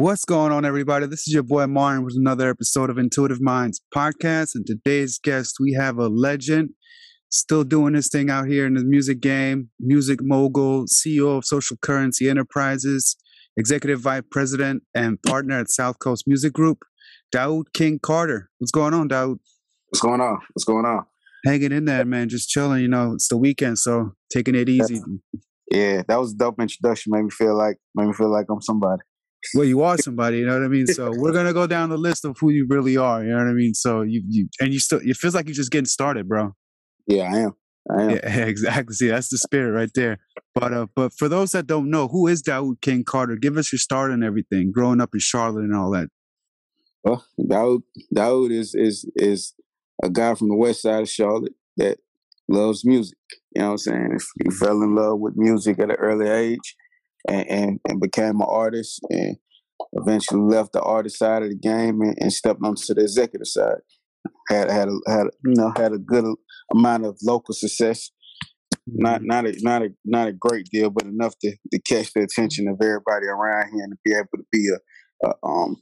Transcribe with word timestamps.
What's 0.00 0.24
going 0.24 0.52
on, 0.52 0.64
everybody? 0.64 1.06
This 1.06 1.26
is 1.26 1.34
your 1.34 1.42
boy 1.42 1.66
Martin 1.66 2.04
with 2.04 2.14
another 2.16 2.48
episode 2.48 2.88
of 2.88 2.98
Intuitive 2.98 3.40
Minds 3.40 3.80
podcast. 3.92 4.54
And 4.54 4.64
today's 4.64 5.18
guest, 5.18 5.56
we 5.58 5.72
have 5.72 5.98
a 5.98 6.06
legend 6.06 6.70
still 7.30 7.64
doing 7.64 7.94
this 7.94 8.06
thing 8.06 8.30
out 8.30 8.46
here 8.46 8.64
in 8.64 8.74
the 8.74 8.84
music 8.84 9.18
game, 9.18 9.70
music 9.80 10.20
mogul, 10.22 10.84
CEO 10.84 11.36
of 11.36 11.44
Social 11.44 11.76
Currency 11.78 12.30
Enterprises, 12.30 13.16
executive 13.56 13.98
vice 13.98 14.22
president, 14.30 14.84
and 14.94 15.20
partner 15.24 15.58
at 15.58 15.68
South 15.68 15.98
Coast 15.98 16.28
Music 16.28 16.52
Group, 16.52 16.84
Daoud 17.34 17.64
King 17.74 17.98
Carter. 18.00 18.50
What's 18.58 18.70
going 18.70 18.94
on, 18.94 19.08
Daoud? 19.08 19.40
What's 19.88 20.00
going 20.00 20.20
on? 20.20 20.38
What's 20.52 20.64
going 20.64 20.86
on? 20.86 21.06
Hanging 21.44 21.72
in 21.72 21.86
there, 21.86 22.04
man. 22.04 22.28
Just 22.28 22.48
chilling. 22.48 22.82
You 22.82 22.88
know, 22.88 23.14
it's 23.14 23.26
the 23.26 23.36
weekend, 23.36 23.80
so 23.80 24.12
taking 24.32 24.54
it 24.54 24.68
easy. 24.68 25.02
Yeah, 25.72 26.02
that 26.06 26.20
was 26.20 26.34
a 26.34 26.36
dope 26.36 26.60
introduction. 26.60 27.10
Made 27.10 27.24
me 27.24 27.30
feel 27.30 27.58
like 27.58 27.78
made 27.96 28.06
me 28.06 28.12
feel 28.12 28.30
like 28.30 28.46
I'm 28.48 28.62
somebody. 28.62 29.02
Well, 29.54 29.64
you 29.64 29.82
are 29.82 29.96
somebody, 29.98 30.38
you 30.38 30.46
know 30.46 30.54
what 30.54 30.64
I 30.64 30.68
mean. 30.68 30.86
So 30.86 31.12
we're 31.14 31.32
gonna 31.32 31.52
go 31.52 31.66
down 31.66 31.90
the 31.90 31.96
list 31.96 32.24
of 32.24 32.36
who 32.38 32.50
you 32.50 32.66
really 32.68 32.96
are. 32.96 33.22
You 33.22 33.30
know 33.30 33.38
what 33.38 33.46
I 33.46 33.52
mean. 33.52 33.74
So 33.74 34.02
you, 34.02 34.22
you 34.28 34.48
and 34.60 34.72
you 34.72 34.80
still, 34.80 35.00
it 35.02 35.16
feels 35.16 35.34
like 35.34 35.46
you're 35.46 35.54
just 35.54 35.70
getting 35.70 35.86
started, 35.86 36.28
bro. 36.28 36.54
Yeah, 37.06 37.30
I 37.32 37.38
am. 37.38 37.52
I 37.90 38.02
am. 38.02 38.10
Yeah, 38.10 38.16
exactly. 38.46 38.94
See, 38.94 39.08
that's 39.08 39.28
the 39.28 39.38
spirit 39.38 39.72
right 39.72 39.90
there. 39.94 40.18
But 40.54 40.72
uh, 40.72 40.86
but 40.94 41.12
for 41.14 41.28
those 41.28 41.52
that 41.52 41.66
don't 41.66 41.90
know, 41.90 42.08
who 42.08 42.26
is 42.26 42.42
Daoud 42.42 42.80
King 42.80 43.04
Carter? 43.04 43.36
Give 43.36 43.56
us 43.56 43.72
your 43.72 43.78
start 43.78 44.10
and 44.10 44.24
everything. 44.24 44.72
Growing 44.72 45.00
up 45.00 45.10
in 45.14 45.20
Charlotte 45.20 45.64
and 45.64 45.74
all 45.74 45.90
that. 45.92 46.08
Well, 47.04 47.24
Daoud 47.40 47.82
Daoud 48.14 48.50
is 48.50 48.74
is 48.74 49.08
is 49.16 49.54
a 50.02 50.10
guy 50.10 50.34
from 50.34 50.48
the 50.48 50.56
west 50.56 50.82
side 50.82 51.02
of 51.02 51.08
Charlotte 51.08 51.54
that 51.76 51.98
loves 52.48 52.84
music. 52.84 53.18
You 53.54 53.62
know 53.62 53.68
what 53.68 53.72
I'm 53.72 53.78
saying? 53.78 54.18
He 54.44 54.50
fell 54.50 54.82
in 54.82 54.94
love 54.94 55.20
with 55.20 55.34
music 55.36 55.78
at 55.78 55.90
an 55.90 55.96
early 55.96 56.28
age 56.28 56.76
and, 57.26 57.50
and, 57.50 57.80
and 57.88 58.00
became 58.00 58.40
an 58.40 58.46
artist 58.48 59.00
and 59.10 59.36
eventually 59.92 60.40
left 60.40 60.72
the 60.72 60.82
artist 60.82 61.18
side 61.18 61.42
of 61.42 61.48
the 61.48 61.56
game 61.56 62.00
and, 62.00 62.16
and 62.20 62.32
stepped 62.32 62.62
onto 62.62 62.94
the 62.94 63.02
executive 63.02 63.46
side. 63.46 63.78
Had 64.48 64.70
had 64.70 64.88
a, 64.88 64.98
had 65.06 65.26
a, 65.26 65.30
you 65.44 65.54
know 65.54 65.72
had 65.76 65.92
a 65.92 65.98
good 65.98 66.24
amount 66.72 67.04
of 67.04 67.18
local 67.22 67.54
success. 67.54 68.10
Not 68.86 69.22
not 69.22 69.46
a 69.46 69.54
not 69.60 69.82
a 69.82 69.90
not 70.04 70.28
a 70.28 70.32
great 70.32 70.66
deal, 70.72 70.90
but 70.90 71.04
enough 71.04 71.34
to, 71.40 71.54
to 71.72 71.80
catch 71.80 72.12
the 72.12 72.22
attention 72.22 72.68
of 72.68 72.76
everybody 72.82 73.26
around 73.26 73.70
here 73.72 73.84
and 73.84 73.92
to 73.92 73.98
be 74.04 74.12
able 74.12 74.26
to 74.36 74.44
be 74.50 74.70
a, 74.70 75.28
a 75.28 75.46
um 75.46 75.76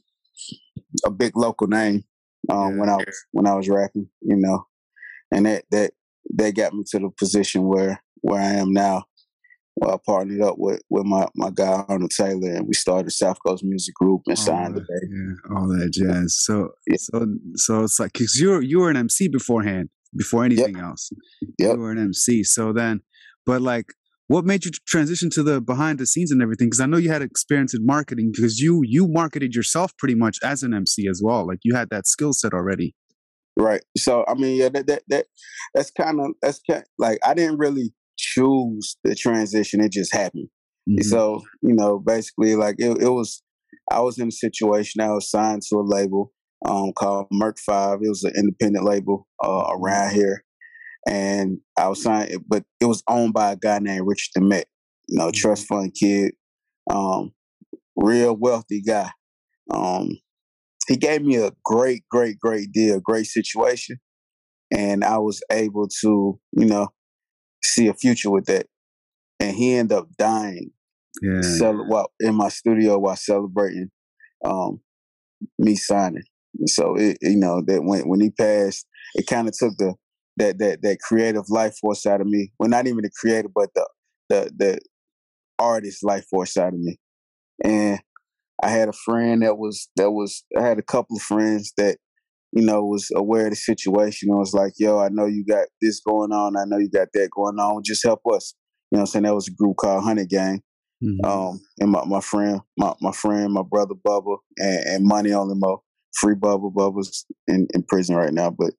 a 1.05 1.11
big 1.11 1.35
local 1.35 1.67
name 1.67 2.03
um, 2.49 2.73
yeah. 2.73 2.79
when 2.79 2.89
I 2.89 2.95
was 2.95 3.25
when 3.31 3.47
I 3.47 3.55
was 3.55 3.69
rapping, 3.69 4.09
you 4.21 4.35
know, 4.35 4.65
and 5.31 5.45
that 5.45 5.65
that 5.71 5.91
that 6.35 6.55
got 6.55 6.73
me 6.73 6.83
to 6.87 6.99
the 6.99 7.09
position 7.09 7.63
where 7.67 8.01
where 8.21 8.41
I 8.41 8.53
am 8.53 8.73
now. 8.73 9.05
Well, 9.79 9.93
I 9.93 9.97
partnered 10.03 10.41
up 10.41 10.55
with 10.57 10.81
with 10.89 11.05
my 11.05 11.27
my 11.35 11.51
guy 11.51 11.83
Arnold 11.87 12.09
Taylor, 12.09 12.49
and 12.49 12.67
we 12.67 12.73
started 12.73 13.11
South 13.11 13.37
Coast 13.45 13.63
Music 13.63 13.93
Group 13.93 14.21
and 14.25 14.37
signed 14.37 14.75
the 14.75 14.81
Yeah, 14.81 15.55
all 15.55 15.67
that 15.67 15.91
jazz. 15.93 16.35
So 16.39 16.69
yeah. 16.87 16.95
so 16.97 17.27
so 17.55 17.83
it's 17.83 17.99
like 17.99 18.13
because 18.13 18.35
you 18.37 18.49
were 18.49 18.61
you 18.61 18.79
were 18.79 18.89
an 18.89 18.97
MC 18.97 19.27
beforehand, 19.27 19.89
before 20.15 20.43
anything 20.43 20.75
yep. 20.75 20.83
else. 20.83 21.11
Yep. 21.59 21.75
You 21.75 21.79
were 21.79 21.91
an 21.91 21.99
MC. 21.99 22.43
So 22.43 22.73
then, 22.73 23.01
but 23.45 23.61
like, 23.61 23.85
what 24.27 24.45
made 24.45 24.65
you 24.65 24.71
transition 24.87 25.29
to 25.31 25.43
the 25.43 25.61
behind 25.61 25.99
the 25.99 26.07
scenes 26.07 26.31
and 26.31 26.41
everything? 26.41 26.67
Because 26.67 26.81
I 26.81 26.87
know 26.87 26.97
you 26.97 27.11
had 27.11 27.21
experience 27.21 27.75
in 27.75 27.85
marketing 27.85 28.31
because 28.33 28.59
you 28.59 28.81
you 28.83 29.07
marketed 29.07 29.53
yourself 29.53 29.95
pretty 29.97 30.15
much 30.15 30.39
as 30.43 30.63
an 30.63 30.73
MC 30.73 31.07
as 31.07 31.21
well. 31.23 31.47
Like 31.47 31.59
you 31.63 31.75
had 31.75 31.89
that 31.91 32.07
skill 32.07 32.33
set 32.33 32.53
already. 32.53 32.95
Right. 33.55 33.81
So 33.95 34.25
I 34.27 34.33
mean, 34.33 34.57
yeah, 34.57 34.69
that 34.69 34.87
that, 34.87 35.03
that 35.07 35.25
that's 35.75 35.91
kind 35.91 36.19
of 36.19 36.31
that's 36.41 36.61
kind 36.69 36.83
like 36.97 37.19
I 37.23 37.35
didn't 37.35 37.59
really 37.59 37.93
choose 38.17 38.97
the 39.03 39.15
transition; 39.15 39.81
it 39.81 39.91
just 39.91 40.13
happened. 40.13 40.49
Mm-hmm. 40.89 41.03
So 41.03 41.41
you 41.61 41.73
know, 41.73 41.99
basically, 41.99 42.55
like 42.55 42.75
it, 42.79 43.01
it 43.01 43.09
was. 43.09 43.41
I 43.91 44.01
was 44.01 44.17
in 44.17 44.29
a 44.29 44.31
situation. 44.31 45.01
I 45.01 45.09
was 45.09 45.29
signed 45.29 45.61
to 45.69 45.77
a 45.77 45.81
label 45.81 46.31
um, 46.65 46.91
called 46.93 47.27
Merc 47.31 47.57
Five. 47.65 47.99
It 48.01 48.09
was 48.09 48.23
an 48.23 48.33
independent 48.35 48.85
label 48.85 49.27
uh, 49.43 49.67
around 49.71 50.13
here, 50.13 50.43
and 51.07 51.59
I 51.77 51.87
was 51.87 52.01
signed, 52.01 52.37
but 52.47 52.63
it 52.79 52.85
was 52.85 53.03
owned 53.07 53.33
by 53.33 53.51
a 53.51 53.55
guy 53.57 53.79
named 53.79 54.07
Richard 54.07 54.31
Demet. 54.37 54.65
You 55.07 55.19
know, 55.19 55.31
trust 55.31 55.65
mm-hmm. 55.65 55.81
fund 55.81 55.95
kid, 55.97 56.33
um, 56.89 57.31
real 57.95 58.35
wealthy 58.35 58.81
guy. 58.81 59.09
Um, 59.73 60.09
he 60.87 60.95
gave 60.95 61.21
me 61.21 61.35
a 61.35 61.51
great, 61.65 62.03
great, 62.09 62.39
great 62.39 62.71
deal, 62.71 62.99
great 62.99 63.25
situation, 63.25 63.97
and 64.71 65.03
I 65.03 65.17
was 65.17 65.41
able 65.51 65.87
to, 66.01 66.39
you 66.53 66.65
know, 66.65 66.87
see 67.67 67.87
a 67.87 67.93
future 67.93 68.29
with 68.29 68.45
that. 68.45 68.67
And 69.39 69.55
he 69.55 69.75
ended 69.75 69.97
up 69.97 70.07
dying. 70.17 70.71
Yeah. 71.21 71.41
Cel- 71.41 71.87
while 71.87 72.11
in 72.19 72.35
my 72.35 72.49
studio 72.49 72.99
while 72.99 73.15
celebrating 73.15 73.89
um, 74.45 74.81
me 75.57 75.75
signing. 75.75 76.23
So 76.65 76.95
it, 76.95 77.17
you 77.21 77.37
know 77.37 77.61
that 77.65 77.83
when 77.83 78.07
when 78.07 78.19
he 78.19 78.31
passed, 78.31 78.85
it 79.15 79.27
kind 79.27 79.47
of 79.47 79.57
took 79.57 79.77
the 79.77 79.95
that 80.37 80.59
that 80.59 80.81
that 80.81 80.99
creative 80.99 81.49
life 81.49 81.77
force 81.79 82.05
out 82.05 82.21
of 82.21 82.27
me. 82.27 82.51
Well, 82.59 82.69
not 82.69 82.87
even 82.87 83.01
the 83.01 83.11
creative, 83.19 83.51
but 83.53 83.69
the 83.75 83.87
the 84.29 84.51
the 84.55 84.79
artist 85.59 86.03
life 86.03 86.25
force 86.29 86.57
out 86.57 86.73
of 86.73 86.79
me. 86.79 86.97
And 87.63 87.99
I 88.61 88.69
had 88.69 88.89
a 88.89 88.93
friend 88.93 89.41
that 89.43 89.57
was 89.57 89.89
that 89.95 90.11
was 90.11 90.43
I 90.57 90.61
had 90.61 90.79
a 90.79 90.83
couple 90.83 91.17
of 91.17 91.23
friends 91.23 91.73
that 91.77 91.97
you 92.57 92.65
know 92.65 92.83
was 92.83 93.11
aware 93.15 93.45
of 93.45 93.51
the 93.51 93.55
situation 93.55 94.29
and 94.29 94.39
was 94.39 94.53
like, 94.53 94.73
"Yo, 94.79 94.97
I 94.97 95.09
know 95.09 95.27
you 95.27 95.45
got 95.45 95.67
this 95.79 95.99
going 95.99 96.31
on. 96.31 96.57
I 96.57 96.65
know 96.65 96.79
you 96.79 96.89
got 96.89 97.09
that 97.13 97.29
going 97.29 97.59
on. 97.59 97.83
Just 97.85 98.03
help 98.03 98.21
us." 98.33 98.55
You 98.91 98.95
know, 98.95 99.01
I'm 99.01 99.05
saying 99.05 99.23
that 99.23 99.35
was 99.35 99.47
a 99.47 99.51
group 99.51 99.77
called 99.77 100.03
Hundred 100.03 100.29
Gang. 100.29 100.63
Mm-hmm. 101.03 101.23
Um, 101.23 101.59
and 101.79 101.91
my, 101.91 102.03
my 102.05 102.19
friend, 102.19 102.61
my, 102.75 102.93
my 102.99 103.11
friend, 103.11 103.53
my 103.53 103.61
brother 103.61 103.93
Bubba, 103.93 104.37
and, 104.57 104.79
and 104.87 105.05
Money 105.05 105.33
Only 105.33 105.53
Mo, 105.55 105.83
free 106.19 106.33
Bubba. 106.33 106.73
Bubba's 106.73 107.27
in, 107.47 107.67
in 107.75 107.83
prison 107.83 108.15
right 108.15 108.33
now, 108.33 108.49
but 108.49 108.71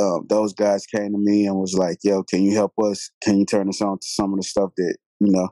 um, 0.00 0.24
those 0.28 0.52
guys 0.52 0.86
came 0.86 1.10
to 1.10 1.18
me 1.18 1.46
and 1.46 1.56
was 1.56 1.74
like, 1.74 1.98
"Yo, 2.04 2.22
can 2.22 2.44
you 2.44 2.54
help 2.54 2.74
us? 2.84 3.10
Can 3.20 3.40
you 3.40 3.46
turn 3.46 3.68
us 3.68 3.82
on 3.82 3.98
to 3.98 4.06
some 4.06 4.32
of 4.32 4.38
the 4.38 4.44
stuff 4.44 4.70
that 4.76 4.96
you 5.18 5.32
know, 5.32 5.48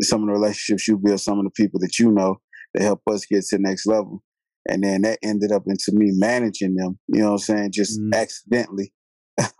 some 0.00 0.22
of 0.22 0.28
the 0.28 0.32
relationships 0.32 0.88
you 0.88 0.96
build, 0.96 1.20
some 1.20 1.38
of 1.38 1.44
the 1.44 1.50
people 1.50 1.80
that 1.80 1.98
you 1.98 2.10
know 2.10 2.40
to 2.74 2.82
help 2.82 3.02
us 3.10 3.26
get 3.26 3.44
to 3.44 3.58
the 3.58 3.62
next 3.62 3.86
level?" 3.86 4.22
And 4.68 4.82
then 4.82 5.02
that 5.02 5.18
ended 5.22 5.52
up 5.52 5.64
into 5.66 5.92
me 5.92 6.10
managing 6.12 6.74
them. 6.74 6.98
You 7.08 7.20
know 7.20 7.26
what 7.26 7.32
I'm 7.32 7.38
saying? 7.38 7.72
Just 7.72 8.00
mm-hmm. 8.00 8.14
accidentally. 8.14 8.92
and 9.38 9.50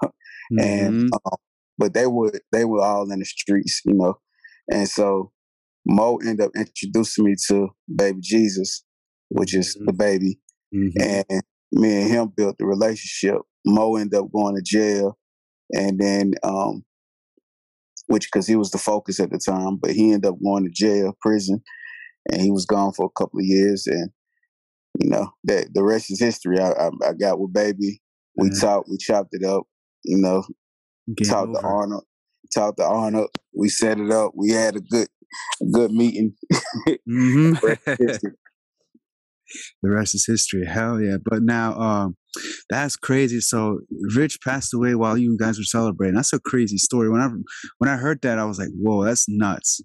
mm-hmm. 0.58 1.08
um, 1.12 1.38
but 1.78 1.94
they 1.94 2.06
were 2.06 2.32
they 2.52 2.64
were 2.64 2.82
all 2.82 3.10
in 3.10 3.18
the 3.18 3.24
streets, 3.24 3.82
you 3.84 3.94
know, 3.94 4.18
and 4.70 4.88
so 4.88 5.32
Mo 5.86 6.16
ended 6.18 6.46
up 6.46 6.52
introducing 6.56 7.24
me 7.24 7.34
to 7.48 7.68
Baby 7.94 8.18
Jesus, 8.22 8.84
which 9.28 9.54
is 9.54 9.76
mm-hmm. 9.76 9.86
the 9.86 9.92
baby, 9.92 10.38
mm-hmm. 10.74 11.00
and 11.30 11.42
me 11.72 12.02
and 12.02 12.10
him 12.10 12.32
built 12.36 12.56
the 12.58 12.66
relationship. 12.66 13.40
Mo 13.64 13.96
ended 13.96 14.18
up 14.18 14.32
going 14.32 14.56
to 14.56 14.62
jail, 14.62 15.18
and 15.72 15.98
then, 15.98 16.32
um, 16.42 16.84
which 18.06 18.28
because 18.32 18.46
he 18.46 18.56
was 18.56 18.70
the 18.70 18.78
focus 18.78 19.20
at 19.20 19.30
the 19.30 19.38
time, 19.38 19.76
but 19.76 19.92
he 19.92 20.12
ended 20.12 20.30
up 20.30 20.36
going 20.42 20.64
to 20.64 20.70
jail, 20.70 21.16
prison, 21.20 21.62
and 22.32 22.40
he 22.40 22.50
was 22.50 22.66
gone 22.66 22.92
for 22.92 23.06
a 23.06 23.20
couple 23.20 23.38
of 23.38 23.46
years. 23.46 23.86
And 23.86 24.10
you 25.00 25.08
know 25.08 25.30
that 25.44 25.68
the 25.74 25.82
rest 25.82 26.10
is 26.10 26.20
history. 26.20 26.58
I, 26.58 26.70
I, 26.70 26.90
I 27.08 27.12
got 27.12 27.38
with 27.38 27.52
baby. 27.52 28.00
We 28.36 28.50
yeah. 28.52 28.60
talked, 28.60 28.88
we 28.90 28.98
chopped 28.98 29.30
it 29.32 29.44
up. 29.44 29.64
You 30.04 30.18
know, 30.18 30.44
Game 31.16 31.28
talked 31.28 31.50
over. 31.50 31.60
to 31.60 31.66
Arnold, 31.66 32.04
talked 32.54 32.78
to 32.78 32.84
Arnold. 32.84 33.30
We 33.54 33.68
set 33.68 33.98
it 33.98 34.10
up. 34.10 34.32
We 34.34 34.50
had 34.50 34.76
a 34.76 34.80
good, 34.80 35.08
good 35.72 35.90
meeting. 35.92 36.34
mm-hmm 36.88 37.66
the 39.82 39.90
rest 39.90 40.14
is 40.14 40.26
history. 40.26 40.66
Hell 40.66 41.00
yeah! 41.00 41.16
But 41.22 41.42
now, 41.42 41.78
um, 41.78 42.16
that's 42.70 42.96
crazy. 42.96 43.40
So 43.40 43.80
Rich 44.14 44.38
passed 44.44 44.74
away 44.74 44.94
while 44.94 45.16
you 45.16 45.36
guys 45.38 45.58
were 45.58 45.64
celebrating. 45.64 46.16
That's 46.16 46.32
a 46.32 46.40
crazy 46.40 46.78
story. 46.78 47.10
When 47.10 47.20
I 47.20 47.28
when 47.78 47.90
I 47.90 47.96
heard 47.96 48.20
that, 48.22 48.38
I 48.38 48.44
was 48.44 48.58
like, 48.58 48.70
"Whoa, 48.76 49.04
that's 49.04 49.26
nuts." 49.28 49.80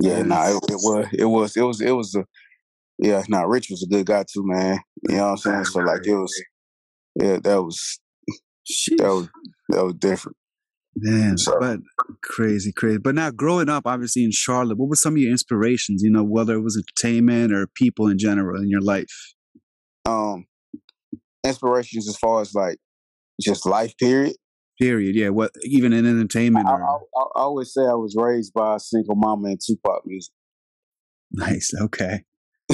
Yeah, 0.00 0.22
no, 0.22 0.34
nah, 0.34 0.48
it, 0.48 0.56
it, 0.70 0.76
was, 0.76 1.06
it 1.12 1.24
was, 1.24 1.56
it 1.56 1.60
was, 1.60 1.80
it 1.82 1.90
was 1.90 2.14
a, 2.14 2.24
yeah, 2.98 3.22
nah, 3.28 3.42
Rich 3.42 3.68
was 3.70 3.82
a 3.82 3.92
good 3.92 4.06
guy 4.06 4.22
too, 4.22 4.42
man. 4.44 4.78
You 5.08 5.16
know 5.16 5.22
what 5.22 5.30
I'm 5.30 5.36
saying? 5.36 5.64
So 5.64 5.80
like, 5.80 6.06
it 6.06 6.14
was, 6.14 6.44
yeah, 7.14 7.38
that 7.42 7.62
was, 7.62 7.98
that 8.98 9.08
was, 9.08 9.28
that 9.70 9.84
was 9.84 9.94
different. 9.94 10.36
Man, 10.96 11.36
so, 11.38 11.58
but 11.58 11.80
crazy, 12.22 12.70
crazy. 12.70 12.98
But 12.98 13.16
now 13.16 13.32
growing 13.32 13.68
up, 13.68 13.84
obviously 13.84 14.22
in 14.22 14.30
Charlotte, 14.30 14.78
what 14.78 14.88
were 14.88 14.94
some 14.94 15.14
of 15.14 15.18
your 15.18 15.32
inspirations? 15.32 16.02
You 16.04 16.10
know, 16.10 16.22
whether 16.22 16.54
it 16.54 16.60
was 16.60 16.76
entertainment 16.76 17.52
or 17.52 17.66
people 17.66 18.06
in 18.06 18.16
general 18.16 18.62
in 18.62 18.68
your 18.68 18.80
life. 18.80 19.34
Um, 20.06 20.46
inspirations 21.44 22.08
as 22.08 22.16
far 22.16 22.42
as 22.42 22.54
like 22.54 22.78
just 23.42 23.66
life 23.66 23.96
period. 23.98 24.36
Period. 24.80 25.16
Yeah. 25.16 25.30
What 25.30 25.50
even 25.62 25.92
in 25.92 26.06
entertainment? 26.06 26.68
I, 26.68 26.72
I, 26.72 26.76
I, 26.76 27.22
I 27.22 27.40
always 27.40 27.74
say 27.74 27.82
I 27.82 27.94
was 27.94 28.14
raised 28.16 28.52
by 28.54 28.76
a 28.76 28.78
single 28.80 29.16
mama 29.16 29.48
and 29.48 29.60
Tupac 29.60 30.02
music. 30.06 30.32
Nice. 31.32 31.72
Okay. 31.80 32.22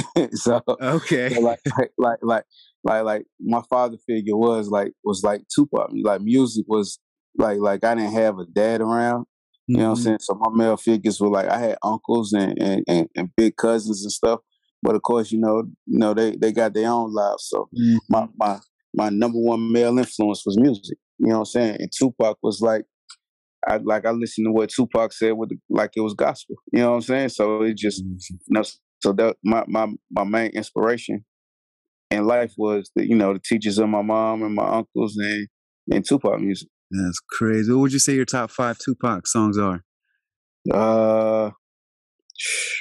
so 0.32 0.61
okay, 0.69 1.35
so 1.35 1.41
like, 1.41 1.61
like 1.79 1.91
like 1.99 2.19
like 2.23 2.44
like 2.85 3.05
like 3.05 3.26
my 3.41 3.62
father 3.69 3.97
figure 4.06 4.37
was 4.37 4.69
like 4.69 4.93
was 5.05 5.23
like 5.23 5.43
Tupac. 5.55 5.91
Like 6.02 6.20
music 6.20 6.64
was 6.69 6.99
like 7.37 7.58
like 7.58 7.85
I 7.85 7.94
didn't 7.94 8.12
have 8.12 8.38
a 8.38 8.47
dad 8.47 8.81
around. 8.81 9.26
You 9.67 9.76
know 9.76 9.91
what 9.91 9.91
I'm 9.91 9.94
mm-hmm. 9.94 10.05
saying? 10.05 10.19
So 10.23 10.35
my 10.35 10.50
male 10.52 10.76
figures 10.76 11.20
were 11.20 11.29
like 11.29 11.49
I 11.49 11.58
had 11.58 11.79
uncles 11.85 12.32
and, 12.32 12.61
and, 12.61 12.82
and, 12.88 13.08
and, 13.14 13.29
big 13.37 13.56
cousins 13.56 14.02
and 14.02 14.11
stuff. 14.11 14.41
but 14.82 14.97
of 14.97 15.02
course, 15.02 15.31
you 15.31 15.38
know, 15.38 15.62
you 15.87 15.99
know 15.99 16.12
they 16.12 16.35
they 16.35 16.50
got 16.50 16.75
their 16.75 16.91
own 16.91 17.12
lives. 17.12 17.46
So 17.49 17.69
mm-hmm. 17.79 17.99
my 18.08 18.26
my 18.37 18.58
my 18.94 19.08
number 19.11 19.38
one 19.38 19.70
male 19.73 19.96
influence 19.96 20.43
was 20.44 20.58
music. 20.58 20.99
You 21.19 21.29
know 21.29 21.35
what 21.35 21.41
I'm 21.41 21.44
saying? 21.44 21.76
And 21.79 21.93
Tupac 21.96 22.38
was 22.43 22.61
like, 22.61 22.85
I 23.69 23.76
like 23.76 24.06
I 24.06 24.11
listened 24.11 24.46
to 24.46 24.53
what 24.53 24.70
Tupac 24.70 25.12
said 25.12 25.32
with 25.32 25.50
the, 25.50 25.58
like 25.69 25.93
it 25.94 26.00
was 26.00 26.14
gospel. 26.14 26.56
You 26.73 26.81
know 26.81 26.91
what 26.91 26.96
I'm 26.96 27.03
saying? 27.03 27.29
So 27.29 27.62
it 27.62 27.76
just 27.76 28.05
mm-hmm. 28.05 28.17
you 28.31 28.38
know, 28.49 28.62
so 29.00 29.12
that 29.12 29.37
my 29.44 29.64
my 29.67 29.88
my 30.11 30.25
main 30.25 30.50
inspiration 30.50 31.25
in 32.11 32.26
life 32.26 32.52
was 32.56 32.91
the 32.94 33.08
you 33.08 33.14
know 33.14 33.32
the 33.32 33.41
teachers 33.41 33.79
of 33.79 33.88
my 33.88 34.02
mom 34.02 34.43
and 34.43 34.55
my 34.55 34.67
uncles 34.67 35.17
and 35.17 35.49
and 35.91 36.05
Tupac 36.05 36.41
music. 36.41 36.69
That's 36.91 37.20
crazy. 37.38 37.73
What 37.73 37.81
would 37.81 37.93
you 37.93 37.99
say 37.99 38.14
your 38.14 38.25
top 38.25 38.50
five 38.50 38.79
Tupac 38.79 39.26
songs 39.26 39.58
are? 39.58 39.85
Uh, 40.73 41.50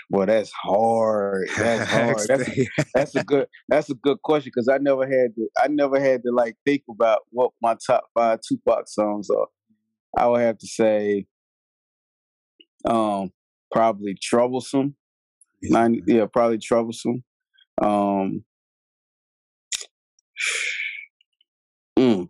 well, 0.09 0.25
that's 0.25 0.51
hard. 0.51 1.47
That's 1.57 1.89
hard. 1.89 2.27
That's, 2.27 2.49
that's 2.93 3.15
a 3.15 3.23
good. 3.23 3.47
That's 3.67 3.89
a 3.89 3.93
good 3.93 4.21
question 4.21 4.51
because 4.53 4.69
I 4.69 4.77
never 4.77 5.05
had 5.05 5.35
to. 5.35 5.47
I 5.61 5.67
never 5.67 5.99
had 5.99 6.23
to 6.23 6.31
like 6.31 6.55
think 6.65 6.83
about 6.89 7.19
what 7.31 7.51
my 7.61 7.75
top 7.85 8.05
five 8.13 8.39
Tupac 8.47 8.87
songs 8.87 9.27
are. 9.29 9.47
I 10.17 10.27
would 10.27 10.41
have 10.41 10.57
to 10.59 10.67
say, 10.67 11.25
um, 12.85 13.31
probably 13.71 14.17
troublesome. 14.21 14.95
Yeah, 15.61 15.87
yeah 16.07 16.25
probably 16.31 16.57
troublesome. 16.59 17.23
Um, 17.81 18.43
mm. 21.97 22.29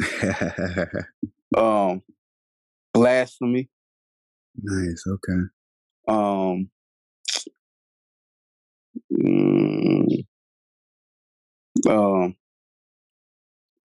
um, 1.56 2.02
blasphemy. 2.94 3.68
Nice. 4.62 5.04
Okay. 5.06 5.40
Um. 6.08 6.70
Mm, 9.12 10.24
um. 11.88 12.36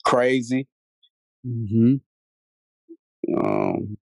Crazy. 0.06 0.68
Mm-hmm. 1.46 1.96
Um. 3.38 3.98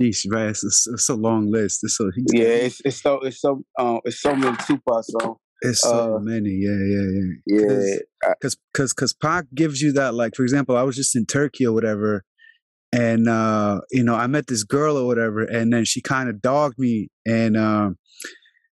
Sheesh, 0.00 0.26
man, 0.26 0.50
it's, 0.50 0.64
it's, 0.64 0.86
it's, 0.86 1.08
a 1.08 1.14
long 1.14 1.50
list. 1.50 1.80
It's 1.82 1.98
a, 2.00 2.10
yeah, 2.32 2.48
it's 2.48 2.80
it's 2.84 3.00
so 3.00 3.20
it's 3.20 3.40
so 3.40 3.64
um 3.78 4.00
it's 4.04 4.20
so 4.20 4.34
many 4.34 4.56
Tupac 4.66 5.04
songs. 5.04 5.38
It's 5.62 5.80
so 5.80 6.16
uh, 6.16 6.18
many, 6.20 6.50
yeah, 6.50 6.70
yeah, 6.70 7.08
yeah. 7.46 7.68
Yeah, 7.68 7.98
because 8.34 8.56
because 8.72 8.92
because 8.92 9.12
Pac 9.14 9.46
gives 9.54 9.80
you 9.80 9.92
that. 9.92 10.14
Like, 10.14 10.34
for 10.36 10.42
example, 10.42 10.76
I 10.76 10.82
was 10.82 10.96
just 10.96 11.16
in 11.16 11.24
Turkey 11.24 11.66
or 11.66 11.72
whatever, 11.72 12.24
and 12.92 13.28
uh, 13.28 13.80
you 13.90 14.04
know, 14.04 14.14
I 14.14 14.26
met 14.26 14.48
this 14.48 14.64
girl 14.64 14.98
or 14.98 15.06
whatever, 15.06 15.42
and 15.42 15.72
then 15.72 15.84
she 15.84 16.02
kind 16.02 16.28
of 16.28 16.42
dogged 16.42 16.78
me, 16.78 17.08
and 17.26 17.56
um, 17.56 17.96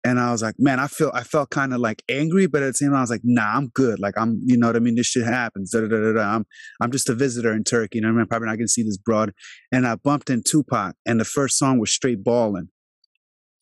and 0.09 0.19
I 0.19 0.31
was 0.31 0.41
like, 0.41 0.55
man, 0.57 0.79
I 0.79 0.87
feel 0.87 1.11
I 1.13 1.21
felt 1.21 1.51
kind 1.51 1.71
of 1.71 1.79
like 1.79 2.01
angry, 2.09 2.47
but 2.47 2.63
at 2.63 2.67
the 2.67 2.73
same 2.73 2.89
time, 2.89 2.97
I 2.97 3.01
was 3.01 3.11
like, 3.11 3.21
nah, 3.23 3.55
I'm 3.55 3.67
good. 3.67 3.99
Like 3.99 4.15
I'm, 4.17 4.41
you 4.43 4.57
know 4.57 4.65
what 4.65 4.75
I 4.75 4.79
mean. 4.79 4.95
This 4.95 5.05
shit 5.05 5.23
happens. 5.23 5.69
Da, 5.69 5.81
da, 5.81 5.87
da, 5.87 6.13
da, 6.13 6.35
I'm 6.35 6.45
I'm 6.81 6.91
just 6.91 7.09
a 7.09 7.13
visitor 7.13 7.53
in 7.53 7.63
Turkey, 7.63 7.99
and 7.99 8.07
I'm 8.07 8.27
probably 8.27 8.47
not 8.47 8.55
gonna 8.55 8.67
see 8.67 8.81
this 8.81 8.97
broad. 8.97 9.33
And 9.71 9.85
I 9.85 9.95
bumped 9.95 10.31
in 10.31 10.41
Tupac, 10.43 10.95
and 11.05 11.19
the 11.19 11.25
first 11.25 11.59
song 11.59 11.79
was 11.79 11.93
straight 11.93 12.23
balling. 12.23 12.69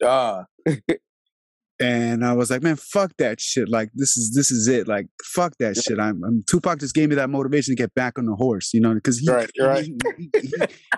Ah. 0.02 0.46
and 1.80 2.26
I 2.26 2.34
was 2.34 2.50
like, 2.50 2.64
man, 2.64 2.76
fuck 2.76 3.12
that 3.20 3.40
shit. 3.40 3.70
Like 3.70 3.90
this 3.94 4.18
is 4.18 4.34
this 4.34 4.50
is 4.50 4.68
it. 4.68 4.88
Like 4.88 5.08
fuck 5.36 5.54
that 5.60 5.76
yeah. 5.76 5.82
shit. 5.82 6.00
I'm, 6.00 6.24
I'm, 6.24 6.44
Tupac 6.50 6.80
just 6.80 6.96
gave 6.96 7.10
me 7.10 7.16
that 7.16 7.30
motivation 7.30 7.76
to 7.76 7.82
get 7.82 7.94
back 7.94 8.18
on 8.18 8.26
the 8.26 8.36
horse, 8.36 8.74
you 8.74 8.82
know, 8.82 8.94
because 8.96 9.20
he, 9.20 9.30
right, 9.30 9.50
right. 9.60 9.86
He, 9.86 10.30
he, 10.34 10.52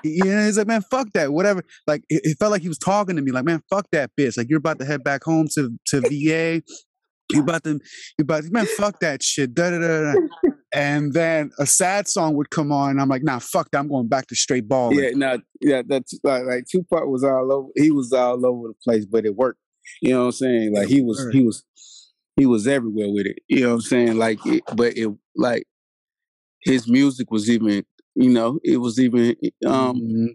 he, 0.03 0.09
you 0.23 0.23
know, 0.23 0.45
he's 0.45 0.57
like, 0.57 0.67
man, 0.67 0.81
fuck 0.89 1.11
that, 1.13 1.33
whatever. 1.33 1.63
Like 1.85 2.03
it, 2.09 2.21
it, 2.23 2.37
felt 2.39 2.51
like 2.51 2.61
he 2.61 2.69
was 2.69 2.77
talking 2.77 3.17
to 3.17 3.21
me, 3.21 3.31
like, 3.31 3.45
man, 3.45 3.61
fuck 3.69 3.87
that 3.91 4.11
bitch. 4.17 4.37
Like 4.37 4.47
you're 4.49 4.59
about 4.59 4.79
to 4.79 4.85
head 4.85 5.03
back 5.03 5.23
home 5.23 5.47
to 5.55 5.71
to 5.87 6.01
VA. 6.01 6.61
You 7.31 7.41
about 7.41 7.63
to, 7.65 7.79
you 8.17 8.23
about 8.23 8.43
to, 8.43 8.51
man, 8.51 8.65
fuck 8.65 9.01
that 9.01 9.21
shit. 9.21 9.53
Da, 9.53 9.69
da, 9.69 9.79
da, 9.79 10.13
da. 10.13 10.19
And 10.73 11.13
then 11.13 11.51
a 11.59 11.65
sad 11.65 12.07
song 12.07 12.35
would 12.35 12.51
come 12.51 12.71
on, 12.71 12.91
and 12.91 13.01
I'm 13.01 13.09
like, 13.09 13.23
nah, 13.23 13.39
fuck 13.39 13.69
that. 13.71 13.79
I'm 13.79 13.87
going 13.87 14.07
back 14.07 14.27
to 14.27 14.35
straight 14.35 14.67
ball. 14.67 14.93
Yeah, 14.93 15.11
no, 15.13 15.39
yeah, 15.61 15.81
that's 15.87 16.13
like, 16.23 16.43
like 16.45 16.65
Tupac 16.71 17.05
was 17.05 17.23
all 17.23 17.51
over. 17.51 17.69
He 17.75 17.91
was 17.91 18.13
all 18.13 18.45
over 18.45 18.69
the 18.69 18.73
place, 18.83 19.05
but 19.05 19.25
it 19.25 19.35
worked. 19.35 19.59
You 20.01 20.11
know 20.11 20.19
what 20.19 20.25
I'm 20.25 20.31
saying? 20.33 20.73
Like 20.73 20.87
he 20.87 21.01
was 21.01 21.27
he 21.31 21.43
was 21.43 21.63
he 22.35 22.45
was 22.45 22.67
everywhere 22.67 23.09
with 23.09 23.25
it. 23.25 23.39
You 23.47 23.61
know 23.61 23.67
what 23.69 23.75
I'm 23.75 23.81
saying? 23.81 24.17
Like 24.17 24.45
it, 24.45 24.63
but 24.75 24.97
it 24.97 25.09
like 25.35 25.63
his 26.63 26.89
music 26.89 27.31
was 27.31 27.49
even 27.49 27.83
you 28.15 28.29
know 28.29 28.59
it 28.63 28.77
was 28.77 28.99
even 28.99 29.35
um 29.65 29.95
mm-hmm. 29.97 30.25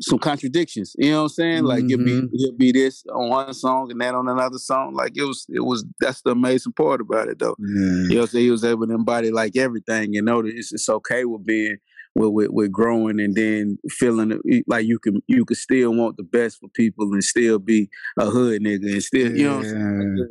some 0.00 0.18
contradictions. 0.18 0.94
You 0.98 1.10
know 1.10 1.16
what 1.18 1.22
I'm 1.22 1.28
saying? 1.30 1.64
Like 1.64 1.84
mm-hmm. 1.84 2.06
it'll 2.08 2.28
be 2.28 2.44
it'll 2.44 2.56
be 2.56 2.72
this 2.72 3.04
on 3.14 3.30
one 3.30 3.54
song 3.54 3.90
and 3.90 4.00
that 4.00 4.14
on 4.14 4.28
another 4.28 4.58
song. 4.58 4.94
Like 4.94 5.16
it 5.16 5.24
was 5.24 5.46
it 5.48 5.64
was 5.64 5.84
that's 6.00 6.22
the 6.22 6.32
amazing 6.32 6.72
part 6.72 7.00
about 7.00 7.28
it 7.28 7.38
though. 7.38 7.56
You 7.58 8.16
know, 8.16 8.26
so 8.26 8.38
he 8.38 8.50
was 8.50 8.64
able 8.64 8.86
to 8.86 8.94
embody 8.94 9.30
like 9.30 9.56
everything 9.56 10.16
and 10.16 10.26
know 10.26 10.42
that 10.42 10.52
it's, 10.54 10.72
it's 10.72 10.88
okay 10.88 11.24
with 11.24 11.46
being 11.46 11.78
with, 12.18 12.32
with, 12.32 12.48
with 12.50 12.72
growing 12.72 13.20
and 13.20 13.34
then 13.34 13.78
feeling 13.88 14.40
like 14.66 14.86
you 14.86 14.98
can 14.98 15.22
you 15.26 15.44
can 15.44 15.56
still 15.56 15.94
want 15.94 16.16
the 16.16 16.22
best 16.22 16.58
for 16.58 16.68
people 16.70 17.12
and 17.12 17.24
still 17.24 17.58
be 17.58 17.88
a 18.18 18.26
hood 18.26 18.62
nigga 18.62 18.92
and 18.92 19.02
still 19.02 19.36
you 19.36 19.48
know 19.48 20.26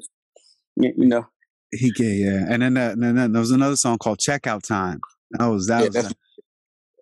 you 0.76 1.08
know 1.08 1.26
he 1.72 1.92
gay 1.92 2.24
yeah 2.26 2.46
and 2.50 2.62
then, 2.62 2.78
uh, 2.78 2.92
and 2.92 3.18
then 3.18 3.32
there 3.32 3.40
was 3.40 3.52
another 3.52 3.76
song 3.76 3.98
called 3.98 4.20
checkout 4.20 4.62
time 4.62 5.00
that 5.32 5.46
was 5.46 5.68
that 5.68 5.82
yeah, 5.82 6.02
was 6.02 6.14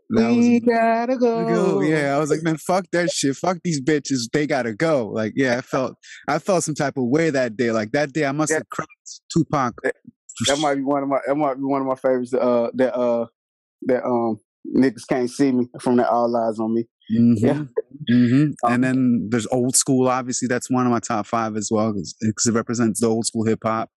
that 0.10 0.30
we 0.32 0.60
was, 0.60 0.76
gotta 0.76 1.18
go. 1.18 1.46
go. 1.46 1.82
Yeah, 1.82 2.16
I 2.16 2.20
was 2.20 2.30
like, 2.30 2.44
man, 2.44 2.58
fuck 2.58 2.86
that 2.92 3.10
shit. 3.10 3.36
Fuck 3.36 3.58
these 3.64 3.82
bitches. 3.82 4.30
They 4.32 4.46
gotta 4.46 4.74
go. 4.74 5.08
Like, 5.08 5.34
yeah, 5.36 5.58
I 5.58 5.62
felt, 5.62 5.96
I 6.28 6.38
felt 6.40 6.64
some 6.64 6.76
type 6.76 6.98
of 6.98 7.06
way 7.06 7.32
that 7.32 7.58
day. 7.58 7.72
Like 7.72 7.92
that 7.94 8.14
day, 8.14 8.26
I 8.26 8.32
must 8.32 8.52
yeah. 8.52 8.58
have 8.58 8.70
cried. 8.70 8.88
Tupac. 9.34 9.74
That, 9.84 9.96
that, 10.48 10.60
might 10.60 10.76
be 10.76 10.84
one 10.84 11.04
of 11.04 11.10
my. 11.10 11.20
That 11.26 11.36
might 11.36 11.56
be 11.56 11.64
one 11.64 11.82
of 11.82 11.88
my 11.88 11.96
favorites. 11.96 12.34
Uh, 12.34 12.70
that 12.76 12.96
uh, 12.96 13.26
that 13.84 14.06
um, 14.06 14.40
niggas 14.76 15.08
can't 15.08 15.30
see 15.30 15.52
me 15.52 15.68
from 15.80 15.98
that 15.98 16.10
all 16.10 16.36
eyes 16.36 16.60
on 16.60 16.74
me. 16.74 16.86
Mm-hmm. 17.14 17.46
Yeah. 17.46 17.64
Mm-hmm. 18.12 18.44
Um, 18.64 18.74
and 18.74 18.84
then 18.84 19.28
there's 19.30 19.48
old 19.48 19.76
school. 19.76 20.08
Obviously, 20.08 20.48
that's 20.48 20.70
one 20.70 20.86
of 20.86 20.92
my 20.92 21.00
top 21.00 21.28
five 21.28 21.56
as 21.56 21.70
well 21.72 21.94
because 21.94 22.46
it 22.46 22.54
represents 22.54 23.02
the 23.02 23.08
old 23.08 23.26
school 23.26 23.46
hip 23.46 23.60
hop. 23.64 23.90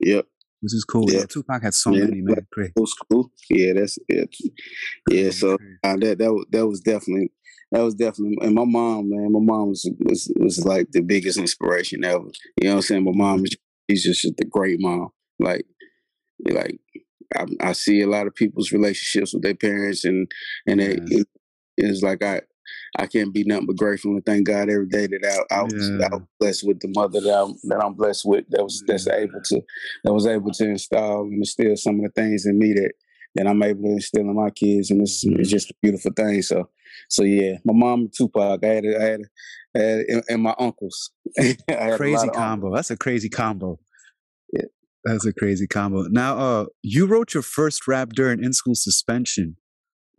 Yep. 0.00 0.26
Which 0.60 0.74
is 0.74 0.84
cool. 0.84 1.10
Yeah, 1.10 1.26
Tupac 1.26 1.62
had 1.62 1.74
so 1.74 1.92
yeah. 1.92 2.04
many 2.04 2.22
man. 2.22 2.46
Great. 2.50 2.72
Old 2.78 2.88
school. 2.88 3.30
Yeah, 3.50 3.74
that's 3.74 3.98
it. 4.08 4.34
Yeah, 5.10 5.30
so 5.30 5.54
uh, 5.84 5.96
that 5.96 6.18
that 6.18 6.46
that 6.50 6.66
was 6.66 6.80
definitely 6.80 7.30
that 7.72 7.82
was 7.82 7.94
definitely 7.94 8.38
and 8.40 8.54
my 8.54 8.64
mom, 8.64 9.10
man, 9.10 9.32
my 9.32 9.40
mom 9.40 9.68
was 9.68 9.88
was 10.00 10.32
was 10.36 10.64
like 10.64 10.88
the 10.92 11.02
biggest 11.02 11.38
inspiration 11.38 12.04
ever. 12.04 12.24
You 12.60 12.68
know 12.68 12.70
what 12.70 12.76
I'm 12.76 12.82
saying? 12.82 13.04
My 13.04 13.12
mom 13.14 13.44
is 13.44 13.56
she's 13.90 14.04
just 14.04 14.24
a 14.24 14.44
great 14.44 14.80
mom. 14.80 15.10
Like 15.38 15.66
like 16.50 16.80
I, 17.34 17.46
I, 17.60 17.72
see 17.72 18.00
a 18.00 18.06
lot 18.06 18.26
of 18.26 18.34
people's 18.34 18.72
relationships 18.72 19.32
with 19.32 19.42
their 19.42 19.54
parents, 19.54 20.04
and 20.04 20.30
and 20.66 20.80
yeah. 20.80 20.96
it, 21.06 21.28
it's 21.76 22.02
like 22.02 22.22
I 22.22 22.42
I 22.98 23.06
can't 23.06 23.32
be 23.32 23.44
nothing 23.44 23.66
but 23.66 23.76
grateful 23.76 24.12
and 24.12 24.24
thank 24.24 24.46
God 24.46 24.70
every 24.70 24.86
day 24.86 25.06
that 25.06 25.46
I, 25.50 25.54
I 25.54 25.62
was, 25.62 25.90
yeah. 25.90 26.06
I 26.06 26.14
was 26.16 26.22
blessed 26.40 26.66
with 26.66 26.80
the 26.80 26.92
mother 26.94 27.20
that 27.20 27.42
I'm, 27.42 27.54
that 27.64 27.84
I'm 27.84 27.94
blessed 27.94 28.24
with 28.24 28.44
that 28.50 28.62
was 28.62 28.82
that's 28.86 29.06
able 29.06 29.40
to 29.44 29.60
that 30.04 30.12
was 30.12 30.26
able 30.26 30.50
to 30.52 30.64
install 30.64 31.22
and 31.22 31.34
instill 31.34 31.76
some 31.76 31.96
of 31.96 32.02
the 32.02 32.10
things 32.20 32.46
in 32.46 32.58
me 32.58 32.72
that 32.72 32.92
that 33.36 33.46
I'm 33.46 33.62
able 33.62 33.82
to 33.82 33.90
instill 33.90 34.22
in 34.22 34.34
my 34.34 34.50
kids, 34.50 34.90
and 34.90 35.02
it's, 35.02 35.24
mm-hmm. 35.24 35.40
it's 35.40 35.50
just 35.50 35.70
a 35.70 35.74
beautiful 35.82 36.10
thing. 36.12 36.42
So, 36.42 36.70
so 37.08 37.22
yeah, 37.22 37.58
my 37.64 37.74
mom 37.74 38.08
Tupac, 38.16 38.64
I 38.64 38.66
had, 38.66 38.84
I 38.86 39.02
had, 39.02 39.20
I 39.74 39.78
had 39.78 39.98
and, 40.08 40.24
and 40.28 40.42
my 40.42 40.54
uncles. 40.58 41.10
crazy 41.96 42.28
combo. 42.28 42.74
That's 42.74 42.90
a 42.90 42.96
crazy 42.96 43.28
combo. 43.28 43.78
That's 45.06 45.24
a 45.24 45.32
crazy 45.32 45.68
combo. 45.68 46.02
Now, 46.10 46.36
uh, 46.36 46.66
you 46.82 47.06
wrote 47.06 47.32
your 47.32 47.44
first 47.44 47.86
rap 47.86 48.08
during 48.10 48.42
in 48.42 48.52
school 48.52 48.74
suspension. 48.74 49.56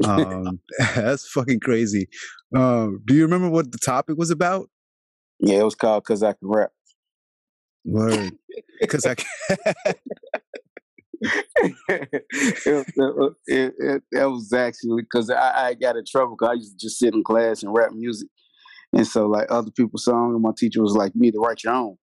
Um, 0.06 0.60
that's 0.96 1.28
fucking 1.28 1.60
crazy. 1.60 2.08
Uh, 2.56 2.90
do 3.06 3.16
you 3.16 3.24
remember 3.24 3.50
what 3.50 3.72
the 3.72 3.80
topic 3.80 4.16
was 4.16 4.30
about? 4.30 4.70
Yeah, 5.40 5.62
it 5.62 5.64
was 5.64 5.74
called 5.74 6.04
"Cause 6.06 6.22
I 6.22 6.34
Can 6.34 6.48
Rap." 6.48 6.70
Word, 7.84 8.34
because 8.80 9.08
I 9.08 9.16
can. 9.16 9.26
it, 11.20 12.14
it, 13.48 13.74
it, 13.80 14.04
that 14.12 14.30
was 14.30 14.54
actually 14.54 15.02
because 15.02 15.32
I, 15.32 15.70
I, 15.70 15.74
got 15.74 15.96
in 15.96 16.04
trouble 16.08 16.36
because 16.38 16.52
I 16.52 16.58
used 16.58 16.80
to 16.80 16.86
just 16.86 17.00
sit 17.00 17.16
in 17.16 17.24
class 17.24 17.64
and 17.64 17.74
rap 17.74 17.92
music, 17.92 18.30
and 18.94 19.08
so 19.08 19.26
like 19.26 19.48
other 19.50 19.72
people's 19.72 20.04
songs, 20.04 20.36
and 20.36 20.44
my 20.44 20.52
teacher 20.56 20.84
was 20.84 20.96
like, 20.96 21.12
"You 21.16 21.22
need 21.22 21.34
to 21.34 21.40
write 21.40 21.64
your 21.64 21.74
own." 21.74 21.98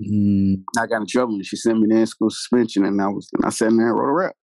Mm. 0.00 0.62
I 0.78 0.86
got 0.86 1.00
in 1.00 1.06
trouble 1.06 1.34
and 1.34 1.46
she 1.46 1.56
sent 1.56 1.80
me 1.80 1.88
to 1.88 2.00
in 2.00 2.06
school 2.06 2.30
suspension 2.30 2.84
and 2.84 3.00
I 3.00 3.08
was 3.08 3.28
and 3.32 3.44
I 3.46 3.50
sat 3.50 3.68
in 3.68 3.78
there 3.78 3.88
and 3.88 3.98
wrote 3.98 4.08
a 4.08 4.12
rap. 4.12 4.36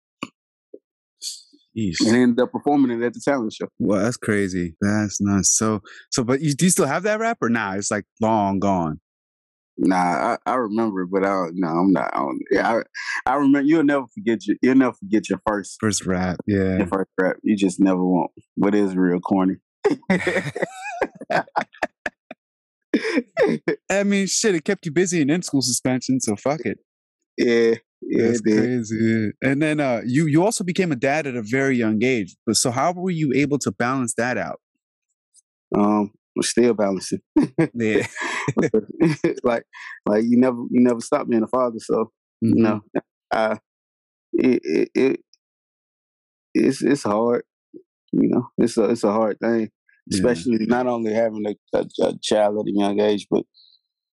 Jeez. 1.77 1.96
And 2.05 2.15
ended 2.15 2.39
up 2.39 2.51
performing 2.51 2.91
it 2.91 3.05
at 3.05 3.13
the 3.13 3.22
talent 3.24 3.53
show. 3.53 3.67
Well, 3.79 4.03
that's 4.03 4.17
crazy. 4.17 4.75
That's 4.81 5.22
nuts. 5.22 5.55
So, 5.58 5.81
so, 6.10 6.24
but 6.24 6.41
you 6.41 6.53
do 6.53 6.65
you 6.65 6.72
still 6.72 6.86
have 6.86 7.03
that 7.03 7.20
rap 7.20 7.38
or 7.41 7.50
now? 7.50 7.72
Nah, 7.72 7.77
it's 7.77 7.91
like 7.91 8.05
long 8.20 8.60
gone. 8.60 9.00
Nah, 9.77 9.96
I, 9.96 10.38
I 10.46 10.55
remember, 10.55 11.05
but 11.05 11.24
I 11.24 11.29
don't. 11.29 11.53
No, 11.55 11.67
I'm 11.67 11.91
not. 11.91 12.12
I 12.13 12.25
yeah, 12.51 12.81
I, 13.25 13.31
I 13.31 13.36
remember. 13.36 13.62
You'll 13.62 13.86
never 13.86 14.05
forget 14.13 14.46
your. 14.46 14.58
You'll 14.62 14.75
never 14.75 14.93
forget 14.93 15.29
your 15.29 15.41
first 15.48 15.77
first 15.79 16.05
rap. 16.05 16.38
Yeah, 16.46 16.77
your 16.77 16.88
first 16.88 17.10
rap. 17.20 17.38
You 17.41 17.55
just 17.55 17.79
never 17.79 18.03
won't. 18.03 18.31
What 18.55 18.75
is 18.75 18.96
real 18.96 19.20
corny? 19.20 19.55
I 23.89 24.03
mean, 24.03 24.27
shit, 24.27 24.55
it 24.55 24.63
kept 24.65 24.86
you 24.86 24.91
busy 24.91 25.22
and 25.22 25.31
in 25.31 25.41
school 25.41 25.62
suspension, 25.62 26.20
so 26.20 26.36
fuck 26.36 26.62
it. 26.65 26.79
Yeah, 27.38 27.75
yeah, 28.01 28.27
That's 28.27 28.41
crazy. 28.41 29.31
And 29.41 29.62
then 29.62 29.79
uh, 29.79 30.01
you 30.05 30.25
you 30.27 30.43
also 30.43 30.63
became 30.63 30.91
a 30.91 30.96
dad 30.96 31.27
at 31.27 31.36
a 31.36 31.41
very 31.43 31.77
young 31.77 32.03
age. 32.03 32.36
But 32.46 32.55
so 32.58 32.72
how 32.72 32.93
were 32.93 33.10
you 33.12 33.31
able 33.36 33.60
to 33.60 33.72
balance 33.72 34.13
that 34.15 34.38
out? 34.38 34.60
Um, 35.75 36.12
I'm 36.38 36.43
still 36.43 36.74
balancing. 36.74 37.20
Yeah. 37.74 38.08
like, 39.43 39.63
like 40.05 40.24
you 40.24 40.38
never, 40.38 40.58
you 40.70 40.81
never 40.81 41.00
stop 41.01 41.27
being 41.27 41.43
a 41.43 41.48
father. 41.48 41.77
So 41.79 42.12
Mhm. 42.43 42.55
you 42.55 42.63
know, 42.63 42.81
uh, 43.31 43.55
it, 44.34 44.62
it, 44.63 44.89
it, 44.96 45.20
it's 46.53 46.81
it's 46.81 47.03
hard. 47.03 47.43
You 48.12 48.29
know, 48.29 48.48
it's 48.58 48.77
a 48.77 48.86
it's 48.86 49.03
a 49.03 49.12
hard 49.12 49.39
thing, 49.39 49.70
Yeah. 50.08 50.17
especially 50.17 50.58
not 50.67 50.88
only 50.88 51.13
having 51.13 51.46
a, 51.48 51.55
a, 51.77 51.86
a 52.03 52.13
child 52.22 52.58
at 52.60 52.70
a 52.70 52.74
young 52.75 53.00
age, 53.00 53.27
but 53.29 53.43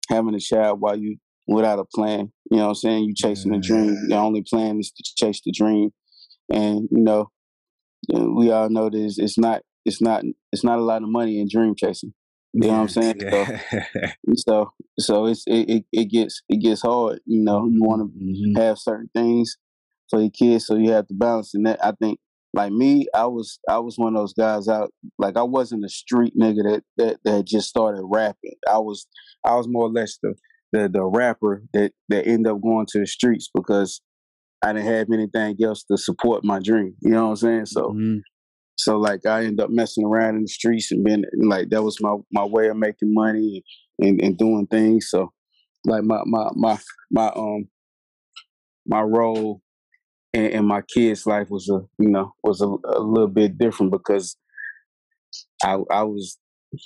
having 0.09 0.35
a 0.35 0.39
child 0.39 0.79
while 0.81 0.97
you 0.97 1.17
without 1.47 1.79
a 1.79 1.85
plan. 1.85 2.31
You 2.51 2.57
know 2.57 2.63
what 2.65 2.69
I'm 2.69 2.75
saying? 2.75 3.03
You 3.05 3.13
chasing 3.15 3.53
a 3.53 3.59
dream. 3.59 3.95
The 4.09 4.15
only 4.17 4.43
plan 4.43 4.79
is 4.79 4.91
to 4.91 5.03
chase 5.15 5.41
the 5.45 5.51
dream, 5.51 5.91
and 6.51 6.87
you 6.91 7.03
know, 7.03 7.29
we 8.09 8.51
all 8.51 8.69
know 8.69 8.89
this. 8.89 9.17
It's 9.17 9.37
not. 9.37 9.61
It's 9.85 10.01
not. 10.01 10.23
It's 10.51 10.63
not 10.63 10.79
a 10.79 10.83
lot 10.83 11.03
of 11.03 11.09
money 11.09 11.39
in 11.39 11.47
dream 11.51 11.75
chasing. 11.77 12.13
You 12.53 12.61
know 12.67 12.75
what 12.75 12.81
I'm 12.81 12.87
saying? 12.89 13.19
So, 13.31 13.45
Yeah. 13.73 14.11
so, 14.37 14.71
so 14.99 15.25
it's 15.27 15.43
it, 15.47 15.69
it, 15.69 15.85
it 15.91 16.05
gets 16.05 16.41
it 16.49 16.57
gets 16.61 16.81
hard. 16.81 17.19
You 17.25 17.43
know, 17.43 17.65
you 17.67 17.83
want 17.83 18.01
to 18.01 18.19
Mhm. 18.19 18.57
have 18.61 18.77
certain 18.79 19.09
things 19.15 19.57
for 20.09 20.19
your 20.21 20.29
kids, 20.31 20.65
so 20.67 20.75
you 20.75 20.91
have 20.91 21.07
to 21.07 21.13
balance. 21.13 21.53
And 21.53 21.65
that 21.65 21.83
I 21.83 21.91
think, 21.93 22.19
like 22.55 22.71
me, 22.71 23.05
I 23.13 23.25
was 23.25 23.59
I 23.69 23.79
was 23.79 23.97
one 23.97 24.15
of 24.15 24.21
those 24.21 24.33
guys 24.33 24.67
out. 24.67 24.91
Like 25.19 25.37
I 25.37 25.43
wasn't 25.43 25.85
a 25.85 25.89
street 25.89 26.33
nigga 26.39 26.63
that 26.63 26.83
that, 26.97 27.17
that 27.25 27.45
just 27.45 27.67
started 27.69 28.03
rapping. 28.05 28.55
I 28.69 28.77
was 28.79 29.07
I 29.45 29.55
was 29.55 29.67
more 29.67 29.83
or 29.87 29.91
less 29.91 30.17
the 30.23 30.33
the, 30.71 30.89
the 30.89 31.03
rapper 31.03 31.63
that 31.73 31.91
that 32.09 32.25
ended 32.25 32.51
up 32.51 32.61
going 32.61 32.85
to 32.91 32.99
the 32.99 33.07
streets 33.07 33.49
because 33.53 34.01
I 34.63 34.73
didn't 34.73 34.87
have 34.87 35.07
anything 35.13 35.57
else 35.63 35.83
to 35.91 35.97
support 35.97 36.43
my 36.43 36.59
dream. 36.59 36.95
You 37.01 37.11
know 37.11 37.25
what 37.25 37.29
I'm 37.31 37.35
saying? 37.35 37.65
So 37.67 37.91
Mhm. 37.93 38.21
so 38.77 38.97
like 38.97 39.25
I 39.25 39.43
ended 39.43 39.59
up 39.59 39.69
messing 39.69 40.05
around 40.05 40.35
in 40.37 40.43
the 40.43 40.47
streets 40.47 40.91
and 40.91 41.03
being 41.03 41.25
like 41.43 41.69
that 41.69 41.83
was 41.83 41.97
my 42.01 42.15
my 42.31 42.45
way 42.45 42.69
of 42.69 42.77
making 42.77 43.13
money 43.13 43.63
and, 43.99 44.21
and 44.21 44.37
doing 44.37 44.67
things. 44.67 45.09
So 45.09 45.31
like 45.85 46.03
my 46.03 46.21
my 46.25 46.49
my 46.55 46.79
my 47.11 47.27
um 47.35 47.67
my 48.87 49.01
role 49.01 49.61
in, 50.35 50.45
in 50.47 50.65
my 50.65 50.81
kids' 50.83 51.27
life 51.27 51.49
was 51.49 51.69
a 51.69 51.81
you 51.99 52.09
know 52.09 52.33
was 52.43 52.61
a, 52.61 52.67
a 52.67 53.01
little 53.01 53.27
bit 53.29 53.57
different 53.57 53.91
because 53.91 54.37
I 55.63 55.77
I 55.91 56.03
was 56.03 56.37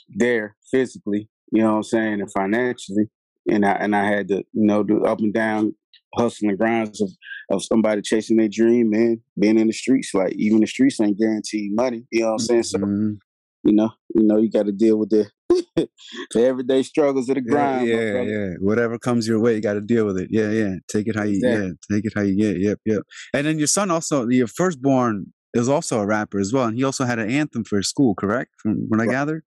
there 0.09 0.55
physically, 0.71 1.29
you 1.51 1.61
know 1.61 1.71
what 1.71 1.77
I'm 1.77 1.83
saying, 1.83 2.21
and 2.21 2.31
financially, 2.31 3.09
and 3.49 3.65
I 3.65 3.73
and 3.73 3.95
I 3.95 4.05
had 4.07 4.27
to 4.29 4.37
you 4.37 4.45
know 4.65 4.83
do 4.83 5.05
up 5.05 5.19
and 5.19 5.33
down 5.33 5.75
hustle 6.15 6.49
and 6.49 6.57
grinds 6.57 7.01
of 7.01 7.11
of 7.51 7.63
somebody 7.63 8.01
chasing 8.01 8.37
their 8.37 8.49
dream 8.49 8.93
and 8.93 9.19
being 9.39 9.59
in 9.59 9.67
the 9.67 9.73
streets. 9.73 10.13
Like 10.13 10.33
even 10.35 10.61
the 10.61 10.67
streets 10.67 10.99
ain't 10.99 11.19
guaranteed 11.19 11.75
money, 11.75 12.05
you 12.11 12.21
know 12.21 12.27
what 12.27 12.33
I'm 12.33 12.39
saying? 12.39 12.63
So 12.63 12.79
Mhm. 12.79 13.19
you 13.63 13.73
know, 13.73 13.91
you 14.15 14.23
know, 14.23 14.37
you 14.37 14.49
got 14.51 14.67
to 14.67 14.71
deal 14.71 14.97
with 14.97 15.09
the 15.09 15.29
the 15.75 15.89
everyday 16.35 16.83
struggles 16.83 17.29
of 17.29 17.35
the 17.35 17.41
grind. 17.41 17.89
my 17.89 17.95
yeah, 17.95 18.21
yeah. 18.21 18.49
Whatever 18.59 18.99
comes 18.99 19.27
your 19.27 19.39
way, 19.39 19.55
you 19.55 19.61
got 19.61 19.73
to 19.73 19.81
deal 19.81 20.05
with 20.05 20.17
it. 20.17 20.27
Yeah, 20.31 20.49
yeah. 20.51 20.75
Take 20.91 21.07
it 21.07 21.15
how 21.15 21.23
you, 21.23 21.35
Exactly. 21.35 21.67
yeah. 21.67 21.95
Take 21.95 22.05
it 22.05 22.13
how 22.15 22.21
you 22.21 22.35
get. 22.37 22.59
Yep, 22.59 22.79
yep. 22.85 23.01
And 23.33 23.47
then 23.47 23.57
your 23.57 23.67
son 23.67 23.89
also, 23.91 24.27
your 24.27 24.47
firstborn 24.47 25.33
is 25.53 25.67
also 25.67 25.99
a 25.99 26.05
rapper 26.05 26.39
as 26.39 26.53
well, 26.53 26.65
and 26.65 26.77
he 26.77 26.83
also 26.83 27.05
had 27.05 27.17
an 27.19 27.29
anthem 27.31 27.63
for 27.63 27.77
his 27.77 27.89
school, 27.89 28.13
correct? 28.15 28.51
From 28.61 28.85
what 28.87 28.99
I 29.01 29.05
Right. 29.05 29.11
gathered. 29.13 29.43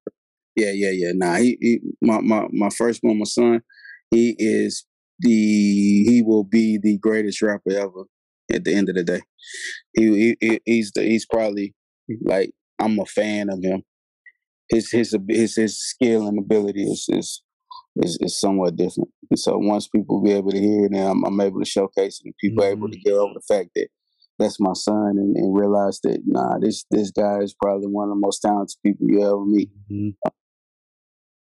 Yeah, 0.56 0.72
yeah, 0.74 0.90
yeah. 0.92 1.12
Nah, 1.14 1.36
he, 1.36 1.56
he 1.60 1.80
my 2.02 2.20
my 2.20 2.46
my 2.52 2.68
first 2.70 2.98
one, 3.02 3.18
my 3.18 3.24
son, 3.24 3.62
he 4.10 4.34
is 4.38 4.84
the 5.20 5.30
he 5.30 6.22
will 6.26 6.44
be 6.44 6.78
the 6.82 6.98
greatest 6.98 7.40
rapper 7.40 7.70
ever. 7.70 8.04
At 8.52 8.64
the 8.64 8.74
end 8.74 8.88
of 8.90 8.96
the 8.96 9.04
day, 9.04 9.20
he, 9.94 10.04
he 10.04 10.36
he- 10.40 10.60
he's 10.66 10.92
the 10.94 11.04
he's 11.04 11.24
probably 11.24 11.74
like 12.22 12.50
I'm 12.78 12.98
a 12.98 13.06
fan 13.06 13.48
of 13.48 13.60
him. 13.62 13.82
His 14.72 14.90
his 14.90 15.16
his 15.28 15.56
his 15.56 15.80
skill 15.80 16.26
and 16.28 16.38
ability 16.38 16.84
is 16.84 17.06
is 17.10 17.42
is, 17.96 18.18
is 18.22 18.40
somewhat 18.40 18.76
different. 18.76 19.10
And 19.30 19.38
so 19.38 19.58
once 19.58 19.88
people 19.88 20.22
be 20.22 20.32
able 20.32 20.52
to 20.52 20.60
hear 20.60 20.86
it, 20.86 20.92
and 20.92 21.08
I'm, 21.08 21.24
I'm 21.24 21.40
able 21.40 21.60
to 21.60 21.66
showcase 21.66 22.20
it, 22.20 22.26
and 22.26 22.34
people 22.40 22.64
are 22.64 22.68
able 22.70 22.90
to 22.90 22.98
get 22.98 23.14
over 23.14 23.34
the 23.34 23.42
fact 23.54 23.70
that 23.76 23.88
that's 24.38 24.58
my 24.60 24.72
son, 24.74 25.18
and, 25.18 25.36
and 25.36 25.56
realize 25.58 26.00
that 26.04 26.20
nah, 26.26 26.58
this 26.58 26.84
this 26.90 27.10
guy 27.10 27.38
is 27.40 27.54
probably 27.62 27.88
one 27.88 28.08
of 28.08 28.16
the 28.16 28.20
most 28.20 28.40
talented 28.40 28.76
people 28.84 29.06
you 29.08 29.22
ever 29.22 29.44
meet 29.44 29.70
Mhm. 29.90 30.14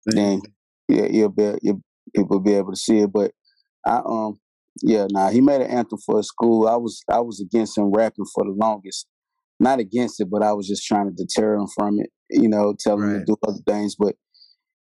then 0.07 0.41
yeah, 0.87 1.07
you'll 1.07 1.29
be 1.29 1.53
you'll, 1.61 1.81
people 2.15 2.39
be 2.39 2.53
able 2.53 2.71
to 2.71 2.77
see 2.77 2.99
it. 2.99 3.11
But 3.11 3.31
I 3.85 4.01
um 4.05 4.39
yeah, 4.83 5.07
nah, 5.11 5.29
he 5.29 5.41
made 5.41 5.61
an 5.61 5.71
anthem 5.71 5.99
for 6.05 6.17
his 6.17 6.27
school. 6.27 6.67
I 6.67 6.75
was 6.77 7.03
I 7.11 7.19
was 7.19 7.41
against 7.41 7.77
him 7.77 7.91
rapping 7.91 8.25
for 8.33 8.45
the 8.45 8.51
longest. 8.51 9.07
Not 9.59 9.79
against 9.79 10.21
it, 10.21 10.29
but 10.31 10.43
I 10.43 10.53
was 10.53 10.67
just 10.67 10.85
trying 10.85 11.07
to 11.07 11.13
deter 11.13 11.55
him 11.55 11.67
from 11.75 11.99
it, 11.99 12.11
you 12.29 12.47
know, 12.49 12.75
tell 12.79 12.95
him 12.95 13.19
to 13.19 13.25
do 13.25 13.35
other 13.47 13.59
things. 13.67 13.95
But 13.97 14.15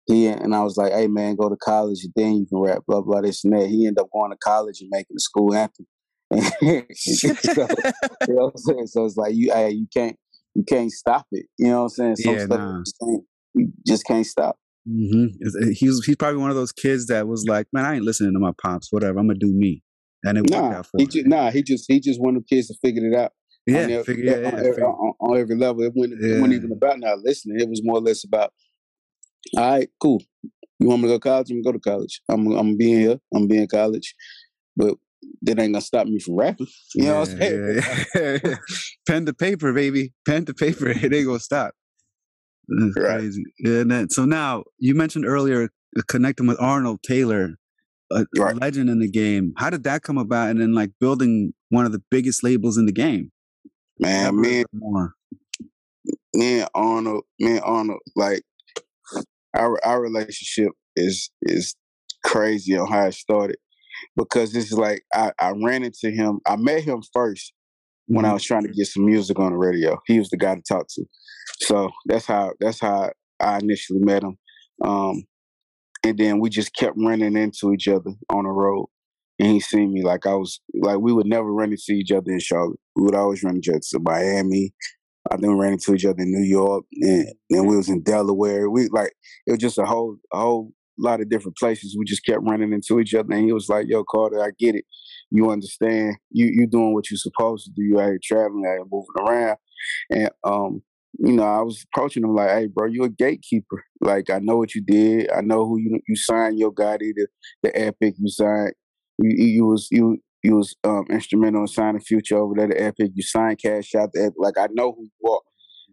he 0.06 0.26
and 0.26 0.54
I 0.54 0.62
was 0.62 0.76
like, 0.76 0.92
hey 0.92 1.06
man, 1.06 1.36
go 1.36 1.48
to 1.48 1.56
college 1.56 2.00
and 2.04 2.12
then 2.16 2.34
you 2.34 2.46
can 2.46 2.58
rap, 2.58 2.82
blah 2.86 3.00
blah 3.00 3.20
this 3.20 3.44
and 3.44 3.52
that. 3.52 3.68
He 3.68 3.86
ended 3.86 4.00
up 4.00 4.08
going 4.12 4.30
to 4.30 4.36
college 4.42 4.80
and 4.80 4.90
making 4.90 5.14
the 5.14 5.20
school 5.20 5.54
anthem. 5.54 5.86
so, 6.94 7.28
you 8.28 8.34
know 8.34 8.48
I'm 8.48 8.56
saying? 8.56 8.86
So 8.86 9.04
it's 9.04 9.16
like 9.16 9.34
you 9.34 9.52
hey, 9.52 9.70
you 9.70 9.86
can't 9.92 10.16
you 10.54 10.64
can't 10.64 10.90
stop 10.90 11.26
it. 11.32 11.46
You 11.58 11.68
know 11.68 11.78
what 11.78 11.82
I'm 11.84 11.88
saying? 11.90 12.16
Some 12.16 12.34
Yeah, 12.34 12.44
stuff 12.44 12.60
nah. 12.60 12.76
you, 12.76 12.82
just 12.84 12.96
can't, 13.00 13.22
you 13.54 13.72
just 13.86 14.04
can't 14.04 14.26
stop. 14.26 14.56
hmm 14.86 15.26
He's 15.72 16.04
he's 16.04 16.16
probably 16.16 16.40
one 16.40 16.50
of 16.50 16.56
those 16.56 16.72
kids 16.72 17.06
that 17.06 17.28
was 17.28 17.44
like, 17.48 17.66
man, 17.72 17.84
I 17.84 17.94
ain't 17.96 18.04
listening 18.04 18.32
to 18.32 18.38
my 18.40 18.52
pops. 18.60 18.88
Whatever, 18.90 19.18
I'm 19.18 19.26
gonna 19.28 19.38
do 19.38 19.52
me, 19.52 19.82
and 20.24 20.38
it 20.38 20.50
worked 20.50 20.72
out 20.72 20.86
for 20.86 20.98
he 20.98 21.04
him. 21.04 21.10
just, 21.10 21.26
nah, 21.26 21.50
he 21.50 21.62
just 21.62 21.84
he 21.88 22.00
just 22.00 22.20
one 22.20 22.36
of 22.36 22.42
the 22.42 22.56
kids 22.56 22.68
that 22.68 22.76
figured 22.82 23.12
it 23.12 23.16
out. 23.16 23.32
Yeah, 23.70 23.84
on, 23.84 23.90
every, 23.90 24.26
yeah, 24.26 24.32
on, 24.34 24.42
yeah, 24.42 24.68
every, 24.70 24.82
on, 24.82 25.14
on 25.20 25.38
every 25.38 25.56
level. 25.56 25.82
It 25.82 25.92
wasn't, 25.94 26.22
it 26.22 26.40
wasn't 26.40 26.54
even 26.54 26.72
about 26.72 26.98
not 27.00 27.18
listening. 27.20 27.60
It 27.60 27.68
was 27.68 27.82
more 27.84 27.98
or 27.98 28.02
less 28.02 28.24
about, 28.24 28.52
all 29.56 29.70
right, 29.70 29.88
cool. 30.00 30.22
You 30.78 30.88
want 30.88 31.02
me 31.02 31.08
to 31.08 31.14
go 31.14 31.18
to 31.18 31.20
college? 31.20 31.50
I'm 31.50 31.62
gonna 31.62 31.72
go 31.74 31.78
to 31.78 31.90
college. 31.90 32.20
I'm 32.30 32.46
I'm 32.52 32.76
being 32.76 33.00
here. 33.00 33.18
I'm 33.34 33.46
being 33.46 33.68
college, 33.68 34.14
but 34.76 34.94
that 35.42 35.58
ain't 35.58 35.74
gonna 35.74 35.80
stop 35.82 36.06
me 36.06 36.18
from 36.18 36.36
rapping. 36.36 36.68
You 36.94 37.04
know 37.04 37.20
what 37.20 37.30
I'm 37.30 37.38
saying? 37.38 37.82
Yeah, 37.84 38.04
yeah, 38.14 38.38
yeah. 38.44 38.54
Pen 39.06 39.26
to 39.26 39.34
paper, 39.34 39.72
baby. 39.72 40.12
Pen 40.26 40.44
to 40.46 40.54
paper. 40.54 40.88
It 40.90 41.12
ain't 41.12 41.26
gonna 41.26 41.38
stop. 41.38 41.74
That's 42.68 42.96
Right. 42.96 43.18
crazy. 43.20 43.44
And 43.64 43.90
then, 43.90 44.10
so 44.10 44.24
now 44.24 44.64
you 44.78 44.94
mentioned 44.94 45.26
earlier 45.26 45.64
uh, 45.98 46.02
connecting 46.08 46.46
with 46.46 46.60
Arnold 46.60 47.02
Taylor, 47.02 47.56
a, 48.12 48.20
a 48.20 48.26
Right. 48.36 48.56
legend 48.60 48.88
in 48.88 49.00
the 49.00 49.10
game. 49.10 49.52
How 49.56 49.70
did 49.70 49.82
that 49.84 50.02
come 50.02 50.18
about? 50.18 50.50
And 50.50 50.60
then 50.60 50.72
like 50.74 50.90
building 51.00 51.52
one 51.68 51.84
of 51.84 51.92
the 51.92 52.02
biggest 52.10 52.42
labels 52.42 52.78
in 52.78 52.86
the 52.86 52.92
game. 52.92 53.32
Man, 54.00 54.40
me, 54.40 54.60
a 54.60 54.64
bit 54.64 54.66
more. 54.74 55.14
me 56.34 56.60
and 56.60 56.70
Arnold, 56.74 57.24
me 57.38 57.52
and 57.52 57.60
Arnold, 57.64 58.00
like 58.16 58.42
our 59.56 59.78
our 59.84 60.00
relationship 60.02 60.72
is 60.96 61.30
is 61.42 61.74
crazy 62.24 62.76
on 62.76 62.88
how 62.90 63.06
it 63.06 63.14
started 63.14 63.56
because 64.16 64.52
this 64.52 64.66
is 64.72 64.78
like 64.78 65.02
I, 65.14 65.32
I 65.40 65.52
ran 65.52 65.84
into 65.84 66.10
him. 66.10 66.40
I 66.46 66.56
met 66.56 66.84
him 66.84 67.02
first 67.12 67.52
when 68.08 68.24
I 68.24 68.30
Mhm. 68.30 68.34
was 68.34 68.44
trying 68.44 68.64
to 68.64 68.72
get 68.72 68.86
some 68.86 69.06
music 69.06 69.38
on 69.38 69.52
the 69.52 69.58
radio. 69.58 69.98
He 70.06 70.18
was 70.18 70.30
the 70.30 70.36
guy 70.38 70.54
to 70.56 70.62
talk 70.68 70.86
to. 70.90 71.04
So 71.60 71.90
that's 72.06 72.26
how 72.26 72.54
that's 72.60 72.80
how 72.80 73.12
I 73.40 73.58
initially 73.58 74.00
met 74.00 74.22
him. 74.24 74.36
Um, 74.84 75.24
and 76.04 76.18
then 76.18 76.40
we 76.40 76.50
just 76.50 76.74
kept 76.76 76.96
running 76.98 77.36
into 77.36 77.72
each 77.72 77.88
other 77.88 78.12
on 78.30 78.44
the 78.44 78.50
road. 78.50 78.88
And 79.38 79.48
he 79.50 79.60
seen 79.60 79.92
me 79.92 80.02
like 80.02 80.26
I 80.26 80.34
was 80.34 80.60
like 80.74 81.00
we 81.00 81.12
would 81.12 81.26
never 81.26 81.52
run 81.52 81.72
into 81.72 81.92
each 81.92 82.12
other 82.12 82.30
in 82.32 82.40
Charlotte. 82.40 82.80
We 83.00 83.06
would 83.06 83.14
always 83.14 83.42
run 83.42 83.56
into 83.56 83.70
each 83.70 83.74
other 83.74 83.80
to 83.80 83.98
Miami. 84.00 84.74
I 85.30 85.36
then 85.36 85.56
ran 85.56 85.72
into 85.72 85.94
each 85.94 86.04
other 86.04 86.20
in 86.20 86.32
New 86.32 86.46
York, 86.46 86.84
and 87.00 87.32
then 87.48 87.64
we 87.64 87.76
was 87.76 87.88
in 87.88 88.02
Delaware. 88.02 88.68
We 88.68 88.88
like 88.88 89.12
it 89.46 89.52
was 89.52 89.58
just 89.58 89.78
a 89.78 89.86
whole 89.86 90.18
a 90.34 90.38
whole 90.38 90.72
lot 90.98 91.22
of 91.22 91.30
different 91.30 91.56
places. 91.56 91.96
We 91.98 92.04
just 92.04 92.26
kept 92.26 92.42
running 92.42 92.74
into 92.74 93.00
each 93.00 93.14
other, 93.14 93.32
and 93.32 93.44
he 93.46 93.52
was 93.54 93.70
like, 93.70 93.86
"Yo, 93.88 94.04
Carter, 94.04 94.42
I 94.42 94.50
get 94.58 94.74
it. 94.74 94.84
You 95.30 95.50
understand? 95.50 96.16
You 96.30 96.50
you 96.52 96.66
doing 96.66 96.92
what 96.92 97.10
you're 97.10 97.16
supposed 97.16 97.64
to 97.66 97.70
do. 97.74 97.82
You 97.82 98.00
out 98.00 98.08
here 98.08 98.20
traveling, 98.22 98.66
out 98.66 98.72
here 98.72 98.84
moving 98.90 99.08
around." 99.18 99.56
And 100.10 100.30
um, 100.44 100.82
you 101.18 101.32
know, 101.32 101.44
I 101.44 101.62
was 101.62 101.82
approaching 101.90 102.22
him 102.22 102.34
like, 102.34 102.50
"Hey, 102.50 102.66
bro, 102.66 102.86
you 102.86 103.04
a 103.04 103.08
gatekeeper. 103.08 103.82
Like, 104.02 104.28
I 104.28 104.40
know 104.40 104.58
what 104.58 104.74
you 104.74 104.82
did. 104.82 105.30
I 105.30 105.40
know 105.40 105.66
who 105.66 105.78
you 105.80 106.00
you 106.06 106.16
signed 106.16 106.58
Yo 106.58 106.70
Gotti, 106.70 107.12
the 107.16 107.28
the 107.62 107.78
Epic. 107.78 108.16
You 108.18 108.28
signed. 108.28 108.74
You, 109.18 109.30
you 109.46 109.66
was 109.66 109.88
you." 109.90 110.18
You 110.42 110.56
was 110.56 110.74
um, 110.84 111.04
instrumental 111.10 111.62
in 111.62 111.68
signing 111.68 112.00
Future 112.00 112.38
over 112.38 112.54
there 112.56 112.68
to 112.68 112.82
Epic. 112.82 113.12
You 113.14 113.22
signed 113.22 113.58
Cash 113.62 113.94
out 113.94 114.10
Epic. 114.16 114.34
Like 114.38 114.58
I 114.58 114.68
know 114.72 114.92
who 114.92 115.04
you 115.04 115.30
are. 115.30 115.40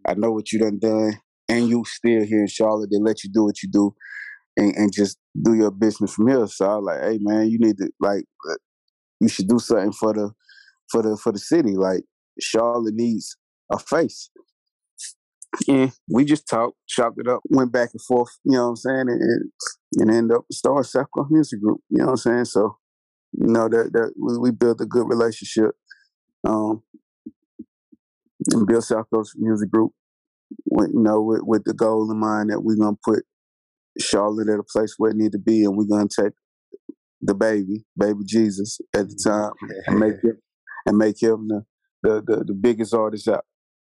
I 0.06 0.14
know 0.14 0.32
what 0.32 0.52
you 0.52 0.58
done 0.58 0.78
done, 0.78 1.18
and 1.48 1.68
you 1.68 1.84
still 1.86 2.24
here 2.24 2.40
in 2.40 2.46
Charlotte. 2.46 2.90
They 2.90 2.98
let 2.98 3.22
you 3.24 3.30
do 3.30 3.44
what 3.44 3.62
you 3.62 3.68
do, 3.70 3.94
and, 4.56 4.74
and 4.74 4.92
just 4.92 5.18
do 5.42 5.54
your 5.54 5.70
business 5.70 6.14
from 6.14 6.28
here. 6.28 6.46
So 6.46 6.66
I 6.66 6.76
was 6.76 6.84
like, 6.86 7.02
hey 7.02 7.18
man, 7.20 7.50
you 7.50 7.58
need 7.58 7.76
to 7.78 7.90
like, 8.00 8.24
uh, 8.50 8.56
you 9.20 9.28
should 9.28 9.48
do 9.48 9.58
something 9.58 9.92
for 9.92 10.14
the 10.14 10.32
for 10.90 11.02
the 11.02 11.16
for 11.16 11.32
the 11.32 11.38
city. 11.38 11.76
Like 11.76 12.04
Charlotte 12.40 12.94
needs 12.94 13.36
a 13.70 13.78
face. 13.78 14.30
and 15.68 15.92
we 16.10 16.24
just 16.24 16.48
talked, 16.48 16.76
chopped 16.88 17.18
it 17.18 17.28
up, 17.28 17.40
went 17.50 17.72
back 17.72 17.90
and 17.92 18.02
forth. 18.02 18.30
You 18.44 18.52
know 18.52 18.64
what 18.64 18.68
I'm 18.70 18.76
saying? 18.76 19.08
And 19.08 19.20
and, 19.20 19.50
and 19.96 20.10
ended 20.10 20.36
up 20.36 20.44
starting 20.50 20.84
South 20.84 21.06
Music 21.30 21.60
Group. 21.60 21.80
You 21.90 21.98
know 21.98 22.04
what 22.06 22.10
I'm 22.12 22.16
saying? 22.16 22.44
So 22.46 22.78
you 23.32 23.46
know 23.46 23.68
that 23.68 23.90
that 23.92 24.12
we, 24.20 24.38
we 24.38 24.50
built 24.50 24.80
a 24.80 24.86
good 24.86 25.08
relationship. 25.08 25.72
Um, 26.46 26.82
and 28.52 28.66
built 28.66 28.84
South 28.84 29.06
Coast 29.12 29.34
Music 29.36 29.70
Group. 29.70 29.92
With, 30.64 30.90
you 30.94 31.02
know, 31.02 31.20
with, 31.20 31.42
with 31.42 31.64
the 31.64 31.74
goal 31.74 32.10
in 32.10 32.18
mind 32.18 32.50
that 32.50 32.62
we're 32.62 32.76
gonna 32.76 32.96
put 33.04 33.24
Charlotte 34.00 34.48
at 34.48 34.58
a 34.58 34.62
place 34.62 34.94
where 34.96 35.10
it 35.10 35.16
need 35.16 35.32
to 35.32 35.38
be, 35.38 35.64
and 35.64 35.76
we're 35.76 35.84
gonna 35.84 36.08
take 36.08 36.32
the 37.20 37.34
baby, 37.34 37.84
baby 37.98 38.20
Jesus, 38.24 38.80
at 38.94 39.08
the 39.08 39.20
time, 39.22 39.52
and 39.86 39.98
make 39.98 40.14
him 40.22 40.38
and 40.86 40.96
make 40.96 41.22
him 41.22 41.48
the 41.48 41.64
the, 42.02 42.22
the, 42.26 42.44
the 42.44 42.54
biggest 42.54 42.94
artist 42.94 43.28
out. 43.28 43.44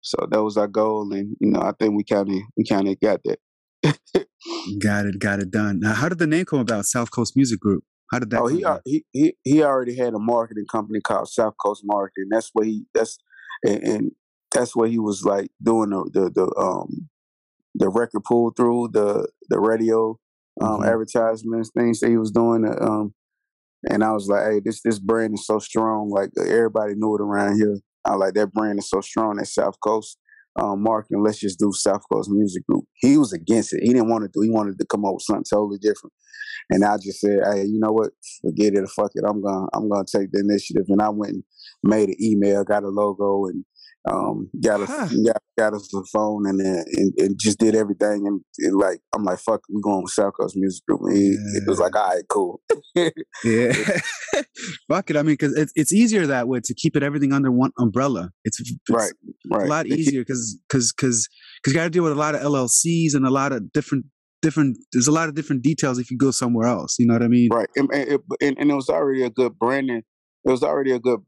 So 0.02 0.28
that 0.30 0.44
was 0.44 0.56
our 0.56 0.68
goal, 0.68 1.12
and 1.12 1.36
you 1.42 1.52
know, 1.52 1.62
I 1.62 1.74
think 1.78 1.96
we 1.96 2.04
kind 2.04 2.30
of 2.30 2.36
we 2.56 2.64
kind 2.64 2.88
of 2.88 3.00
got 3.00 3.20
that. 3.26 3.40
got 4.82 5.06
it, 5.06 5.20
got 5.20 5.40
it 5.40 5.52
done. 5.52 5.80
Now, 5.80 5.94
how 5.94 6.08
did 6.08 6.20
the 6.20 6.28
name 6.28 6.46
come 6.46 6.60
about? 6.60 6.86
South 6.86 7.12
Coast 7.12 7.36
Music 7.36 7.60
Group. 7.60 7.84
How 8.12 8.20
did 8.20 8.30
that? 8.32 8.42
Oh, 8.42 8.48
he, 8.48 8.66
he 8.86 9.06
he 9.12 9.38
he 9.44 9.64
already 9.64 9.96
had 9.96 10.14
a 10.14 10.20
marketing 10.20 10.66
company 10.72 11.00
called 11.02 11.28
South 11.28 11.56
Coast 11.64 11.82
Marketing. 11.84 12.30
That's 12.30 12.50
what 12.54 12.68
he 12.68 12.86
that's 12.94 13.18
and, 13.66 13.84
and 13.84 14.12
that's 14.54 14.76
what 14.76 14.90
he 14.90 15.00
was 15.00 15.24
like 15.24 15.50
doing 15.62 15.90
the 15.90 16.10
the, 16.14 16.30
the 16.30 16.62
um 16.62 17.10
the 17.74 17.90
record 17.90 18.24
pull 18.24 18.52
through 18.52 18.90
the 18.94 19.28
the 19.50 19.60
radio 19.60 20.18
um, 20.62 20.70
mm-hmm. 20.70 20.84
advertisements 20.84 21.72
things 21.76 22.00
that 22.00 22.10
he 22.10 22.18
was 22.18 22.32
doing. 22.32 22.66
Uh, 22.66 22.84
um, 22.84 23.14
and 23.90 24.04
I 24.04 24.12
was 24.14 24.28
like, 24.28 24.46
hey, 24.46 24.62
this 24.64 24.82
this 24.82 25.00
brand 25.00 25.34
is 25.34 25.46
so 25.46 25.60
strong. 25.60 26.10
Like 26.10 26.30
everybody 26.40 26.94
knew 26.96 27.16
it 27.16 27.22
around 27.22 27.58
here. 27.58 27.80
I 28.06 28.16
like 28.16 28.36
that 28.36 28.54
brand 28.54 28.80
is 28.80 28.90
so 28.90 29.02
strong 29.02 29.40
at 29.40 29.48
South 29.48 29.80
Coast 29.84 30.18
um, 30.58 30.86
and 31.12 31.24
Let's 31.24 31.40
just 31.40 31.60
do 31.60 31.72
South 31.74 32.02
Coast 32.12 32.30
Music 32.30 32.66
Group. 32.68 32.86
He 32.96 33.18
was 33.18 33.34
against 33.34 33.74
it. 33.74 33.82
He 33.84 33.90
didn't 33.90 34.10
want 34.10 34.24
to 34.24 34.30
do. 34.34 34.42
He 34.42 34.50
wanted 34.50 34.80
to 34.80 34.86
come 34.86 35.06
up 35.06 35.16
with 35.16 35.24
something 35.24 35.46
totally 35.50 35.78
different. 35.80 36.14
And 36.70 36.84
I 36.84 36.98
just 36.98 37.20
said, 37.20 37.40
hey, 37.52 37.66
you 37.66 37.80
know 37.80 37.92
what? 37.92 38.12
Forget 38.42 38.74
it. 38.74 38.90
Fuck 38.90 39.12
it. 39.16 39.24
I'm 39.28 39.42
gonna 39.42 39.68
I'm 39.74 39.90
gonna 39.90 40.06
take 40.06 40.32
the 40.32 40.40
initiative. 40.40 40.86
And 40.88 41.02
I 41.02 41.10
went 41.10 41.34
and 41.34 41.44
made 41.84 42.10
an 42.10 42.16
email, 42.22 42.64
got 42.64 42.84
a 42.84 42.88
logo, 42.88 43.46
and 43.46 43.66
um, 44.12 44.50
got 44.62 44.82
us 44.82 44.90
huh. 44.90 45.08
got, 45.26 45.42
got 45.58 45.74
us 45.74 45.92
a 45.94 46.04
phone 46.14 46.48
and, 46.48 46.60
then, 46.60 46.84
and, 46.94 47.14
and 47.18 47.36
just 47.40 47.58
did 47.58 47.76
everything 47.76 48.28
and, 48.28 48.42
and, 48.60 48.78
like 48.78 49.00
I'm 49.16 49.24
like 49.24 49.40
fuck 49.40 49.62
we 49.70 49.82
going 49.82 50.04
with 50.04 50.12
South 50.12 50.34
Coast 50.40 50.56
Music 50.56 50.86
Group. 50.86 51.02
And 51.04 51.18
he, 51.18 51.30
yeah. 51.30 51.62
it 51.62 51.68
was 51.68 51.80
like 51.80 51.96
all 51.96 52.08
right 52.08 52.24
cool. 52.30 52.62
Yeah. 53.44 53.74
Fuck 54.90 55.10
it 55.10 55.18
I 55.18 55.22
mean 55.22 55.34
because 55.34 55.58
it's 55.58 55.72
it's 55.76 55.94
easier 55.94 56.28
that 56.28 56.48
way 56.48 56.60
to 56.64 56.74
keep 56.74 56.96
it 56.96 57.04
everything 57.04 57.34
under 57.34 57.52
one 57.52 57.72
umbrella. 57.80 58.30
It's, 58.44 58.60
it's 58.60 58.74
right 58.90 59.12
right. 59.50 59.66
a 59.66 59.70
lot 59.70 59.88
easier 59.88 60.22
because 60.22 60.60
because 60.70 60.94
because 60.94 61.28
because 61.64 61.74
you 61.74 61.80
got 61.80 61.86
to 61.86 61.90
deal 61.90 62.04
with 62.04 62.12
a 62.12 62.16
lot 62.16 62.36
of 62.36 62.42
LLCs 62.42 63.16
and 63.16 63.26
a 63.26 63.32
lot 63.32 63.52
of 63.52 63.72
different 63.72 64.06
different 64.42 64.78
there's 64.94 65.08
a 65.08 65.12
lot 65.12 65.30
of 65.30 65.36
different 65.36 65.64
details 65.64 65.98
if 65.98 66.12
you 66.12 66.18
go 66.18 66.30
somewhere 66.30 66.68
else 66.68 66.98
you 67.00 67.08
know 67.08 67.14
what 67.14 67.24
I 67.24 67.28
mean? 67.28 67.50
Right 67.52 67.70
and, 67.76 67.90
and, 67.92 68.20
and, 68.42 68.58
and 68.60 68.72
it 68.72 68.76
was 68.76 68.90
already 68.90 69.24
a 69.24 69.30
good 69.30 69.58
branding 69.58 70.04
it 70.44 70.52
was 70.52 70.62
already 70.62 70.92
a 70.92 71.00
good 71.00 71.22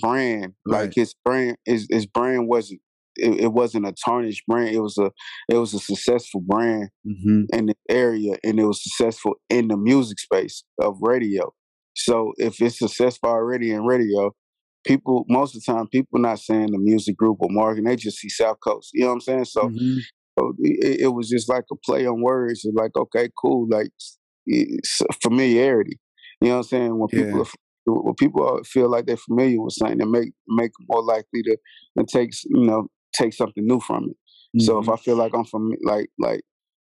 brand. 0.00 0.54
Right. 0.66 0.82
Like 0.82 0.92
his 0.94 1.14
brand, 1.24 1.56
his, 1.64 1.86
his 1.90 2.06
brand 2.06 2.48
wasn't 2.48 2.80
it, 3.16 3.40
it, 3.40 3.52
wasn't 3.52 3.86
a 3.86 3.94
tarnished 4.04 4.44
brand. 4.46 4.74
It 4.74 4.80
was 4.80 4.98
a 4.98 5.10
it 5.48 5.56
was 5.56 5.74
a 5.74 5.78
successful 5.78 6.40
brand 6.40 6.90
mm-hmm. 7.06 7.42
in 7.52 7.66
the 7.66 7.74
area, 7.88 8.36
and 8.42 8.58
it 8.58 8.64
was 8.64 8.82
successful 8.82 9.34
in 9.48 9.68
the 9.68 9.76
music 9.76 10.18
space 10.18 10.64
of 10.80 10.96
radio. 11.00 11.52
So 11.94 12.32
if 12.38 12.60
it's 12.60 12.78
successful 12.78 13.30
already 13.30 13.70
in 13.70 13.84
radio, 13.84 14.32
people 14.84 15.24
most 15.28 15.54
of 15.54 15.62
the 15.62 15.72
time 15.72 15.86
people 15.88 16.18
not 16.18 16.40
saying 16.40 16.72
the 16.72 16.78
music 16.78 17.16
group 17.16 17.38
or 17.40 17.48
marketing, 17.50 17.84
they 17.84 17.96
just 17.96 18.18
see 18.18 18.28
South 18.28 18.58
Coast. 18.64 18.90
You 18.92 19.02
know 19.02 19.08
what 19.08 19.14
I'm 19.14 19.20
saying? 19.20 19.44
So, 19.44 19.68
mm-hmm. 19.68 19.98
so 20.38 20.54
it, 20.58 21.02
it, 21.02 21.14
was 21.14 21.28
just 21.28 21.48
like 21.48 21.64
a 21.70 21.76
play 21.84 22.06
on 22.06 22.20
words. 22.20 22.64
It's 22.64 22.76
like 22.76 22.96
okay, 22.96 23.28
cool, 23.40 23.68
like 23.70 23.90
familiarity. 25.22 25.98
You 26.40 26.48
know 26.48 26.54
what 26.54 26.58
I'm 26.58 26.68
saying? 26.68 26.98
When 26.98 27.08
people 27.08 27.38
yeah 27.38 27.44
when 27.86 28.14
people 28.14 28.60
feel 28.64 28.90
like 28.90 29.06
they're 29.06 29.16
familiar 29.16 29.60
with 29.60 29.74
something, 29.74 29.98
they 29.98 30.04
make 30.04 30.32
make 30.48 30.72
more 30.88 31.02
likely 31.02 31.42
to, 31.42 31.56
to 31.98 32.04
take 32.04 32.30
you 32.44 32.66
know 32.66 32.88
take 33.14 33.32
something 33.32 33.66
new 33.66 33.80
from 33.80 34.04
it. 34.04 34.16
Mm-hmm. 34.56 34.60
So 34.60 34.78
if 34.78 34.84
mm-hmm. 34.84 34.94
I 34.94 34.96
feel 34.96 35.16
like 35.16 35.34
I'm 35.34 35.44
from 35.44 35.72
like 35.82 36.08
like 36.18 36.42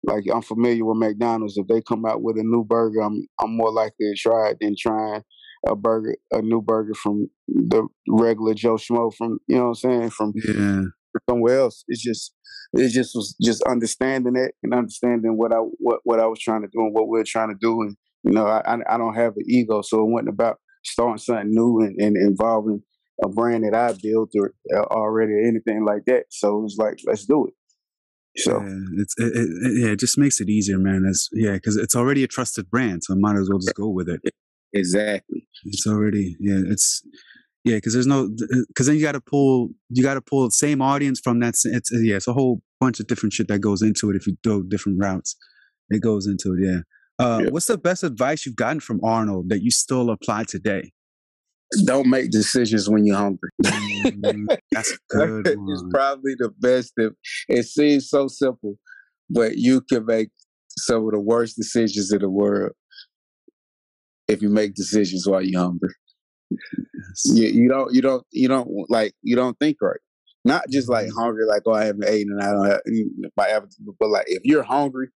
like 0.05 0.25
I'm 0.33 0.43
familiar 0.43 0.85
with 0.85 0.99
McDonald's, 0.99 1.59
if 1.59 1.67
they 1.67 1.83
come 1.83 2.05
out 2.07 2.23
with 2.23 2.39
a 2.39 2.43
new 2.43 2.65
burger, 2.65 3.01
I'm 3.01 3.27
I'm 3.41 3.57
more 3.57 3.73
likely 3.73 4.07
to 4.13 4.15
try 4.17 4.51
it 4.51 4.59
than 4.61 4.75
trying 4.79 5.23
a 5.67 5.77
burger 5.77 6.17
a 6.33 6.41
new 6.41 6.63
burger 6.63 6.95
from 6.95 7.29
the 7.49 7.87
regular 8.09 8.55
Joe 8.55 8.77
Schmo 8.77 9.13
from 9.15 9.39
you 9.47 9.57
know 9.57 9.65
what 9.65 9.69
I'm 9.69 9.75
saying 9.75 10.11
from 10.11 10.33
yeah. 10.35 10.83
somewhere 11.29 11.61
else. 11.61 11.85
It's 11.89 12.03
just 12.03 12.33
it 12.73 12.89
just 12.91 13.15
was 13.15 13.37
just 13.43 13.63
understanding 13.65 14.37
it 14.37 14.55
and 14.63 14.73
understanding 14.73 15.37
what 15.37 15.53
I 15.53 15.59
what 15.79 16.01
what 16.05 16.21
I 16.21 16.27
was 16.27 16.41
trying 16.41 16.63
to 16.63 16.69
do 16.69 16.81
and 16.81 16.95
what 16.95 17.09
we 17.09 17.21
are 17.21 17.25
trying 17.25 17.49
to 17.49 17.59
do 17.61 17.83
and 17.83 17.97
you 18.25 18.33
know 18.33 18.47
I 18.47 18.79
I 18.89 18.97
don't 18.97 19.15
have 19.15 19.35
an 19.37 19.45
ego, 19.47 19.83
so 19.83 20.01
it 20.01 20.11
wasn't 20.11 20.31
about 20.31 20.59
starting 20.83 21.19
something 21.19 21.51
new 21.51 21.81
and, 21.81 22.01
and 22.01 22.17
involving 22.17 22.83
a 23.23 23.29
brand 23.29 23.65
that 23.65 23.75
I 23.75 23.93
built 24.01 24.31
or 24.35 24.55
uh, 24.75 24.85
already 24.85 25.33
or 25.33 25.41
anything 25.41 25.85
like 25.85 26.05
that. 26.07 26.25
So 26.31 26.59
it 26.59 26.63
was 26.63 26.77
like, 26.79 27.01
let's 27.07 27.27
do 27.27 27.47
it. 27.47 27.55
So 28.39 28.61
yeah, 28.61 29.03
it's 29.03 29.15
it, 29.19 29.33
it, 29.35 29.83
yeah, 29.83 29.93
it 29.93 29.99
just 29.99 30.17
makes 30.17 30.41
it 30.41 30.49
easier, 30.49 30.79
man. 30.79 31.05
It's 31.09 31.29
yeah, 31.33 31.53
because 31.53 31.77
it's 31.77 31.97
already 31.97 32.23
a 32.23 32.29
trusted 32.29 32.71
brand, 32.71 33.03
so 33.03 33.15
I 33.15 33.17
might 33.19 33.37
as 33.37 33.49
well 33.51 33.59
just 33.59 33.75
go 33.75 33.89
with 33.89 34.09
it. 34.09 34.21
Exactly. 34.73 35.49
It's 35.65 35.87
already 35.87 36.37
yeah, 36.39 36.61
it's 36.67 37.03
yeah, 37.65 37.77
because 37.77 37.93
there's 37.93 38.07
no 38.07 38.29
because 38.69 38.87
then 38.87 38.97
you 38.97 39.03
got 39.03 39.13
to 39.13 39.21
pull 39.21 39.71
you 39.89 40.03
got 40.03 40.15
to 40.15 40.21
pull 40.21 40.45
the 40.45 40.53
same 40.53 40.81
audience 40.81 41.19
from 41.19 41.41
that. 41.41 41.55
It's 41.65 41.91
yeah, 41.93 42.17
it's 42.17 42.29
a 42.29 42.33
whole 42.33 42.63
bunch 42.79 43.01
of 43.01 43.09
different 43.09 43.33
shit 43.33 43.49
that 43.49 43.59
goes 43.59 43.83
into 43.83 44.11
it. 44.11 44.17
If 44.17 44.29
you 44.29 44.37
go 44.45 44.63
different 44.63 44.99
routes, 45.01 45.37
it 45.91 46.01
goes 46.01 46.29
into 46.29 46.55
it. 46.55 46.65
Yeah. 46.65 46.81
Uh, 47.21 47.43
What's 47.51 47.67
the 47.67 47.77
best 47.77 48.03
advice 48.03 48.47
you've 48.47 48.57
gotten 48.57 48.81
from 48.81 48.99
Arnold 49.05 49.51
that 49.51 49.63
you 49.63 49.71
still 49.71 50.11
apply 50.11 50.45
today? 50.45 50.91
Don't 51.85 52.09
make 52.09 52.31
decisions 52.31 52.89
when 52.89 53.05
you're 53.05 53.17
hungry. 53.17 53.51
Mm, 53.63 54.59
that's 54.73 54.99
good. 55.11 55.47
it's 55.47 55.85
probably 55.91 56.35
the 56.39 56.51
best. 56.59 56.95
Of, 56.99 57.15
it 57.49 57.65
seems 57.65 58.09
so 58.09 58.27
simple, 58.27 58.77
but 59.29 59.59
you 59.59 59.83
can 59.83 60.07
make 60.07 60.31
some 60.79 61.05
of 61.05 61.13
the 61.13 61.21
worst 61.21 61.57
decisions 61.57 62.11
in 62.11 62.21
the 62.21 62.31
world 62.31 62.73
if 64.27 64.41
you 64.41 64.49
make 64.49 64.75
decisions 64.75 65.29
while 65.29 65.43
you're 65.43 65.61
hungry. 65.61 65.91
Yes. 66.51 67.23
You, 67.27 67.49
you 67.49 67.69
don't. 67.69 67.95
You 67.95 68.03
don't. 68.03 68.27
You 68.33 68.49
don't 68.49 68.69
like. 68.89 69.13
You 69.23 69.37
don't 69.37 69.57
think 69.61 69.77
right. 69.81 70.01
Not 70.45 70.65
just 70.71 70.89
like 70.89 71.07
mm-hmm. 71.07 71.21
hungry, 71.21 71.45
like 71.45 71.63
oh 71.67 71.75
I 71.75 71.85
haven't 71.85 72.09
eaten 72.09 72.33
and 72.33 72.43
I 72.43 72.51
don't 72.51 72.67
have 72.67 72.81
my 73.37 73.49
appetite, 73.49 73.95
but 74.01 74.09
like 74.09 74.25
if 74.27 74.41
you're 74.43 74.63
hungry 74.63 75.11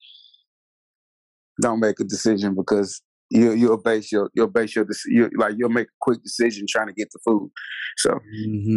don't 1.62 1.81
make 1.81 2.01
a 2.01 2.05
decision 2.05 2.55
because 2.55 3.01
you 3.31 3.53
you'll 3.53 3.81
base 3.81 4.12
your 4.12 4.31
you'll 4.35 4.48
base 4.48 4.77
your 4.77 4.87
you 5.07 5.31
like 5.37 5.55
you'll 5.57 5.70
make 5.70 5.87
a 5.87 5.98
quick 6.01 6.22
decision 6.22 6.66
trying 6.68 6.88
to 6.88 6.92
get 6.92 7.09
the 7.12 7.18
food. 7.25 7.51
So, 7.96 8.11
mm-hmm. 8.11 8.77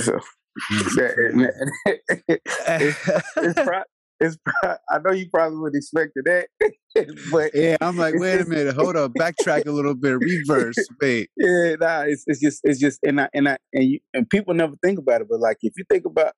so 0.00 0.18
it's, 2.26 2.98
it's, 3.36 3.60
pro- 3.62 3.82
it's 4.20 4.36
pro- 4.44 4.76
I 4.88 4.98
know 5.04 5.12
you 5.12 5.28
probably 5.32 5.58
would 5.58 5.74
expect 5.74 6.12
that, 6.24 6.48
but 7.30 7.50
yeah, 7.52 7.76
I'm 7.82 7.98
like, 7.98 8.14
wait 8.16 8.40
a 8.40 8.46
minute, 8.46 8.74
hold 8.74 8.96
up, 8.96 9.12
backtrack 9.12 9.66
a 9.66 9.70
little 9.70 9.94
bit, 9.94 10.16
reverse, 10.18 10.76
wait. 11.02 11.28
Yeah, 11.36 11.74
nah, 11.78 12.02
it's 12.02 12.24
it's 12.26 12.40
just 12.40 12.60
it's 12.64 12.80
just 12.80 13.00
and 13.04 13.20
I 13.20 13.28
and 13.34 13.50
I 13.50 13.58
and, 13.74 13.84
you, 13.84 13.98
and 14.14 14.28
people 14.30 14.54
never 14.54 14.76
think 14.82 14.98
about 14.98 15.20
it, 15.20 15.26
but 15.28 15.40
like 15.40 15.58
if 15.60 15.74
you 15.76 15.84
think 15.90 16.06
about 16.06 16.32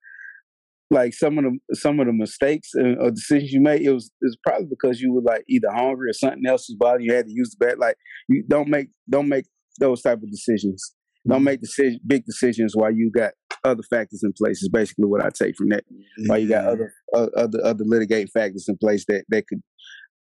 like 0.91 1.13
some 1.13 1.39
of 1.39 1.45
the 1.45 1.77
some 1.77 2.01
of 2.01 2.07
the 2.07 2.13
mistakes 2.13 2.71
or 2.75 3.11
decisions 3.11 3.53
you 3.53 3.61
made, 3.61 3.83
it 3.83 3.93
was 3.93 4.11
it's 4.21 4.37
probably 4.47 4.67
because 4.69 5.01
you 5.01 5.13
were 5.13 5.23
like 5.23 5.45
either 5.49 5.71
hungry 5.71 6.11
or 6.11 6.15
something 6.15 6.43
else 6.47 6.67
was 6.69 6.77
bothering 6.79 7.05
you. 7.05 7.15
had 7.15 7.27
to 7.27 7.33
use 7.33 7.55
the 7.59 7.65
bed. 7.65 7.79
Like 7.79 7.97
you 8.29 8.45
don't 8.49 8.69
make 8.69 8.89
don't 9.09 9.29
make 9.29 9.47
those 9.79 10.03
type 10.03 10.23
of 10.23 10.31
decisions. 10.31 10.95
Don't 11.27 11.45
make 11.45 11.61
decision, 11.61 12.01
big 12.07 12.25
decisions 12.25 12.75
while 12.75 12.91
you 12.91 13.11
got 13.15 13.33
other 13.65 13.83
factors 13.83 14.23
in 14.23 14.33
place. 14.33 14.63
Is 14.63 14.71
basically 14.71 15.05
what 15.05 15.23
I 15.23 15.29
take 15.31 15.57
from 15.57 15.69
that. 15.71 15.85
While 16.27 16.39
you 16.39 16.49
got 16.49 16.65
other 16.65 16.93
uh, 17.15 17.27
other 17.37 17.59
other 17.63 17.85
litigating 17.85 18.31
factors 18.31 18.67
in 18.67 18.79
place 18.79 19.05
that 19.09 19.25
that 19.29 19.47
could 19.47 19.61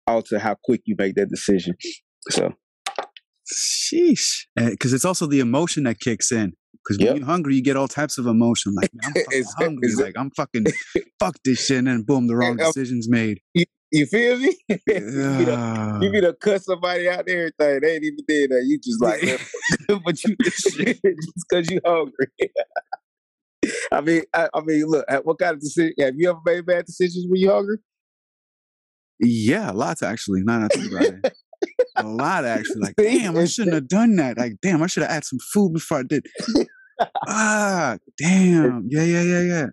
alter 0.07 0.39
how 0.39 0.57
quick 0.65 0.83
you 0.85 0.97
make 0.99 1.15
that 1.15 1.29
decision. 1.29 1.75
So, 2.31 2.55
sheesh, 3.53 4.47
because 4.57 4.93
it's 4.93 5.05
also 5.05 5.27
the 5.27 5.41
emotion 5.41 5.85
that 5.85 6.01
kicks 6.01 6.33
in. 6.33 6.55
Because 6.87 6.99
when 6.99 7.07
yep. 7.07 7.17
you're 7.17 7.27
hungry, 7.27 7.57
you 7.57 7.63
get 7.63 7.77
all 7.77 7.89
types 7.89 8.17
of 8.19 8.27
emotion. 8.27 8.75
Like, 8.75 8.91
I'm 9.03 9.13
fucking 9.25 9.45
hungry. 9.59 9.93
Like, 9.95 10.15
I'm 10.17 10.31
fucking 10.31 10.67
fuck 11.21 11.37
this 11.45 11.67
shit. 11.67 11.79
And 11.79 11.87
then 11.89 12.03
boom, 12.03 12.29
the 12.29 12.37
wrong 12.37 12.57
decision's 12.57 13.09
made. 13.09 13.41
You, 13.55 13.65
you 13.91 14.07
feel 14.07 14.39
me? 14.39 14.57
you, 14.69 14.79
be 14.87 16.05
you 16.05 16.13
be 16.13 16.21
to 16.21 16.37
cut 16.41 16.63
somebody 16.63 17.09
out 17.09 17.27
there, 17.27 17.51
everything. 17.59 17.81
They 17.81 17.95
ain't 17.95 18.05
even 18.05 18.19
did 18.29 18.51
that. 18.51 18.65
You 18.67 18.79
just 18.79 19.03
like, 19.03 19.21
but 20.05 20.23
you 20.25 20.37
just 20.43 20.79
because 21.51 21.71
you 21.71 21.81
hungry. 21.85 22.29
I 23.91 24.01
mean, 24.01 24.23
I, 24.33 24.49
I, 24.55 24.61
mean, 24.61 24.85
look. 24.87 25.07
What 25.25 25.39
kind 25.39 25.55
of 25.55 25.61
decision? 25.61 25.95
Have 25.99 26.15
you 26.17 26.31
ever 26.31 26.39
made 26.45 26.67
bad 26.67 26.87
decisions 26.87 27.27
when 27.29 27.41
you're 27.41 27.53
hungry? 27.53 27.79
Yeah, 29.19 29.71
lots 29.71 30.03
actually. 30.03 30.43
Not 30.43 30.73
think 30.73 30.93
about 30.93 31.03
it 31.05 31.37
a 31.97 32.03
lot 32.05 32.45
actually. 32.45 32.81
Like, 32.81 32.97
damn, 32.97 33.37
I 33.37 33.47
shouldn't 33.47 33.75
have 33.75 33.89
done 33.89 34.17
that. 34.17 34.39
Like, 34.39 34.55
damn, 34.63 34.83
I 34.83 34.87
should 34.87 35.03
have 35.03 35.13
had 35.13 35.25
some 35.25 35.39
food 35.53 35.73
before 35.75 35.99
I 35.99 36.03
did. 36.03 36.27
Ah, 37.29 37.99
damn. 38.19 38.87
Yeah, 38.89 39.03
yeah, 39.03 39.23
yeah, 39.23 39.43
yeah. 39.43 39.67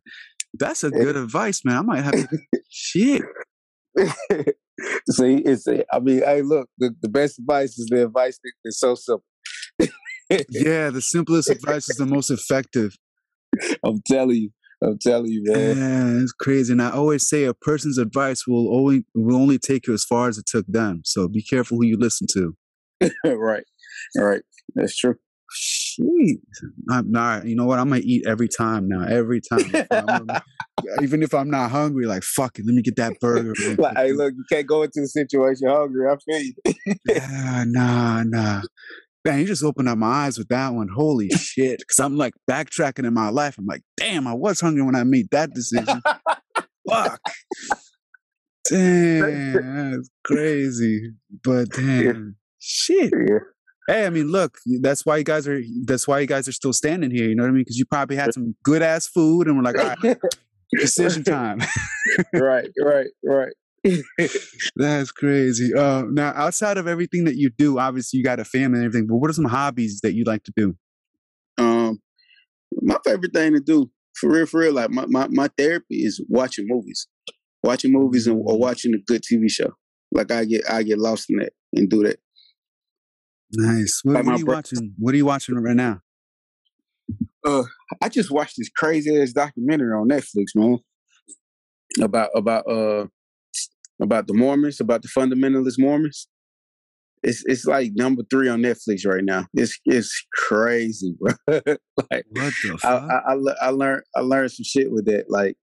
That's 0.53 0.83
a 0.83 0.91
good 0.91 1.15
advice, 1.15 1.61
man. 1.65 1.77
I 1.77 1.81
might 1.81 2.03
have 2.03 2.13
to 2.13 2.27
shit. 2.69 3.21
See, 5.09 5.37
it's 5.37 5.67
I 5.67 5.99
mean, 5.99 6.19
hey, 6.23 6.41
look, 6.41 6.69
the, 6.77 6.95
the 7.01 7.09
best 7.09 7.39
advice 7.39 7.77
is 7.77 7.87
the 7.89 8.05
advice 8.05 8.39
that's 8.63 8.79
so 8.79 8.95
simple. 8.95 9.23
yeah, 10.49 10.89
the 10.89 11.01
simplest 11.01 11.49
advice 11.49 11.89
is 11.89 11.97
the 11.97 12.05
most 12.05 12.29
effective. 12.31 12.95
I'm 13.83 14.01
telling 14.07 14.35
you. 14.37 14.49
I'm 14.83 14.97
telling 14.99 15.31
you, 15.31 15.43
man. 15.45 15.77
Yeah, 15.77 16.21
it's 16.21 16.33
crazy. 16.33 16.73
And 16.73 16.81
I 16.81 16.91
always 16.91 17.27
say 17.27 17.45
a 17.45 17.53
person's 17.53 17.97
advice 17.97 18.45
will 18.45 18.75
only 18.75 19.05
will 19.15 19.37
only 19.37 19.57
take 19.57 19.87
you 19.87 19.93
as 19.93 20.03
far 20.03 20.27
as 20.27 20.37
it 20.37 20.45
took 20.45 20.65
them. 20.67 21.01
So 21.05 21.27
be 21.27 21.41
careful 21.41 21.77
who 21.77 21.85
you 21.85 21.97
listen 21.97 22.27
to. 22.33 22.55
right. 23.25 23.63
Right. 24.17 24.41
That's 24.75 24.97
true. 24.97 25.15
Sweet. 25.95 26.39
I'm 26.89 27.11
not. 27.11 27.45
You 27.45 27.55
know 27.55 27.65
what? 27.65 27.79
I'm 27.79 27.89
gonna 27.89 28.01
eat 28.03 28.25
every 28.27 28.47
time 28.47 28.87
now. 28.87 29.03
Every 29.03 29.41
time. 29.41 29.59
even 31.01 31.23
if 31.23 31.33
I'm 31.33 31.49
not 31.49 31.71
hungry, 31.71 32.05
like 32.05 32.23
fuck 32.23 32.57
it, 32.59 32.65
let 32.65 32.75
me 32.75 32.81
get 32.81 32.95
that 32.97 33.19
burger. 33.19 33.53
like, 33.77 33.97
hey, 33.97 34.11
look, 34.11 34.33
you 34.35 34.43
can't 34.51 34.67
go 34.67 34.83
into 34.83 35.01
the 35.01 35.07
situation 35.07 35.69
hungry. 35.69 36.07
I 36.09 36.17
feel 36.17 36.41
you. 36.41 36.53
yeah, 37.07 37.63
nah, 37.67 38.23
nah. 38.23 38.61
Man, 39.25 39.39
you 39.39 39.45
just 39.45 39.63
opened 39.63 39.87
up 39.87 39.97
my 39.97 40.25
eyes 40.25 40.37
with 40.37 40.49
that 40.49 40.73
one. 40.73 40.89
Holy 40.89 41.29
shit. 41.29 41.81
Cause 41.87 41.99
I'm 41.99 42.17
like 42.17 42.33
backtracking 42.49 43.05
in 43.05 43.13
my 43.13 43.29
life. 43.29 43.57
I'm 43.57 43.65
like, 43.65 43.83
damn, 43.95 44.27
I 44.27 44.33
was 44.33 44.59
hungry 44.59 44.83
when 44.83 44.95
I 44.95 45.03
made 45.03 45.27
that 45.31 45.53
decision. 45.53 46.01
Fuck. 46.89 47.21
Damn, 48.69 49.91
that's 49.91 50.09
crazy. 50.23 51.11
But 51.43 51.69
damn. 51.69 52.05
Yeah. 52.05 52.13
Shit. 52.59 53.13
Yeah. 53.27 53.39
Hey, 53.87 54.05
I 54.05 54.09
mean, 54.09 54.27
look, 54.27 54.57
that's 54.81 55.05
why 55.05 55.17
you 55.17 55.23
guys 55.23 55.47
are 55.47 55.61
that's 55.85 56.07
why 56.07 56.19
you 56.19 56.27
guys 56.27 56.47
are 56.47 56.53
still 56.53 56.73
standing 56.73 57.11
here, 57.11 57.27
you 57.27 57.35
know 57.35 57.43
what 57.43 57.49
I 57.49 57.51
mean? 57.51 57.61
Because 57.61 57.77
you 57.77 57.85
probably 57.85 58.15
had 58.15 58.33
some 58.33 58.55
good 58.63 58.81
ass 58.81 59.07
food 59.07 59.47
and 59.47 59.57
we're 59.57 59.63
like, 59.63 59.77
all 59.77 59.95
right, 60.03 60.17
decision 60.71 61.23
time. 61.23 61.59
right, 62.33 62.69
right, 62.81 63.07
right. 63.23 63.53
That's 64.75 65.11
crazy. 65.11 65.73
Uh, 65.73 66.03
now, 66.09 66.31
outside 66.35 66.77
of 66.77 66.87
everything 66.87 67.25
that 67.25 67.35
you 67.35 67.49
do, 67.49 67.79
obviously 67.79 68.17
you 68.17 68.23
got 68.23 68.39
a 68.39 68.45
family 68.45 68.77
and 68.77 68.85
everything. 68.85 69.07
But 69.07 69.17
what 69.17 69.29
are 69.29 69.33
some 69.33 69.45
hobbies 69.45 69.99
that 70.01 70.13
you 70.13 70.23
like 70.23 70.43
to 70.45 70.53
do? 70.55 70.75
Um, 71.57 71.99
my 72.81 72.97
favorite 73.05 73.33
thing 73.33 73.53
to 73.53 73.59
do, 73.59 73.91
for 74.15 74.29
real, 74.29 74.45
for 74.45 74.61
real, 74.61 74.73
like 74.73 74.89
my 74.89 75.05
my, 75.07 75.27
my 75.29 75.49
therapy 75.57 76.03
is 76.05 76.23
watching 76.29 76.65
movies, 76.67 77.07
watching 77.61 77.91
movies 77.91 78.27
and, 78.27 78.37
or 78.37 78.55
mm. 78.55 78.59
watching 78.59 78.93
a 78.93 78.99
good 79.05 79.21
TV 79.21 79.49
show. 79.49 79.73
Like 80.11 80.31
I 80.31 80.45
get 80.45 80.69
I 80.69 80.83
get 80.83 80.99
lost 80.99 81.29
in 81.29 81.37
that 81.37 81.53
and 81.73 81.89
do 81.89 82.03
that. 82.03 82.19
Nice. 83.53 84.01
What, 84.03 84.15
like 84.15 84.25
what 84.25 84.35
are 84.35 84.39
you 84.39 84.45
watching? 84.45 84.93
What 84.97 85.13
are 85.13 85.17
you 85.17 85.25
watching 85.25 85.55
right 85.55 85.75
now? 85.75 86.01
Uh, 87.45 87.63
I 88.01 88.09
just 88.09 88.31
watched 88.31 88.55
this 88.57 88.69
crazy 88.69 89.21
ass 89.21 89.33
documentary 89.33 89.93
on 89.93 90.07
Netflix, 90.07 90.47
man. 90.55 90.79
About 92.01 92.29
about 92.35 92.67
uh 92.67 93.05
about 94.01 94.27
the 94.27 94.33
Mormons, 94.33 94.79
about 94.79 95.01
the 95.01 95.07
fundamentalist 95.07 95.75
Mormons. 95.77 96.27
It's 97.21 97.43
it's 97.45 97.65
like 97.65 97.91
number 97.93 98.23
three 98.29 98.49
on 98.49 98.61
Netflix 98.61 99.05
right 99.05 99.23
now. 99.23 99.45
It's 99.53 99.79
it's 99.85 100.25
crazy, 100.33 101.15
bro. 101.19 101.33
like 101.47 102.25
what 102.31 102.53
the 102.63 102.77
fuck? 102.81 103.03
I, 103.03 103.33
I, 103.33 103.33
I, 103.33 103.55
I 103.61 103.69
learned 103.69 104.03
I 104.15 104.21
learned 104.21 104.51
some 104.51 104.63
shit 104.63 104.91
with 104.91 105.05
that. 105.05 105.25
Like 105.29 105.55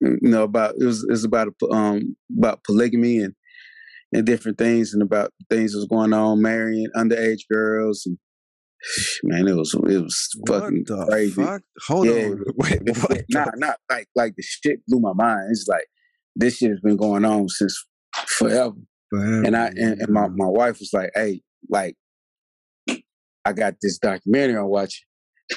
you 0.00 0.18
know 0.22 0.42
about 0.42 0.74
it 0.78 0.84
was 0.84 1.06
it's 1.08 1.24
about 1.24 1.48
um 1.70 2.16
about 2.36 2.64
polygamy 2.64 3.18
and 3.18 3.34
and 4.12 4.24
different 4.24 4.58
things 4.58 4.92
and 4.92 5.02
about 5.02 5.32
things 5.50 5.72
that 5.72 5.78
was 5.78 5.88
going 5.88 6.12
on, 6.12 6.40
marrying 6.42 6.88
underage 6.96 7.42
girls 7.50 8.04
and 8.06 8.18
man, 9.24 9.48
it 9.48 9.56
was 9.56 9.74
it 9.74 10.02
was 10.02 10.28
fucking 10.46 10.84
crazy. 11.08 11.42
Fuck? 11.42 11.62
Hold 11.86 12.06
yeah, 12.06 12.26
on, 12.26 12.44
wait, 12.56 12.80
what? 12.84 13.24
Not 13.30 13.48
not 13.56 13.76
like 13.90 14.06
like 14.14 14.34
the 14.36 14.42
shit 14.42 14.80
blew 14.86 15.00
my 15.00 15.12
mind. 15.14 15.48
It's 15.50 15.66
like 15.68 15.86
this 16.36 16.58
shit 16.58 16.70
has 16.70 16.80
been 16.80 16.96
going 16.96 17.24
on 17.24 17.48
since 17.48 17.84
forever. 18.26 18.72
forever. 19.10 19.42
And 19.44 19.56
I 19.56 19.66
and, 19.68 20.00
and, 20.00 20.08
my, 20.08 20.28
my 20.28 20.46
wife 20.46 20.78
was 20.78 20.90
like, 20.92 21.10
hey, 21.14 21.42
like, 21.68 21.96
I 23.44 23.52
got 23.52 23.74
this 23.82 23.98
documentary 23.98 24.56
I'm 24.56 24.68
watching. 24.68 25.04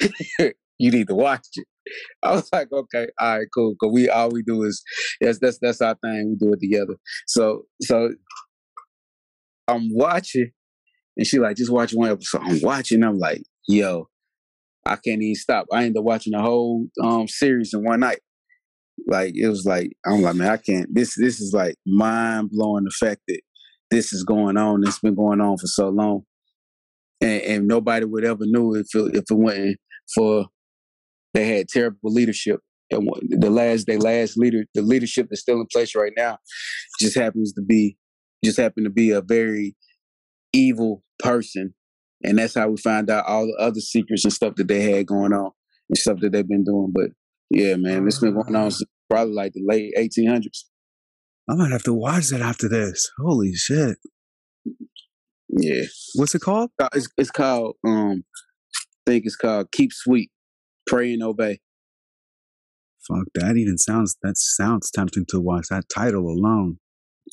you 0.78 0.90
need 0.90 1.08
to 1.08 1.14
watch 1.14 1.46
it. 1.54 1.66
I 2.22 2.32
was 2.32 2.48
like, 2.52 2.68
okay, 2.72 3.08
all 3.18 3.38
right, 3.38 3.46
cool. 3.54 3.74
Cause 3.80 3.90
we 3.92 4.08
all 4.08 4.30
we 4.30 4.42
do 4.42 4.62
is 4.62 4.82
yes, 5.20 5.38
that's 5.40 5.58
that's 5.60 5.80
our 5.80 5.96
thing. 6.04 6.36
We 6.40 6.46
do 6.46 6.52
it 6.54 6.60
together. 6.60 6.96
So 7.26 7.62
so 7.82 8.10
I'm 9.68 9.88
watching, 9.92 10.50
and 11.16 11.26
she 11.26 11.38
like, 11.38 11.56
just 11.56 11.72
watch 11.72 11.92
one 11.92 12.10
episode. 12.10 12.42
I'm 12.44 12.60
watching. 12.62 13.02
I'm 13.02 13.18
like, 13.18 13.42
yo, 13.68 14.08
I 14.84 14.96
can't 14.96 15.22
even 15.22 15.34
stop. 15.34 15.66
I 15.72 15.84
ended 15.84 15.98
up 15.98 16.04
watching 16.04 16.32
the 16.32 16.42
whole 16.42 16.86
um 17.02 17.28
series 17.28 17.72
in 17.74 17.84
one 17.84 18.00
night. 18.00 18.20
Like 19.06 19.34
it 19.34 19.48
was 19.48 19.64
like 19.64 19.92
I'm 20.06 20.22
like, 20.22 20.36
man, 20.36 20.50
I 20.50 20.56
can't. 20.56 20.88
This 20.92 21.16
this 21.16 21.40
is 21.40 21.52
like 21.52 21.76
mind 21.86 22.50
blowing. 22.50 22.84
The 22.84 22.90
fact 22.90 23.22
that 23.28 23.40
this 23.92 24.12
is 24.12 24.24
going 24.24 24.56
on. 24.56 24.82
It's 24.86 24.98
been 24.98 25.14
going 25.14 25.40
on 25.40 25.58
for 25.58 25.66
so 25.66 25.90
long, 25.90 26.22
and, 27.20 27.42
and 27.42 27.68
nobody 27.68 28.06
would 28.06 28.24
ever 28.24 28.44
knew 28.44 28.74
if 28.74 28.86
it, 28.94 29.14
if 29.14 29.24
it 29.30 29.34
wasn't 29.34 29.78
for 30.14 30.46
they 31.34 31.46
had 31.46 31.68
terrible 31.68 31.98
leadership. 32.04 32.60
And 32.90 33.08
the 33.28 33.50
last, 33.50 33.86
they 33.86 33.96
last 33.96 34.36
leader, 34.36 34.64
the 34.74 34.82
leadership 34.82 35.28
that's 35.30 35.40
still 35.40 35.60
in 35.60 35.66
place 35.72 35.94
right 35.94 36.12
now, 36.16 36.38
just 37.00 37.16
happens 37.16 37.52
to 37.54 37.62
be, 37.62 37.96
just 38.44 38.58
happen 38.58 38.84
to 38.84 38.90
be 38.90 39.10
a 39.10 39.22
very 39.22 39.74
evil 40.52 41.02
person, 41.18 41.74
and 42.22 42.38
that's 42.38 42.54
how 42.54 42.68
we 42.68 42.76
find 42.76 43.08
out 43.10 43.26
all 43.26 43.46
the 43.46 43.56
other 43.58 43.80
secrets 43.80 44.24
and 44.24 44.32
stuff 44.32 44.54
that 44.56 44.68
they 44.68 44.82
had 44.82 45.06
going 45.06 45.32
on 45.32 45.50
and 45.88 45.96
stuff 45.96 46.18
that 46.20 46.32
they've 46.32 46.48
been 46.48 46.64
doing. 46.64 46.92
But 46.94 47.10
yeah, 47.50 47.76
man, 47.76 48.06
it's 48.06 48.18
been 48.18 48.34
going 48.34 48.54
on 48.54 48.70
since 48.70 48.90
probably 49.08 49.34
like 49.34 49.52
the 49.52 49.62
late 49.66 49.94
1800s. 49.98 50.64
I 51.48 51.54
might 51.54 51.72
have 51.72 51.82
to 51.84 51.94
watch 51.94 52.28
that 52.28 52.40
after 52.40 52.68
this. 52.68 53.10
Holy 53.18 53.54
shit! 53.54 53.98
Yeah, 55.48 55.84
what's 56.14 56.34
it 56.34 56.40
called? 56.40 56.70
It's, 56.94 57.08
it's 57.18 57.30
called 57.30 57.76
um, 57.86 58.24
I 59.06 59.10
think 59.10 59.26
it's 59.26 59.36
called 59.36 59.72
Keep 59.72 59.92
Sweet, 59.92 60.30
Pray 60.86 61.12
and 61.12 61.22
Obey. 61.22 61.60
Fuck, 63.06 63.26
that 63.34 63.56
even 63.56 63.78
sounds 63.78 64.16
that 64.22 64.36
sounds 64.36 64.90
tempting 64.90 65.26
to 65.30 65.40
watch. 65.40 65.66
That 65.70 65.88
title 65.92 66.28
alone. 66.28 66.78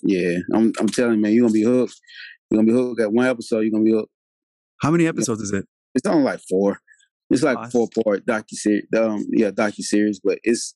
Yeah, 0.01 0.37
I'm 0.53 0.73
I'm 0.79 0.87
telling 0.87 1.15
you, 1.15 1.21
man, 1.21 1.33
you're 1.33 1.43
gonna 1.43 1.53
be 1.53 1.63
hooked. 1.63 1.99
You're 2.49 2.61
gonna 2.61 2.71
be 2.71 2.77
hooked 2.77 3.01
at 3.01 3.13
one 3.13 3.27
episode. 3.27 3.59
You're 3.61 3.71
gonna 3.71 3.83
be 3.83 3.91
hooked. 3.91 4.11
How 4.81 4.91
many 4.91 5.07
episodes 5.07 5.41
is 5.41 5.51
it? 5.51 5.65
It's 5.93 6.07
only 6.07 6.23
like 6.23 6.39
four. 6.49 6.79
It's 7.29 7.43
like 7.43 7.57
awesome. 7.57 7.71
four 7.71 7.87
part 8.03 8.25
docu 8.25 8.53
series. 8.53 8.85
Um, 8.97 9.25
yeah, 9.31 9.51
docu 9.51 9.81
series, 9.81 10.19
but 10.23 10.39
it's 10.43 10.75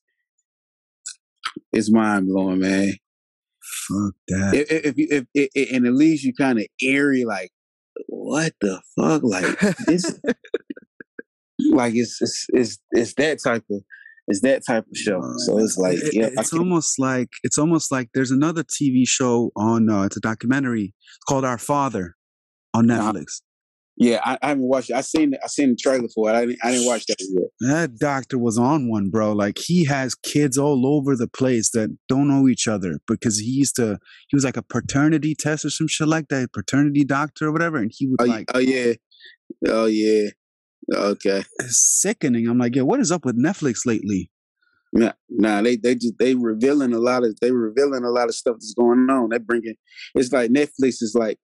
it's 1.72 1.90
mind 1.90 2.28
blowing, 2.28 2.60
man. 2.60 2.92
Fuck 3.88 4.14
that. 4.28 4.54
If 4.54 4.70
if, 4.70 4.94
if, 4.96 5.26
if, 5.34 5.48
if 5.54 5.72
and 5.74 5.86
it 5.86 5.92
leaves 5.92 6.22
you 6.22 6.32
kind 6.34 6.58
of 6.58 6.66
eerie, 6.80 7.24
like 7.24 7.50
what 8.08 8.52
the 8.60 8.80
fuck, 8.96 9.22
like 9.22 9.58
this, 9.86 10.18
like 11.74 11.94
it's 11.94 12.20
it's 12.20 12.46
it's 12.52 12.78
it's 12.92 13.14
that 13.14 13.38
type 13.42 13.64
of 13.70 13.82
it's 14.26 14.40
that 14.40 14.62
type 14.66 14.84
of 14.84 14.96
show. 14.96 15.20
So 15.38 15.58
it's 15.58 15.76
like, 15.76 15.98
it, 15.98 16.14
yeah, 16.14 16.30
it's 16.32 16.52
almost 16.52 16.98
like 16.98 17.28
it's 17.42 17.58
almost 17.58 17.92
like 17.92 18.08
there's 18.14 18.30
another 18.30 18.62
TV 18.62 19.06
show 19.06 19.50
on. 19.56 19.90
Uh, 19.90 20.02
it's 20.02 20.16
a 20.16 20.20
documentary 20.20 20.94
called 21.28 21.44
Our 21.44 21.58
Father 21.58 22.16
on. 22.72 22.86
Netflix. 22.86 23.42
Yeah, 23.96 24.20
I, 24.24 24.36
I, 24.42 24.48
haven't 24.48 24.64
watched 24.64 24.90
it. 24.90 24.96
I 24.96 25.02
seen 25.02 25.34
I 25.42 25.46
seen 25.46 25.70
the 25.70 25.76
trailer 25.76 26.08
for 26.12 26.28
it. 26.28 26.34
I 26.34 26.46
didn't, 26.46 26.58
I 26.64 26.72
didn't 26.72 26.86
watch 26.86 27.06
that 27.06 27.16
yet. 27.20 27.50
That 27.60 27.98
doctor 27.98 28.38
was 28.38 28.58
on 28.58 28.90
one, 28.90 29.08
bro. 29.08 29.32
Like 29.32 29.58
he 29.58 29.84
has 29.84 30.16
kids 30.16 30.58
all 30.58 30.84
over 30.84 31.14
the 31.14 31.28
place 31.28 31.70
that 31.70 31.96
don't 32.08 32.26
know 32.26 32.48
each 32.48 32.66
other 32.66 32.98
because 33.06 33.38
he 33.38 33.46
used 33.46 33.76
to. 33.76 33.98
He 34.28 34.36
was 34.36 34.44
like 34.44 34.56
a 34.56 34.62
paternity 34.62 35.36
test 35.38 35.64
or 35.64 35.70
some 35.70 35.86
shit 35.86 36.08
like 36.08 36.26
that, 36.28 36.52
paternity 36.52 37.04
doctor 37.04 37.48
or 37.48 37.52
whatever, 37.52 37.76
and 37.76 37.92
he 37.94 38.08
would 38.08 38.20
oh, 38.20 38.24
like. 38.24 38.46
Oh 38.52 38.58
yeah, 38.58 38.94
oh 39.68 39.86
yeah, 39.86 40.30
okay. 40.92 41.44
It's 41.60 42.00
sickening. 42.00 42.48
I'm 42.48 42.58
like, 42.58 42.74
yeah, 42.74 42.82
what 42.82 43.00
is 43.00 43.12
up 43.12 43.24
with 43.24 43.42
Netflix 43.42 43.86
lately? 43.86 44.30
Nah, 44.92 45.12
nah, 45.28 45.60
they 45.60 45.76
they 45.76 45.96
just 45.96 46.14
they 46.20 46.36
revealing 46.36 46.92
a 46.92 47.00
lot 47.00 47.24
of 47.24 47.36
they 47.40 47.50
revealing 47.50 48.04
a 48.04 48.10
lot 48.10 48.28
of 48.28 48.34
stuff 48.34 48.54
that's 48.54 48.74
going 48.74 49.08
on. 49.10 49.30
They 49.30 49.38
bringing 49.38 49.74
it's 50.14 50.32
like 50.32 50.50
Netflix 50.50 51.02
is 51.02 51.16
like 51.18 51.38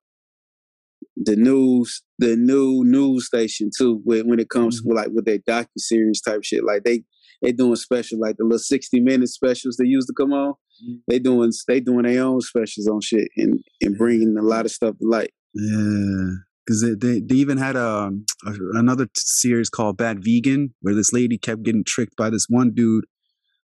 the 1.17 1.35
news, 1.35 2.03
the 2.19 2.37
new 2.37 2.85
news 2.85 3.27
station 3.27 3.71
too. 3.77 4.01
When 4.05 4.29
when 4.29 4.39
it 4.39 4.51
comes 4.51 4.81
mm-hmm. 4.81 4.91
to 4.91 4.95
like 4.95 5.09
with 5.13 5.25
their 5.25 5.39
docu 5.39 5.67
series 5.79 6.21
type 6.21 6.45
shit, 6.45 6.65
like 6.65 6.85
they 6.85 7.03
they 7.43 7.51
doing 7.51 7.75
special 7.75 8.21
like 8.21 8.37
the 8.37 8.45
little 8.45 8.59
sixty 8.61 9.01
minute 9.01 9.29
specials 9.29 9.77
they 9.77 9.87
used 9.87 10.07
to 10.07 10.15
come 10.15 10.33
on. 10.33 10.53
Mm-hmm. 10.53 10.95
They 11.09 11.19
doing 11.19 11.53
they 11.67 11.81
doing 11.81 12.05
their 12.05 12.23
own 12.23 12.41
specials 12.43 12.87
on 12.87 13.01
shit 13.01 13.29
and 13.37 13.59
and 13.81 13.99
bringing 13.99 14.37
a 14.39 14.43
lot 14.43 14.65
of 14.65 14.71
stuff 14.71 14.97
to 14.99 15.09
light. 15.09 15.33
Yeah. 15.55 16.35
Because 16.67 16.97
they, 17.01 17.21
they, 17.21 17.35
even 17.35 17.59
had 17.59 17.77
um, 17.77 18.27
a, 18.47 18.53
another 18.75 19.09
series 19.17 19.71
called 19.71 19.97
Bad 19.97 20.23
Vegan, 20.23 20.75
where 20.83 20.95
this 20.95 21.13
lady 21.13 21.39
kept 21.39 21.63
getting 21.63 21.85
tricked 21.85 22.17
by 22.17 22.31
this 22.31 22.47
one 22.49 22.73
dude 22.75 23.07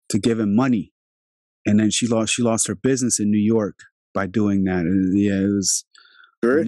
to 0.08 0.18
give 0.18 0.40
him 0.40 0.56
money, 0.56 0.92
and 1.66 1.78
then 1.78 1.90
she 1.90 2.06
lost 2.06 2.34
she 2.34 2.42
lost 2.42 2.66
her 2.66 2.74
business 2.74 3.20
in 3.20 3.30
New 3.30 3.38
York 3.38 3.78
by 4.14 4.26
doing 4.26 4.64
that. 4.64 4.80
And 4.80 5.18
yeah, 5.18 5.34
it 5.34 5.52
was 5.54 5.84
Sure. 6.42 6.64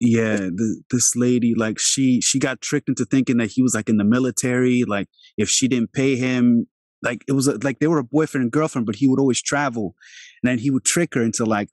Yeah, 0.00 0.36
the, 0.36 0.82
this 0.90 1.16
lady, 1.16 1.54
like 1.56 1.78
she 1.80 2.20
she 2.20 2.38
got 2.38 2.60
tricked 2.60 2.88
into 2.88 3.04
thinking 3.04 3.38
that 3.38 3.50
he 3.50 3.62
was 3.62 3.74
like 3.74 3.88
in 3.88 3.96
the 3.96 4.04
military. 4.04 4.84
Like 4.84 5.08
if 5.36 5.48
she 5.48 5.66
didn't 5.66 5.92
pay 5.92 6.14
him, 6.14 6.68
like 7.02 7.24
it 7.26 7.32
was 7.32 7.48
a, 7.48 7.58
like 7.64 7.80
they 7.80 7.88
were 7.88 7.98
a 7.98 8.04
boyfriend 8.04 8.42
and 8.44 8.52
girlfriend, 8.52 8.86
but 8.86 8.96
he 8.96 9.08
would 9.08 9.18
always 9.18 9.42
travel, 9.42 9.96
and 10.42 10.50
then 10.50 10.58
he 10.58 10.70
would 10.70 10.84
trick 10.84 11.14
her 11.14 11.22
into 11.22 11.44
like, 11.44 11.68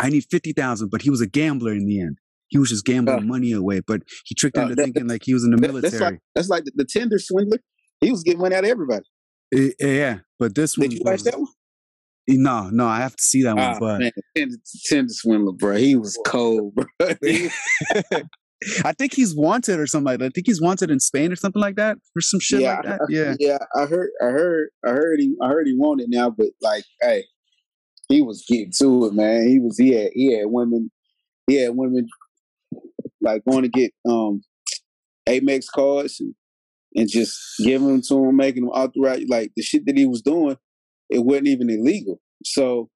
I 0.00 0.10
need 0.10 0.24
fifty 0.30 0.52
thousand, 0.52 0.90
but 0.90 1.02
he 1.02 1.10
was 1.10 1.20
a 1.20 1.26
gambler 1.26 1.72
in 1.72 1.86
the 1.86 2.00
end. 2.00 2.18
He 2.48 2.58
was 2.58 2.68
just 2.70 2.84
gambling 2.84 3.18
uh, 3.18 3.22
money 3.22 3.52
away, 3.52 3.80
but 3.80 4.02
he 4.24 4.34
tricked 4.34 4.56
her 4.56 4.62
into 4.62 4.76
that, 4.76 4.84
thinking 4.84 5.08
like 5.08 5.22
he 5.24 5.34
was 5.34 5.44
in 5.44 5.50
the 5.50 5.56
military. 5.56 5.90
That's 5.90 6.00
like, 6.00 6.20
that's 6.34 6.48
like 6.48 6.64
the, 6.64 6.72
the 6.76 6.84
Tinder 6.84 7.18
swindler. 7.18 7.58
He 8.00 8.10
was 8.10 8.22
getting 8.22 8.40
money 8.40 8.54
out 8.54 8.64
of 8.64 8.70
everybody. 8.70 9.04
It, 9.50 9.74
yeah, 9.80 10.18
but 10.38 10.54
this 10.54 10.76
one. 10.76 10.88
did 10.88 10.98
you 10.98 11.04
watch 11.04 11.22
that 11.22 11.38
one? 11.38 11.48
No, 12.28 12.70
no, 12.70 12.86
I 12.86 12.98
have 12.98 13.14
to 13.16 13.22
see 13.22 13.42
that 13.44 13.56
one. 13.56 13.64
Ah, 13.64 13.78
but 13.78 14.00
man, 14.00 14.12
Tinder, 14.36 14.56
Tinder 14.88 15.12
swindler, 15.12 15.52
bro, 15.52 15.76
he 15.76 15.96
was 15.96 16.18
cold, 16.26 16.74
bro. 16.74 16.86
I 18.84 18.92
think 18.92 19.14
he's 19.14 19.34
wanted 19.36 19.78
or 19.78 19.86
something 19.86 20.06
like 20.06 20.18
that. 20.20 20.26
I 20.26 20.28
think 20.30 20.46
he's 20.46 20.62
wanted 20.62 20.90
in 20.90 20.98
Spain 20.98 21.30
or 21.30 21.36
something 21.36 21.60
like 21.60 21.76
that 21.76 21.98
for 22.12 22.20
some 22.20 22.40
shit 22.40 22.62
yeah, 22.62 22.76
like 22.76 22.84
that. 22.84 23.00
Yeah, 23.08 23.34
yeah. 23.38 23.58
I 23.76 23.86
heard, 23.86 24.10
I 24.20 24.26
heard, 24.26 24.68
I 24.84 24.90
heard 24.90 25.20
he, 25.20 25.34
I 25.42 25.48
heard 25.48 25.66
he 25.66 25.76
wanted 25.76 26.08
now, 26.08 26.30
but 26.30 26.48
like, 26.62 26.84
hey, 27.02 27.24
he 28.08 28.22
was 28.22 28.44
getting 28.48 28.72
to 28.78 29.06
it, 29.06 29.14
man. 29.14 29.48
He 29.48 29.58
was, 29.58 29.78
he 29.78 29.92
had, 29.94 30.10
he 30.14 30.36
had 30.36 30.46
women, 30.46 30.90
he 31.46 31.60
had 31.60 31.76
women 31.76 32.06
like 33.20 33.44
going 33.48 33.62
to 33.62 33.68
get 33.68 33.92
um 34.08 34.42
Amex 35.28 35.66
cards 35.74 36.20
and, 36.20 36.34
and 36.94 37.08
just 37.08 37.38
giving 37.58 37.88
them 37.88 38.02
to 38.08 38.24
him, 38.24 38.36
making 38.36 38.64
them 38.64 38.70
authorize 38.70 39.24
like 39.28 39.52
the 39.56 39.62
shit 39.62 39.86
that 39.86 39.96
he 39.96 40.06
was 40.06 40.22
doing. 40.22 40.56
It 41.10 41.24
wasn't 41.24 41.48
even 41.48 41.70
illegal. 41.70 42.20
So 42.44 42.90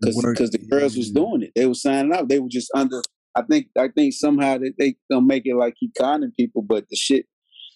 because 0.00 0.16
because 0.22 0.50
the 0.50 0.58
girls 0.58 0.96
was 0.96 1.10
doing 1.10 1.42
it, 1.42 1.52
they 1.54 1.66
were 1.66 1.74
signing 1.74 2.12
up. 2.12 2.28
They 2.28 2.38
were 2.38 2.48
just 2.48 2.70
under 2.74 3.02
I 3.36 3.42
think 3.42 3.68
I 3.78 3.88
think 3.88 4.14
somehow 4.14 4.58
that 4.58 4.74
they 4.78 4.96
gonna 5.10 5.26
make 5.26 5.42
it 5.44 5.56
like 5.56 5.74
he 5.78 5.90
conning 5.98 6.32
people, 6.36 6.62
but 6.62 6.88
the 6.88 6.96
shit 6.96 7.26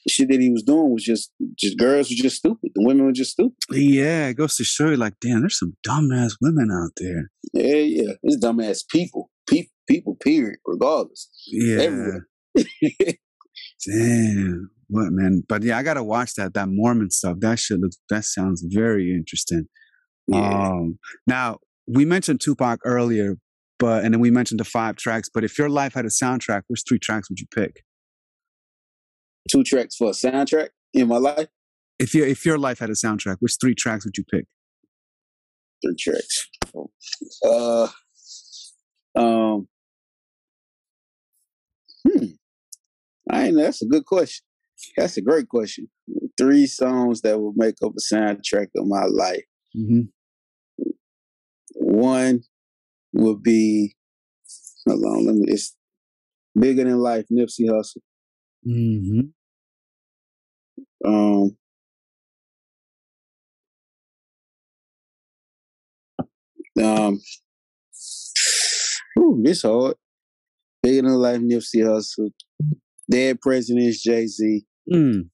shit 0.09 0.29
that 0.29 0.41
he 0.41 0.51
was 0.51 0.63
doing 0.63 0.93
was 0.93 1.05
just 1.05 1.33
just 1.59 1.79
girls 1.79 2.11
were 2.11 2.17
just 2.17 2.37
stupid. 2.37 2.71
The 2.75 2.85
women 2.85 3.07
were 3.07 3.13
just 3.13 3.33
stupid. 3.33 3.57
Yeah, 3.71 4.29
it 4.29 4.35
goes 4.35 4.57
to 4.57 4.65
show 4.65 4.91
you 4.91 4.97
like, 4.97 5.15
damn, 5.21 5.41
there's 5.41 5.59
some 5.59 5.77
dumbass 5.87 6.33
women 6.41 6.71
out 6.73 6.93
there. 6.97 7.31
Yeah, 7.53 8.03
yeah. 8.03 8.13
There's 8.23 8.39
dumbass 8.39 8.89
people. 8.89 9.31
People 9.49 9.75
people, 9.87 10.17
period, 10.17 10.59
regardless. 10.67 11.31
Yeah. 11.47 11.83
Everywhere. 11.83 12.29
damn. 13.87 14.71
What 14.89 15.13
man? 15.13 15.43
But 15.49 15.63
yeah, 15.63 15.79
I 15.79 15.83
gotta 15.83 16.05
watch 16.05 16.35
that 16.35 16.55
that 16.55 16.69
Mormon 16.69 17.11
stuff. 17.11 17.39
That 17.41 17.59
shit 17.59 17.81
looks 17.81 17.97
that 18.11 18.25
sounds 18.25 18.65
very 18.67 19.11
interesting. 19.11 19.67
Yeah. 20.27 20.69
Um 20.69 20.99
now 21.27 21.59
we 21.87 22.05
mentioned 22.05 22.41
Tupac 22.41 22.81
earlier, 22.85 23.37
but 23.79 24.05
and 24.05 24.13
then 24.13 24.21
we 24.21 24.31
mentioned 24.31 24.61
the 24.61 24.65
five 24.65 24.97
tracks. 24.97 25.29
But 25.33 25.45
if 25.45 25.59
your 25.59 25.69
life 25.69 25.95
had 25.95 26.05
a 26.05 26.09
soundtrack, 26.09 26.63
which 26.69 26.83
three 26.87 26.99
tracks 26.99 27.31
would 27.31 27.41
you 27.41 27.47
pick? 27.55 27.83
Two 29.51 29.63
tracks 29.63 29.97
for 29.97 30.09
a 30.09 30.13
soundtrack 30.13 30.69
in 30.93 31.09
my 31.09 31.19
life. 31.19 31.49
If 31.99 32.15
your 32.15 32.27
if 32.27 32.45
your 32.45 32.59
life 32.59 32.79
had 32.79 32.91
a 32.91 32.95
soundtrack, 32.95 33.37
which 33.41 33.57
three 33.61 33.75
tracks 33.75 34.05
would 34.05 34.17
you 34.17 34.25
pick? 34.25 34.47
Three 35.85 35.95
tracks. 35.99 36.49
Uh, 37.45 37.89
um, 39.17 39.69
hmm. 42.07 42.25
I 43.31 43.47
ain't. 43.47 43.57
That's 43.57 43.83
a 43.83 43.87
good 43.87 44.07
question. 44.07 44.45
That's 44.97 45.17
a 45.17 45.23
great 45.23 45.49
question. 45.49 45.89
Three 46.37 46.67
songs 46.67 47.21
that 47.21 47.41
would 47.41 47.55
make 47.57 47.77
up 47.83 47.93
a 47.93 48.15
soundtrack 48.15 48.69
of 48.77 48.87
my 48.87 49.05
life. 49.05 49.45
Mm-hmm. 49.77 50.03
One 51.77 52.43
would 53.13 53.43
be 53.43 53.95
hold 54.87 55.05
on, 55.05 55.27
let 55.27 55.35
me 55.37 55.45
it's 55.49 55.77
bigger 56.59 56.85
than 56.85 56.99
life, 56.99 57.27
Nipsey 57.33 57.69
Hussle. 57.69 57.99
Mm-hmm. 58.67 59.21
Um 61.05 61.57
um 66.83 67.21
whew, 69.15 69.41
this 69.43 69.63
hard. 69.63 69.97
Bigger 70.83 71.03
than 71.03 71.15
life, 71.15 71.41
Nipsey 71.41 71.83
Hussle. 71.83 72.31
Dead 73.11 73.41
Presidents, 73.41 74.03
Jay 74.03 74.27
Z. 74.27 74.65
Mm. 74.93 75.29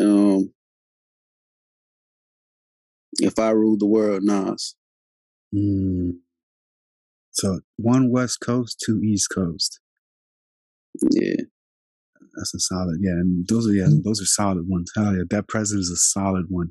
Um, 0.00 0.52
if 3.18 3.38
I 3.38 3.50
ruled 3.50 3.80
the 3.80 3.86
world, 3.86 4.22
Nas. 4.22 4.74
Mm. 5.54 6.18
So 7.30 7.60
one 7.76 8.10
West 8.10 8.40
Coast, 8.40 8.82
two 8.84 9.00
East 9.02 9.28
Coast. 9.34 9.80
Yeah. 11.10 11.44
That's 12.36 12.54
a 12.54 12.60
solid, 12.60 12.98
yeah. 13.00 13.12
And 13.12 13.46
those 13.48 13.66
are 13.66 13.72
yeah, 13.72 13.88
those 14.04 14.20
are 14.20 14.26
solid 14.26 14.68
ones. 14.68 14.90
Hell 14.94 15.16
yeah, 15.16 15.22
that 15.30 15.48
president 15.48 15.82
is 15.82 15.90
a 15.90 15.96
solid 15.96 16.46
one. 16.48 16.70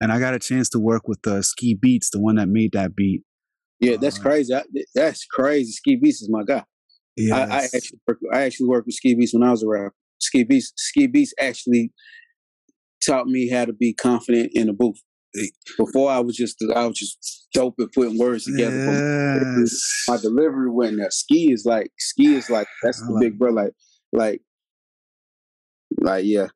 And 0.00 0.12
I 0.12 0.18
got 0.18 0.34
a 0.34 0.38
chance 0.38 0.68
to 0.70 0.78
work 0.78 1.08
with 1.08 1.26
uh, 1.26 1.42
Ski 1.42 1.76
Beatz, 1.76 2.10
the 2.12 2.20
one 2.20 2.36
that 2.36 2.48
made 2.48 2.72
that 2.72 2.94
beat. 2.94 3.22
Yeah, 3.80 3.96
that's 3.96 4.18
uh, 4.18 4.22
crazy. 4.22 4.54
I, 4.54 4.62
that's 4.94 5.26
crazy. 5.26 5.72
Ski 5.72 6.00
Beatz 6.00 6.22
is 6.22 6.28
my 6.30 6.44
guy. 6.44 6.64
Yeah, 7.16 7.36
I, 7.36 7.40
I, 7.40 7.64
actually 7.64 7.98
work, 8.06 8.18
I 8.32 8.42
actually 8.42 8.68
worked 8.68 8.86
with 8.86 8.94
Ski 8.94 9.16
Beatz 9.16 9.30
when 9.32 9.42
I 9.42 9.50
was 9.50 9.64
around. 9.64 9.90
Ski 10.18 10.44
Beatz 10.44 10.66
Ski 10.76 11.08
Beatz 11.08 11.30
actually 11.38 11.92
taught 13.04 13.26
me 13.26 13.48
how 13.48 13.64
to 13.64 13.72
be 13.72 13.92
confident 13.92 14.52
in 14.54 14.68
a 14.68 14.72
booth. 14.72 15.00
Before 15.78 16.10
I 16.10 16.18
was 16.20 16.36
just 16.36 16.62
I 16.74 16.86
was 16.86 16.98
just 16.98 17.48
dope 17.54 17.74
at 17.80 17.92
putting 17.94 18.18
words 18.18 18.44
together. 18.44 18.76
Yes. 19.58 20.04
My 20.08 20.16
delivery 20.16 20.70
went 20.70 20.96
there. 20.96 21.10
Ski 21.10 21.52
is 21.52 21.64
like 21.64 21.90
ski 21.98 22.34
is 22.34 22.50
like 22.50 22.66
that's 22.82 23.00
the 23.00 23.16
big 23.20 23.38
bro. 23.38 23.52
Like 23.52 23.72
like 24.12 24.40
like 26.00 26.24
yeah. 26.24 26.48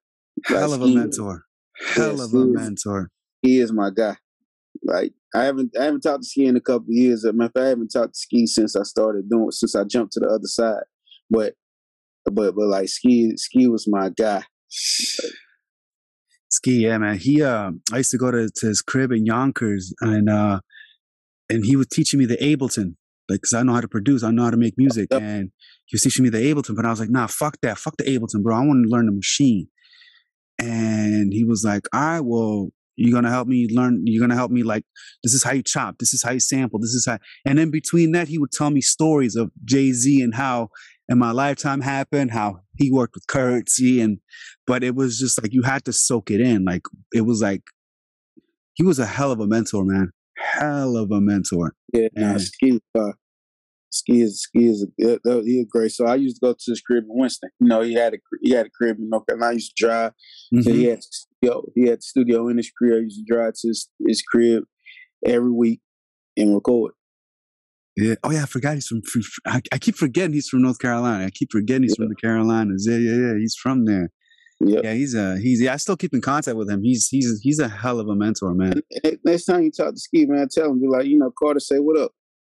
Hell 0.47 0.73
of 0.73 0.83
a 0.83 0.87
mentor. 0.87 1.45
Hell 1.95 2.17
yeah, 2.17 2.25
of 2.25 2.35
a 2.35 2.45
mentor. 2.47 3.11
He 3.43 3.59
is 3.59 3.73
my 3.73 3.91
guy. 3.91 4.17
Like 4.83 5.13
I 5.35 5.45
haven't 5.45 5.73
I 5.79 5.85
haven't 5.85 6.01
talked 6.01 6.23
to 6.23 6.29
ski 6.29 6.47
in 6.47 6.57
a 6.57 6.61
couple 6.61 6.89
of 6.89 6.95
years. 6.95 7.25
I 7.25 7.31
haven't 7.61 7.89
talked 7.89 8.15
to 8.15 8.19
ski 8.19 8.47
since 8.47 8.77
I 8.77 8.83
started 8.83 9.29
doing 9.29 9.51
since 9.51 9.75
I 9.75 9.85
jumped 9.85 10.15
to 10.15 10.21
the 10.21 10.29
other 10.29 10.47
side. 10.47 10.83
But 11.31 11.55
but 12.25 12.55
but 12.55 12.67
like 12.67 12.89
ski 12.89 13.37
ski 13.37 13.69
was 13.69 13.87
my 13.89 14.11
guy. 14.11 14.45
Ski, 16.55 16.85
yeah, 16.85 16.99
man. 16.99 17.19
He 17.19 17.43
uh 17.43 17.73
I 17.93 17.99
used 17.99 18.11
to 18.13 18.19
go 18.19 18.31
to, 18.31 18.49
to 18.49 18.67
his 18.67 18.81
crib 18.81 19.11
in 19.11 19.27
Yonkers 19.27 19.93
and 20.01 20.29
uh 20.29 20.61
and 21.51 21.65
he 21.65 21.77
was 21.77 21.89
teaching 21.89 22.19
me 22.19 22.27
the 22.27 22.37
Ableton. 22.37 22.95
Like, 23.29 23.43
cause 23.43 23.55
I 23.55 23.63
know 23.63 23.73
how 23.73 23.81
to 23.81 23.89
produce, 23.89 24.23
I 24.23 24.31
know 24.31 24.45
how 24.45 24.51
to 24.51 24.57
make 24.57 24.75
music. 24.77 25.09
Yep. 25.11 25.23
And 25.23 25.51
he 25.87 25.95
was 25.95 26.03
teaching 26.03 26.23
me 26.23 26.31
the 26.31 26.39
Ableton, 26.39 26.77
but 26.77 26.87
I 26.87 26.91
was 26.91 27.01
like, 27.01 27.11
nah, 27.11 27.27
fuck 27.27 27.59
that. 27.63 27.79
Fuck 27.79 27.97
the 27.97 28.05
Ableton, 28.05 28.43
bro. 28.43 28.57
I 28.57 28.61
want 28.61 28.85
to 28.85 28.91
learn 28.91 29.07
the 29.07 29.13
machine. 29.13 29.69
And 30.59 31.33
he 31.33 31.45
was 31.45 31.65
like, 31.65 31.87
all 31.93 32.01
right, 32.01 32.21
well, 32.21 32.69
you're 32.97 33.13
gonna 33.13 33.31
help 33.31 33.49
me 33.49 33.69
learn. 33.73 34.03
You're 34.05 34.21
gonna 34.21 34.37
help 34.37 34.53
me 34.53 34.63
like 34.63 34.85
this 35.25 35.35
is 35.35 35.43
how 35.43 35.53
you 35.53 35.63
chop. 35.63 35.99
This 35.99 36.15
is 36.15 36.23
how 36.23 36.31
you 36.31 36.41
sample. 36.41 36.79
This 36.79 36.95
is 36.95 37.07
how. 37.07 37.19
And 37.45 37.59
then 37.59 37.71
between 37.71 38.13
that, 38.13 38.29
he 38.29 38.39
would 38.39 38.53
tell 38.53 38.71
me 38.71 38.81
stories 38.81 39.35
of 39.35 39.51
Jay 39.65 39.93
Z 39.93 40.23
and 40.23 40.35
how 40.35 40.69
in 41.09 41.19
my 41.19 41.33
lifetime 41.33 41.81
happened. 41.81 42.31
How 42.31 42.61
he 42.77 42.93
worked 42.93 43.15
with 43.15 43.27
Currency 43.27 44.01
and, 44.01 44.19
but 44.67 44.83
it 44.83 44.95
was 44.95 45.19
just 45.19 45.41
like 45.43 45.53
you 45.53 45.63
had 45.63 45.85
to 45.85 45.93
soak 45.93 46.31
it 46.31 46.41
in. 46.41 46.65
Like 46.65 46.83
it 47.13 47.23
was 47.23 47.43
like 47.43 47.63
he 48.75 48.83
was 48.83 48.99
a 48.99 49.07
hell 49.07 49.33
of 49.33 49.41
a 49.41 49.47
mentor, 49.47 49.85
man. 49.85 50.11
Hell 50.37 50.97
of 50.97 51.11
a 51.11 51.21
mentor. 51.21 51.75
Yeah, 51.93 52.09
and, 52.17 52.41
ski, 52.41 52.81
uh, 52.99 53.13
ski 53.91 54.21
is 54.21 54.43
ski 54.43 54.67
is 54.67 54.87
a, 55.01 55.43
he 55.43 55.61
is 55.61 55.67
great. 55.71 55.93
So 55.93 56.07
I 56.07 56.17
used 56.17 56.37
to 56.37 56.47
go 56.47 56.53
to 56.53 56.71
his 56.71 56.81
crib 56.81 57.05
in 57.05 57.11
Winston. 57.11 57.51
You 57.61 57.69
know, 57.69 57.81
he 57.83 57.95
had 57.95 58.15
a 58.15 58.19
he 58.43 58.51
had 58.51 58.67
a 58.67 58.71
crib 58.71 58.99
in 58.99 59.09
North 59.09 59.27
Carolina. 59.27 59.51
I 59.51 59.55
used 59.55 59.77
to 59.77 59.87
drive. 59.87 60.13
Mm-hmm. 60.53 60.63
So 60.63 60.73
he 60.73 60.85
had 60.85 61.03
studio, 61.03 61.63
he 61.75 61.89
had 61.89 61.99
the 61.99 62.03
studio 62.03 62.49
in 62.49 62.57
his 62.57 62.71
crib. 62.71 62.95
I 62.95 63.03
used 63.03 63.25
to 63.27 63.35
drive 63.35 63.55
to 63.55 63.69
his, 63.69 63.89
his 64.07 64.23
crib 64.23 64.65
every 65.25 65.53
week 65.53 65.81
and 66.37 66.55
record. 66.55 66.93
Yeah. 67.97 68.17
Oh 68.25 68.33
yeah, 68.33 68.43
I 68.43 68.47
forgot 68.47 68.75
he's 68.75 68.89
from. 68.89 69.03
I, 69.47 69.63
I, 69.73 69.79
keep 69.79 69.95
forgetting 69.95 70.33
he's 70.33 70.49
from 70.49 70.63
North 70.63 70.81
Carolina. 70.81 71.27
I 71.27 71.31
keep 71.31 71.53
forgetting 71.53 71.85
he's 71.85 71.95
yeah. 71.97 72.05
from 72.05 72.09
the 72.09 72.17
Carolinas. 72.17 72.87
Yeah, 72.89 72.97
yeah, 72.97 73.15
yeah. 73.15 73.35
He's 73.39 73.55
from 73.55 73.85
there. 73.85 74.11
Yep. 74.61 74.85
Yeah, 74.85 74.93
he's 74.95 75.15
a 75.15 75.39
he's 75.39 75.61
yeah. 75.61 75.75
I 75.75 75.77
still 75.77 75.97
keep 75.97 76.15
in 76.15 76.21
contact 76.21 76.57
with 76.57 76.71
him. 76.71 76.83
He's 76.83 77.09
he's 77.09 77.41
he's 77.43 77.59
a 77.59 77.69
hell 77.69 77.99
of 78.01 78.09
a 78.09 78.15
mentor, 78.15 78.55
man. 78.55 78.83
Next 79.25 79.45
time 79.47 79.63
you 79.63 79.71
talk 79.71 79.95
to 79.95 80.01
Ski, 80.01 80.27
man, 80.27 80.49
tell 80.51 80.71
him 80.71 80.81
be 80.81 80.87
like, 80.89 81.07
you 81.07 81.19
know, 81.19 81.33
Carter, 81.37 81.61
say 81.61 81.79
what 81.79 81.99
up. 81.99 82.13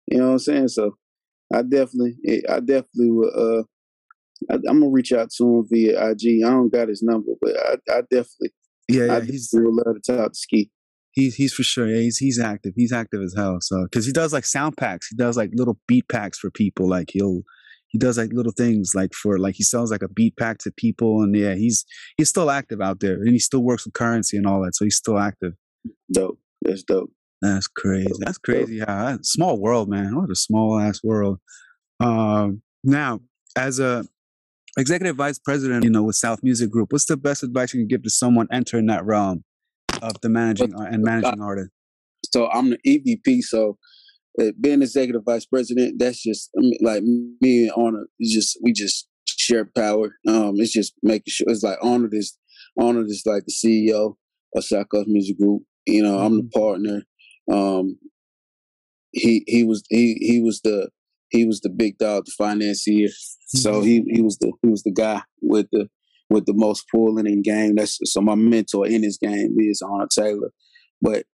You 0.08 0.20
know 0.20 0.28
what 0.28 0.32
I'm 0.34 0.40
saying? 0.40 0.68
So 0.70 0.96
I 1.54 1.64
definitely, 1.64 2.16
I 2.50 2.60
definitely 2.60 3.12
will. 3.12 3.32
Uh, 3.36 3.64
I, 4.52 4.56
am 4.70 4.80
gonna 4.80 4.90
reach 4.90 5.12
out 5.12 5.32
to 5.38 5.44
him 5.44 5.68
via 5.70 6.12
IG. 6.12 6.44
I 6.46 6.50
don't 6.50 6.72
got 6.72 6.90
his 6.90 7.02
number, 7.02 7.32
but 7.42 7.52
I, 7.58 7.74
I 7.90 8.02
definitely, 8.02 8.54
yeah, 8.88 9.06
yeah 9.06 9.18
I 9.18 9.22
he's 9.22 9.50
would 9.54 9.66
love 9.66 9.96
to 10.02 10.16
talk 10.16 10.32
to 10.32 10.38
Ski. 10.38 10.72
He's 11.12 11.36
he's 11.36 11.54
for 11.54 11.64
sure. 11.64 11.88
Yeah, 11.88 12.02
he's 12.02 12.18
he's 12.18 12.40
active. 12.40 12.74
He's 12.76 12.94
active 12.94 13.22
as 13.22 13.34
hell. 13.36 13.58
So 13.62 13.84
because 13.84 14.06
he 14.06 14.12
does 14.12 14.34
like 14.34 14.46
sound 14.46 14.78
packs, 14.78 15.08
he 15.08 15.16
does 15.16 15.36
like 15.36 15.50
little 15.54 15.80
beat 15.88 16.08
packs 16.10 16.38
for 16.38 16.52
people. 16.52 16.88
Like 16.88 17.10
he'll 17.12 17.42
he 17.90 17.98
does 17.98 18.18
like 18.18 18.34
little 18.34 18.52
things 18.52 18.92
like 18.96 19.14
for 19.14 19.40
like 19.40 19.56
he 19.56 19.64
sells 19.64 19.92
like 19.92 20.02
a 20.02 20.10
beat 20.10 20.36
pack 20.38 20.58
to 20.60 20.72
people, 20.72 21.22
and 21.22 21.36
yeah, 21.36 21.56
he's 21.56 21.86
he's 22.18 22.30
still 22.30 22.52
active 22.52 22.82
out 22.82 23.00
there, 23.00 23.16
and 23.16 23.30
he 23.30 23.40
still 23.40 23.64
works 23.64 23.86
with 23.86 23.94
currency 23.94 24.38
and 24.38 24.46
all 24.46 24.62
that. 24.64 24.76
So 24.76 24.86
he's 24.86 24.98
still 24.98 25.18
active. 25.18 25.54
Dope. 26.12 26.40
That's 26.62 26.84
dope. 26.84 27.12
That's 27.42 27.68
crazy. 27.68 28.12
That's 28.20 28.38
crazy. 28.38 28.80
How 28.80 29.20
small 29.22 29.60
world, 29.60 29.90
man. 29.90 30.16
What 30.16 30.32
a 30.32 30.36
small 30.36 30.80
ass 30.80 31.04
world. 31.04 31.40
Um, 32.00 32.62
now, 32.84 33.22
as 33.56 33.80
a 33.80 34.06
executive 34.78 35.16
vice 35.16 35.40
president, 35.40 35.84
you 35.84 35.90
know, 35.90 36.04
with 36.04 36.16
South 36.16 36.42
Music 36.44 36.70
Group. 36.70 36.94
What's 36.94 37.06
the 37.06 37.18
best 37.18 37.44
advice 37.44 37.74
you 37.74 37.82
can 37.82 37.88
give 37.88 38.04
to 38.04 38.10
someone 38.10 38.48
entering 38.52 38.86
that 38.86 39.06
realm 39.06 39.44
of 40.02 40.14
the 40.22 40.30
managing 40.30 40.74
and 40.76 41.04
managing 41.04 41.42
artist? 41.42 41.72
So 42.32 42.50
I'm 42.50 42.70
the 42.72 42.78
EVP. 42.86 43.42
So 43.42 43.72
uh, 43.72 43.74
being 44.60 44.82
executive 44.82 45.24
vice 45.26 45.46
president, 45.46 45.96
that's 46.00 46.22
just 46.22 46.50
like 46.82 47.04
me 47.04 47.64
and 47.64 47.72
Arnold. 47.76 48.08
It's 48.20 48.34
just 48.34 48.60
we 48.64 48.74
just 48.74 49.08
share 49.26 49.70
power. 49.76 50.16
Um, 50.28 50.56
it's 50.58 50.74
just 50.74 50.94
making 51.04 51.24
sure 51.32 51.48
it's 51.50 51.64
like 51.64 51.78
Arnold 51.82 52.14
is 52.14 52.38
Arnold 52.80 53.08
is 53.08 53.24
like 53.26 53.44
the 53.46 53.54
CEO 53.54 54.16
of 54.56 54.64
South 54.64 54.88
Coast 54.90 55.08
Music 55.08 55.38
Group. 55.40 55.64
You 55.86 56.04
know, 56.04 56.18
mm-hmm. 56.18 56.26
I'm 56.26 56.38
the 56.38 56.44
mm-hmm. 56.44 56.60
partner. 56.60 57.02
Um, 57.52 57.98
he 59.12 59.44
he 59.48 59.64
was 59.64 59.84
he 59.90 60.16
he 60.20 60.42
was 60.42 60.62
the 60.64 60.90
he 61.30 61.46
was 61.46 61.62
the 61.62 61.70
big 61.70 61.98
dog, 61.98 62.26
the 62.26 62.34
financier. 62.38 63.08
Mm-hmm. 63.08 63.58
So 63.58 63.82
he 63.82 64.04
he 64.08 64.22
was 64.22 64.38
the 64.38 64.52
he 64.62 64.70
was 64.70 64.84
the 64.84 64.94
guy 64.94 65.22
with 65.42 65.68
the 65.72 65.88
with 66.30 66.46
the 66.46 66.54
most 66.54 66.86
pulling 66.94 67.26
in 67.26 67.42
game. 67.42 67.76
That's 67.76 67.98
so 68.04 68.22
my 68.22 68.36
mentor 68.36 68.86
in 68.86 69.04
his 69.04 69.18
game 69.18 69.56
is 69.60 69.82
Arnold 69.82 70.12
Taylor. 70.12 70.52
But 71.02 71.26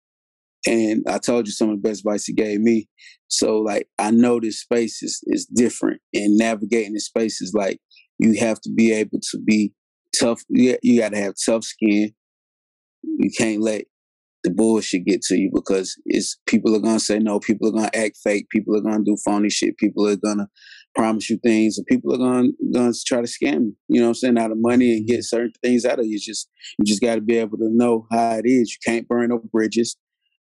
and 0.66 1.04
I 1.08 1.18
told 1.18 1.46
you 1.46 1.52
some 1.52 1.70
of 1.70 1.82
the 1.82 1.88
best 1.88 2.00
advice 2.00 2.24
he 2.24 2.32
gave 2.32 2.60
me. 2.60 2.88
So 3.28 3.58
like 3.58 3.88
I 3.98 4.10
know 4.10 4.40
this 4.40 4.60
space 4.60 5.02
is 5.02 5.20
is 5.26 5.46
different 5.46 6.00
and 6.14 6.36
navigating 6.36 6.94
this 6.94 7.06
space 7.06 7.40
is 7.40 7.52
like 7.54 7.80
you 8.18 8.38
have 8.38 8.60
to 8.60 8.70
be 8.72 8.92
able 8.92 9.18
to 9.30 9.38
be 9.44 9.72
tough. 10.18 10.42
You, 10.48 10.78
you 10.82 11.00
got 11.00 11.12
to 11.12 11.18
have 11.18 11.34
tough 11.44 11.64
skin. 11.64 12.12
You 13.02 13.30
can't 13.36 13.60
let 13.60 13.84
the 14.44 14.50
bullshit 14.50 15.04
get 15.04 15.22
to 15.22 15.36
you 15.36 15.50
because 15.52 15.96
it's 16.04 16.38
people 16.46 16.74
are 16.74 16.80
gonna 16.80 17.00
say 17.00 17.18
no, 17.18 17.38
people 17.38 17.68
are 17.68 17.72
gonna 17.72 17.90
act 17.94 18.18
fake, 18.22 18.48
people 18.50 18.76
are 18.76 18.80
gonna 18.80 19.04
do 19.04 19.16
phony 19.24 19.48
shit, 19.48 19.76
people 19.78 20.06
are 20.08 20.16
gonna 20.16 20.48
promise 20.94 21.30
you 21.30 21.38
things, 21.44 21.78
and 21.78 21.86
people 21.86 22.12
are 22.12 22.18
gonna 22.18 22.48
gonna 22.72 22.92
try 23.06 23.20
to 23.20 23.28
scam 23.28 23.66
you. 23.66 23.76
You 23.88 24.00
know 24.00 24.06
what 24.06 24.10
I'm 24.10 24.14
saying? 24.14 24.38
Out 24.38 24.50
of 24.50 24.58
money 24.60 24.92
and 24.92 25.02
mm-hmm. 25.02 25.14
get 25.14 25.24
certain 25.24 25.52
things 25.62 25.84
out 25.84 26.00
of 26.00 26.06
you. 26.06 26.14
It's 26.14 26.26
just 26.26 26.48
you 26.78 26.84
just 26.84 27.02
got 27.02 27.16
to 27.16 27.20
be 27.20 27.38
able 27.38 27.58
to 27.58 27.68
know 27.70 28.06
how 28.10 28.32
it 28.32 28.44
is. 28.44 28.72
You 28.72 28.92
can't 28.92 29.08
burn 29.08 29.28
no 29.28 29.38
bridges. 29.38 29.96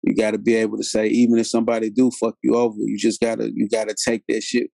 You 0.03 0.15
got 0.15 0.31
to 0.31 0.37
be 0.37 0.55
able 0.55 0.77
to 0.77 0.83
say, 0.83 1.07
even 1.07 1.39
if 1.39 1.47
somebody 1.47 1.89
do 1.89 2.11
fuck 2.11 2.35
you 2.43 2.55
over, 2.55 2.75
you 2.77 2.97
just 2.97 3.21
gotta 3.21 3.49
you 3.53 3.69
gotta 3.69 3.95
take 4.05 4.23
that 4.27 4.43
shit 4.43 4.69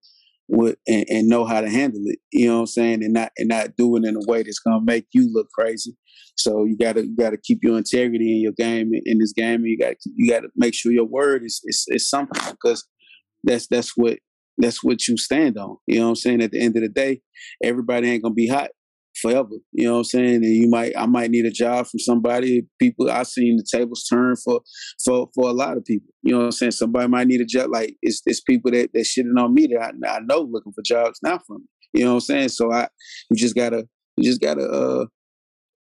with 0.48 0.78
and, 0.88 1.06
and, 1.08 1.30
know 1.30 1.46
how 1.46 1.62
to 1.62 1.70
handle 1.70 2.02
it. 2.06 2.18
You 2.34 2.48
know 2.48 2.56
what 2.56 2.60
I'm 2.62 2.68
saying, 2.68 3.04
and 3.04 3.14
not 3.14 3.32
and 3.38 3.50
not 3.50 3.76
do 3.78 3.96
it 3.96 4.06
in 4.06 4.16
a 4.16 4.26
way 4.28 4.42
that's 4.42 4.60
gonna 4.60 4.82
make 4.84 5.06
you 5.14 5.32
look 5.32 5.48
crazy. 5.54 5.96
So 6.36 6.66
you 6.66 6.76
gotta 6.78 7.06
you 7.06 7.16
gotta 7.16 7.38
keep 7.38 7.60
your 7.62 7.78
integrity 7.78 8.36
in 8.36 8.42
your 8.42 8.54
game 8.54 8.92
in 9.06 9.20
this 9.20 9.34
game. 9.34 9.62
And 9.62 9.68
you 9.68 9.78
gotta 9.78 9.98
you 10.16 10.32
gotta 10.32 10.48
make 10.56 10.74
sure 10.74 10.92
your 10.92 11.06
word 11.06 11.44
is 11.44 11.62
is, 11.66 11.86
is 11.90 12.10
something 12.10 12.42
because 12.52 12.86
that's 13.44 13.68
that's 13.68 13.94
what 13.96 14.18
that's 14.58 14.84
what 14.84 15.08
you 15.08 15.16
stand 15.16 15.58
on. 15.58 15.78
You 15.86 16.00
know 16.00 16.06
what 16.06 16.10
I'm 16.10 16.16
saying? 16.16 16.42
At 16.42 16.52
the 16.52 16.60
end 16.60 16.76
of 16.76 16.82
the 16.82 16.90
day, 16.90 17.22
everybody 17.64 18.10
ain't 18.10 18.24
gonna 18.24 18.34
be 18.34 18.48
hot 18.48 18.72
forever. 19.22 19.50
You 19.72 19.86
know 19.86 19.94
what 19.94 19.98
I'm 20.00 20.04
saying? 20.06 20.36
And 20.36 20.56
you 20.56 20.70
might 20.70 20.94
I 20.98 21.06
might 21.06 21.32
need 21.32 21.46
a 21.46 21.52
job 21.52 21.88
from 21.88 22.00
somebody. 22.00 22.64
People 22.80 23.10
I've 23.10 23.28
seen 23.28 23.58
the 23.58 23.66
tables 23.78 24.06
turn 24.10 24.36
for 24.44 24.62
for 25.04 25.30
for 25.36 25.50
a 25.50 25.54
lot 25.54 25.78
of 25.78 25.86
people. 25.86 26.10
You 26.24 26.34
know 26.34 26.40
what 26.40 26.46
I'm 26.46 26.52
saying? 26.52 26.72
Somebody 26.72 27.08
might 27.08 27.28
need 27.28 27.42
a 27.42 27.46
job. 27.46 27.70
Like 27.72 27.96
it's 28.02 28.22
it's 28.26 28.42
people 28.42 28.72
that 28.72 28.92
that 28.94 29.06
shitting 29.06 29.42
on 29.42 29.54
me 29.54 29.68
that 29.68 29.94
I, 30.06 30.18
I 30.18 30.20
know 30.22 30.42
looking 30.42 30.74
for 30.74 30.82
jobs 30.86 31.20
now 31.24 31.40
from 31.46 31.58
me. 31.58 31.68
You 31.94 32.06
know 32.06 32.12
what 32.12 32.16
I'm 32.18 32.22
saying? 32.22 32.50
So 32.50 32.72
I 32.72 32.88
you 33.30 33.38
just 33.38 33.56
gotta 33.56 33.88
you 34.18 34.24
just 34.24 34.42
gotta 34.42 34.64
uh 34.64 35.06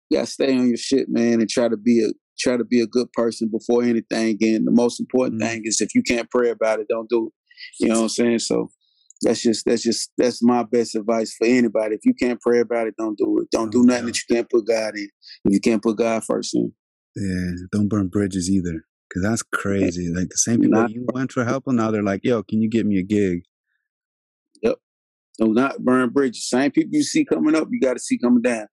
you 0.09 0.17
gotta 0.17 0.27
stay 0.27 0.55
on 0.57 0.67
your 0.67 0.77
shit, 0.77 1.09
man, 1.09 1.41
and 1.41 1.49
try 1.49 1.67
to 1.67 1.77
be 1.77 2.03
a 2.03 2.13
try 2.39 2.55
to 2.55 2.63
be 2.63 2.81
a 2.81 2.87
good 2.87 3.11
person 3.13 3.49
before 3.51 3.83
anything. 3.83 4.37
And 4.41 4.67
the 4.67 4.71
most 4.71 4.99
important 4.99 5.41
mm-hmm. 5.41 5.49
thing 5.49 5.61
is 5.65 5.81
if 5.81 5.95
you 5.95 6.03
can't 6.03 6.29
pray 6.29 6.49
about 6.49 6.79
it, 6.79 6.87
don't 6.87 7.09
do 7.09 7.27
it. 7.27 7.33
You 7.79 7.87
know 7.89 7.95
what 7.95 8.01
I'm 8.03 8.09
saying? 8.09 8.39
So 8.39 8.69
that's 9.21 9.41
just 9.41 9.65
that's 9.65 9.83
just 9.83 10.11
that's 10.17 10.43
my 10.43 10.63
best 10.63 10.95
advice 10.95 11.33
for 11.37 11.47
anybody. 11.47 11.95
If 11.95 12.05
you 12.05 12.13
can't 12.13 12.39
pray 12.39 12.59
about 12.59 12.87
it, 12.87 12.95
don't 12.97 13.17
do 13.17 13.39
it. 13.39 13.49
Don't 13.51 13.71
do 13.71 13.83
nothing 13.83 14.07
that 14.07 14.17
you 14.17 14.35
can't 14.35 14.49
put 14.49 14.67
God 14.67 14.95
in. 14.95 15.09
If 15.45 15.53
you 15.53 15.59
can't 15.59 15.81
put 15.81 15.97
God 15.97 16.23
first 16.23 16.55
in. 16.55 16.71
Yeah, 17.15 17.65
don't 17.71 17.87
burn 17.87 18.07
bridges 18.07 18.49
either. 18.49 18.83
Cause 19.13 19.23
that's 19.23 19.41
crazy. 19.41 20.11
Like 20.13 20.27
the 20.29 20.37
same 20.37 20.59
people 20.59 20.81
not, 20.81 20.91
you 20.91 21.07
went 21.13 21.31
for 21.31 21.45
help, 21.45 21.63
and 21.67 21.77
now 21.77 21.91
they're 21.91 22.03
like, 22.03 22.21
"Yo, 22.23 22.43
can 22.43 22.61
you 22.61 22.69
get 22.69 22.85
me 22.85 22.99
a 22.99 23.03
gig?" 23.03 23.43
Yep. 24.61 24.75
Do 25.39 25.53
not 25.53 25.79
burn 25.79 26.09
bridges. 26.09 26.49
Same 26.49 26.71
people 26.71 26.91
you 26.93 27.03
see 27.03 27.23
coming 27.23 27.55
up, 27.55 27.69
you 27.71 27.79
got 27.79 27.93
to 27.93 27.99
see 27.99 28.19
coming 28.19 28.41
down. 28.41 28.67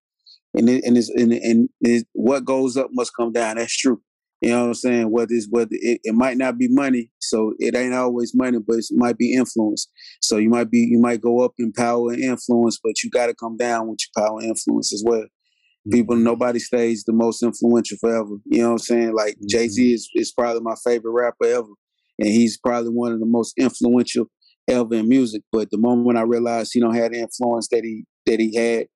And 0.55 0.69
it, 0.69 0.85
and 0.85 0.97
it's, 0.97 1.09
and, 1.11 1.33
and 1.33 1.69
it's, 1.81 2.05
what 2.13 2.45
goes 2.45 2.77
up 2.77 2.89
must 2.93 3.13
come 3.17 3.33
down. 3.33 3.57
That's 3.57 3.77
true. 3.77 4.01
You 4.45 4.51
know 4.51 4.61
what 4.61 4.67
I'm 4.67 4.75
saying? 4.75 5.11
Whether 5.11 5.33
it's 5.33 5.49
whether 5.51 5.71
it, 5.73 6.03
it 6.05 6.15
might 6.15 6.37
not 6.37 6.59
be 6.59 6.69
money, 6.69 7.11
so 7.19 7.55
it 7.59 7.75
ain't 7.75 7.95
always 7.95 8.35
money, 8.35 8.59
but 8.59 8.77
it 8.77 8.85
might 8.91 9.17
be 9.17 9.33
influence. 9.33 9.89
So 10.21 10.37
you 10.37 10.51
might 10.51 10.71
be 10.71 10.81
you 10.81 11.01
might 11.01 11.23
go 11.23 11.41
up 11.41 11.53
in 11.59 11.73
power 11.73 12.13
and 12.13 12.23
influence, 12.23 12.79
but 12.85 13.03
you 13.03 13.09
got 13.09 13.29
to 13.29 13.35
come 13.35 13.57
down 13.57 13.89
with 13.89 14.01
your 14.03 14.23
power 14.23 14.41
and 14.41 14.51
influence 14.51 14.93
as 14.93 15.03
well. 15.03 15.23
Mm-hmm. 15.23 15.93
People, 15.93 16.17
nobody 16.17 16.59
stays 16.59 17.05
the 17.05 17.15
most 17.15 17.43
influential 17.43 17.97
forever. 17.99 18.37
You 18.45 18.59
know 18.59 18.67
what 18.67 18.73
I'm 18.73 18.79
saying? 18.81 19.15
Like 19.15 19.37
mm-hmm. 19.37 19.47
Jay 19.49 19.67
Z 19.67 19.95
is 19.95 20.11
is 20.15 20.31
probably 20.31 20.61
my 20.61 20.75
favorite 20.85 21.13
rapper 21.13 21.47
ever, 21.47 21.73
and 22.19 22.29
he's 22.29 22.59
probably 22.59 22.91
one 22.91 23.13
of 23.13 23.21
the 23.21 23.27
most 23.27 23.55
influential 23.59 24.27
ever 24.69 24.95
in 24.95 25.09
music. 25.09 25.41
But 25.53 25.71
the 25.71 25.79
moment 25.79 26.07
when 26.07 26.19
I 26.19 26.23
realized 26.23 26.73
he 26.75 26.81
don't 26.81 26.95
have 26.95 27.13
the 27.13 27.21
influence 27.21 27.69
that 27.69 27.83
he 27.83 28.05
that 28.27 28.41
he 28.41 28.55
had 28.55 28.89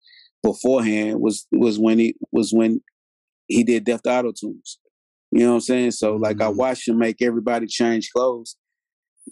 beforehand 0.42 1.22
was 1.22 1.46
was 1.52 1.78
when 1.78 1.98
he 1.98 2.16
was 2.32 2.52
when 2.52 2.82
he 3.46 3.64
did 3.64 3.84
Def 3.84 4.02
Auto 4.06 4.32
Tunes. 4.38 4.78
You 5.30 5.40
know 5.40 5.48
what 5.50 5.54
I'm 5.54 5.60
saying? 5.60 5.90
So 5.92 6.16
like 6.16 6.40
I 6.40 6.46
mm-hmm. 6.46 6.58
watched 6.58 6.88
him 6.88 6.98
make 6.98 7.20
everybody 7.20 7.66
change 7.66 8.10
clothes. 8.14 8.56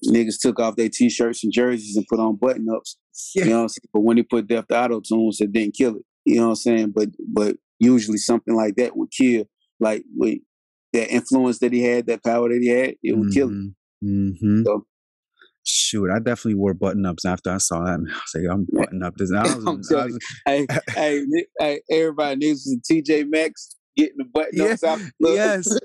Niggas 0.07 0.41
took 0.41 0.61
off 0.61 0.77
their 0.77 0.91
t-shirts 0.91 1.43
and 1.43 1.53
jerseys 1.53 1.97
and 1.97 2.07
put 2.09 2.21
on 2.21 2.37
button 2.37 2.67
ups. 2.75 2.99
Yeah. 3.35 3.45
You 3.45 3.51
know 3.51 3.57
what 3.57 3.63
I'm 3.63 3.69
saying? 3.71 3.89
But 3.95 4.01
when 4.01 4.17
he 4.19 4.23
put 4.23 4.47
Def 4.47 4.67
Auto 4.71 5.01
Tunes, 5.01 5.41
it 5.41 5.53
didn't 5.53 5.75
kill 5.75 5.97
it. 5.97 6.03
You 6.27 6.37
know 6.37 6.43
what 6.43 6.49
I'm 6.51 6.57
saying? 6.57 6.93
But 6.95 7.09
but 7.33 7.57
usually 7.79 8.19
something 8.19 8.55
like 8.55 8.77
that 8.77 8.97
would 8.97 9.11
kill. 9.11 9.45
Like 9.81 10.05
with 10.15 10.39
that 10.93 11.11
influence 11.11 11.61
that 11.61 11.73
he 11.73 11.83
had, 11.83 12.07
that 12.07 12.25
power 12.25 12.49
that 12.49 12.59
he 12.61 12.69
had, 12.69 12.95
it 13.03 13.17
would 13.17 13.29
mm-hmm. 13.29 13.31
kill 13.31 13.49
him. 13.49 13.77
Mm-hmm. 14.05 14.63
So 14.65 14.87
shoot, 15.65 16.11
I 16.11 16.19
definitely 16.19 16.55
wore 16.55 16.75
button 16.75 17.07
ups 17.07 17.25
after 17.25 17.51
I 17.51 17.59
saw 17.59 17.85
that. 17.85 17.99
I 17.99 17.99
was 17.99 18.33
like, 18.35 18.45
I'm 18.51 18.67
button 18.73 19.03
up 19.03 19.15
this. 19.17 19.33
I 19.33 19.43
was, 19.43 19.93
I 19.93 20.05
was, 20.05 20.19
hey, 20.47 20.67
hey, 20.95 21.25
hey, 21.59 21.81
everybody 21.91 22.37
needs 22.37 22.65
some 22.65 22.81
TJ 22.91 23.27
Maxx 23.29 23.77
getting 23.97 24.19
the 24.19 24.25
button 24.25 24.61
ups 24.61 24.83
yeah, 24.83 24.91
out. 24.91 25.01
Yes. 25.21 25.79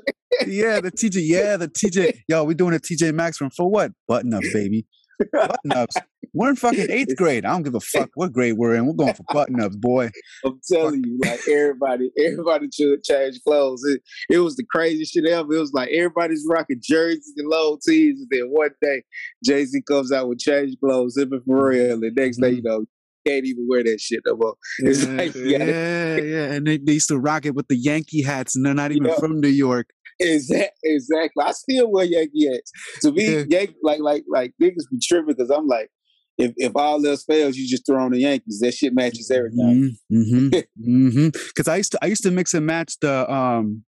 yeah, 0.47 0.81
the 0.81 0.91
TJ. 0.91 1.21
Yeah, 1.23 1.57
the 1.57 1.67
TJ. 1.67 2.21
Yo, 2.27 2.43
we 2.43 2.53
doing 2.53 2.75
a 2.75 2.79
TJ 2.79 3.13
Maxx 3.13 3.37
from 3.37 3.49
for 3.49 3.69
what? 3.69 3.91
Button 4.07 4.33
ups, 4.33 4.53
baby. 4.53 4.85
Button 5.31 5.71
ups. 5.73 5.97
We're 6.33 6.49
in 6.49 6.55
fucking 6.55 6.87
eighth 6.89 7.15
grade. 7.17 7.45
I 7.45 7.51
don't 7.51 7.63
give 7.63 7.75
a 7.75 7.79
fuck 7.79 8.09
what 8.15 8.31
grade 8.31 8.53
we're 8.57 8.75
in. 8.75 8.85
We're 8.85 8.93
going 8.93 9.13
for 9.13 9.23
button 9.33 9.59
ups, 9.59 9.75
boy. 9.75 10.09
I'm 10.45 10.59
telling 10.71 11.03
you, 11.03 11.19
like 11.23 11.41
everybody, 11.47 12.11
everybody 12.17 12.69
should 12.73 13.03
change 13.03 13.39
clothes. 13.45 13.83
It, 13.85 14.01
it 14.29 14.39
was 14.39 14.55
the 14.55 14.65
craziest 14.71 15.13
shit 15.13 15.25
ever. 15.25 15.53
It 15.53 15.59
was 15.59 15.73
like 15.73 15.89
everybody's 15.89 16.45
rocking 16.49 16.81
jerseys 16.81 17.33
and 17.37 17.49
low 17.49 17.77
tees. 17.85 18.21
And 18.21 18.27
then 18.31 18.49
one 18.49 18.71
day, 18.81 19.03
Jay 19.43 19.65
Z 19.65 19.81
comes 19.87 20.11
out 20.11 20.29
with 20.29 20.39
change 20.39 20.75
clothes, 20.79 21.17
even 21.19 21.41
for 21.45 21.69
real. 21.69 21.93
And 21.93 22.03
the 22.03 22.11
next 22.15 22.37
day, 22.37 22.51
you 22.51 22.63
mm-hmm. 22.63 22.67
know, 22.67 22.85
can't 23.25 23.45
even 23.45 23.67
wear 23.69 23.83
that 23.83 23.99
shit 23.99 24.21
no 24.25 24.35
more. 24.35 24.55
It's 24.79 25.05
yeah, 25.05 25.11
like, 25.13 25.35
yeah, 25.35 25.63
yeah, 25.63 26.15
yeah. 26.17 26.51
And 26.53 26.67
they, 26.67 26.77
they 26.77 26.93
used 26.93 27.09
to 27.09 27.19
rock 27.19 27.45
it 27.45 27.55
with 27.55 27.67
the 27.67 27.77
Yankee 27.77 28.23
hats, 28.23 28.55
and 28.55 28.65
they're 28.65 28.73
not 28.73 28.91
even 28.91 29.13
from 29.15 29.39
New 29.39 29.47
York. 29.47 29.87
Exactly, 30.19 30.67
exactly. 30.83 31.43
I 31.43 31.51
still 31.51 31.91
wear 31.91 32.05
Yankee 32.05 32.47
hats. 32.47 32.71
To 33.01 33.11
me, 33.11 33.25
yeah. 33.25 33.43
Yankee, 33.47 33.75
like, 33.83 33.99
like, 33.99 34.23
like 34.29 34.53
niggas 34.61 34.89
be 34.91 34.99
tripping 35.01 35.35
because 35.35 35.49
I'm 35.49 35.67
like, 35.67 35.89
if 36.37 36.53
if 36.57 36.75
all 36.75 37.05
else 37.05 37.23
fails, 37.23 37.55
you 37.55 37.67
just 37.67 37.85
throw 37.85 38.03
on 38.03 38.11
the 38.11 38.19
Yankees. 38.19 38.59
That 38.59 38.73
shit 38.73 38.93
matches 38.93 39.31
everything. 39.31 39.97
Mm-hmm. 40.11 40.47
mm-hmm. 40.87 41.27
Because 41.47 41.67
I 41.67 41.77
used 41.77 41.91
to, 41.93 41.99
I 42.01 42.07
used 42.07 42.23
to 42.23 42.31
mix 42.31 42.53
and 42.53 42.65
match 42.65 42.95
the, 43.01 43.31
um, 43.31 43.83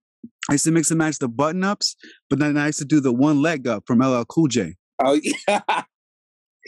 I 0.51 0.55
used 0.55 0.65
to 0.65 0.73
mix 0.73 0.91
and 0.91 0.99
match 0.99 1.19
the 1.19 1.29
button 1.29 1.65
ups, 1.65 1.97
but 2.29 2.39
then 2.39 2.57
I 2.57 2.67
used 2.67 2.79
to 2.81 2.85
do 2.85 3.01
the 3.01 3.13
one 3.13 3.41
leg 3.41 3.67
up 3.67 3.85
from 3.87 4.01
LL 4.01 4.25
Cool 4.25 4.49
J. 4.49 4.75
Oh 5.05 5.21
yeah. 5.23 5.83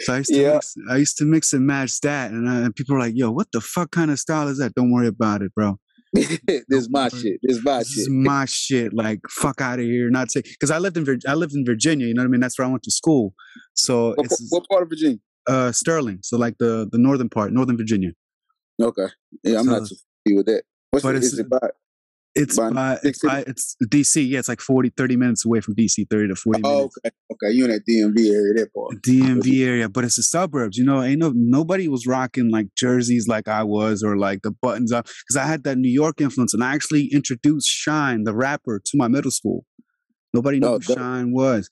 So 0.01 0.15
I 0.15 0.19
used 0.19 0.33
to 0.33 0.41
yeah. 0.41 0.55
mix, 0.55 0.75
I 0.91 0.97
used 0.97 1.17
to 1.19 1.25
mix 1.25 1.53
and 1.53 1.67
match 1.67 2.01
that, 2.01 2.31
and, 2.31 2.49
uh, 2.49 2.65
and 2.65 2.75
people 2.75 2.97
are 2.97 2.99
like, 2.99 3.15
"Yo, 3.15 3.31
what 3.31 3.49
the 3.53 3.61
fuck 3.61 3.91
kind 3.93 4.11
of 4.11 4.19
style 4.19 4.49
is 4.49 4.59
that?" 4.59 4.75
Don't 4.75 4.91
worry 4.91 5.07
about 5.07 5.43
it, 5.43 5.55
bro. 5.55 5.79
this 6.15 6.41
is 6.69 6.89
my 6.91 7.09
shit. 7.09 7.41
This 7.43 7.59
is 7.59 7.65
my 7.65 7.79
this 7.79 7.93
shit. 7.93 8.03
Is 8.03 8.09
my 8.11 8.45
shit. 8.45 8.95
Like 8.95 9.21
fuck 9.29 9.61
out 9.61 9.79
of 9.79 9.85
here. 9.85 10.11
Not 10.11 10.31
say 10.31 10.43
because 10.43 10.71
I 10.71 10.79
lived 10.79 10.97
in 10.97 11.05
Vir- 11.05 11.19
I 11.29 11.35
lived 11.35 11.55
in 11.55 11.65
Virginia. 11.65 12.07
You 12.07 12.15
know 12.15 12.23
what 12.23 12.29
I 12.29 12.31
mean? 12.31 12.41
That's 12.41 12.59
where 12.59 12.67
I 12.67 12.71
went 12.71 12.83
to 12.85 12.91
school. 12.91 13.35
So 13.75 14.15
what, 14.17 14.31
what 14.51 14.69
part 14.69 14.83
of 14.83 14.89
Virginia? 14.89 15.19
Uh, 15.49 15.73
Sterling. 15.73 16.21
So 16.23 16.37
like 16.37 16.57
the 16.59 16.89
the 16.91 16.99
northern 16.99 17.29
part, 17.29 17.53
Northern 17.53 17.77
Virginia. 17.77 18.13
Okay. 18.81 19.07
Yeah, 19.43 19.59
I'm 19.59 19.65
so, 19.67 19.71
not 19.71 19.89
too 19.89 19.97
familiar 20.25 20.39
with 20.39 20.47
that. 20.47 20.63
What's 20.91 21.03
but 21.03 21.13
the, 21.13 21.19
is 21.19 21.39
it 21.39 21.47
about? 21.47 21.73
It's 22.37 22.57
by, 22.57 22.99
it's 23.05 23.21
by, 23.23 23.45
it's 23.47 23.77
DC. 23.85 24.29
Yeah, 24.29 24.41
it's 24.41 24.49
like 24.49 24.61
40, 24.61 24.91
30 24.97 25.17
minutes 25.17 25.45
away 25.45 25.61
from 25.61 25.77
DC, 25.77 26.05
30 26.11 26.29
to 26.29 26.35
40 26.35 26.61
oh, 26.65 26.77
minutes. 26.77 26.97
Okay. 26.99 27.15
Okay. 27.33 27.53
You're 27.53 27.71
in 27.71 27.75
that 27.77 27.87
DMV 27.89 28.33
area, 28.33 28.55
that 28.55 28.75
part. 28.75 29.03
DMV 29.03 29.65
area, 29.65 29.89
but 29.89 30.03
it's 30.03 30.17
the 30.17 30.25
suburbs. 30.25 30.77
You 30.77 30.85
know, 30.85 31.01
ain't 31.01 31.21
no 31.21 31.33
nobody 31.35 31.87
was 31.87 32.07
rocking 32.07 32.51
like 32.51 32.69
jerseys 32.77 33.29
like 33.29 33.47
I 33.47 33.63
was 33.63 34.03
or 34.03 34.17
like 34.17 34.43
the 34.43 34.51
buttons 34.51 34.91
up 34.91 35.07
because 35.07 35.37
I 35.37 35.47
had 35.47 35.63
that 35.65 35.79
New 35.79 35.91
York 35.91 36.21
influence 36.21 36.55
and 36.55 36.65
I 36.65 36.75
actually 36.75 37.07
introduced 37.13 37.69
Shyne, 37.69 38.25
the 38.25 38.35
rapper, 38.35 38.81
to 38.85 38.97
my 38.97 39.07
middle 39.07 39.31
school. 39.31 39.65
Nobody 40.33 40.59
knew 40.59 40.67
oh, 40.67 40.79
who 40.79 40.95
Shyne 40.95 41.33
was. 41.33 41.71